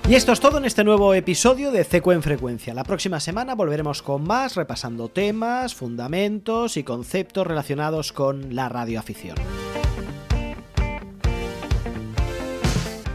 Y 0.07 0.15
esto 0.15 0.34
es 0.34 0.40
todo 0.40 0.57
en 0.57 0.65
este 0.65 0.84
nuevo 0.84 1.14
episodio 1.14 1.72
de 1.72 1.84
Ceco 1.84 2.11
en 2.11 2.22
Frecuencia. 2.22 2.73
La 2.73 2.84
próxima 2.84 3.19
semana 3.19 3.56
volveremos 3.56 4.02
con 4.02 4.23
más, 4.23 4.56
repasando 4.56 5.07
temas, 5.07 5.76
fundamentos 5.76 6.76
y 6.76 6.84
conceptos 6.84 7.48
relacionados 7.48 8.11
con 8.11 8.53
la 8.53 8.68
radioafición. 8.68 9.38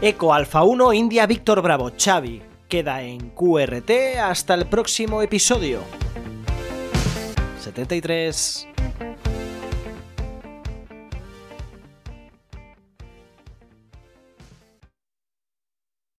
Eco 0.01 0.33
Alfa 0.33 0.63
1 0.63 0.93
India 0.93 1.27
Víctor 1.27 1.61
Bravo. 1.61 1.91
Xavi 1.97 2.41
queda 2.69 3.01
en 3.01 3.31
QRT 3.31 4.17
hasta 4.23 4.53
el 4.53 4.65
próximo 4.65 5.21
episodio. 5.21 5.81
73 7.59 8.69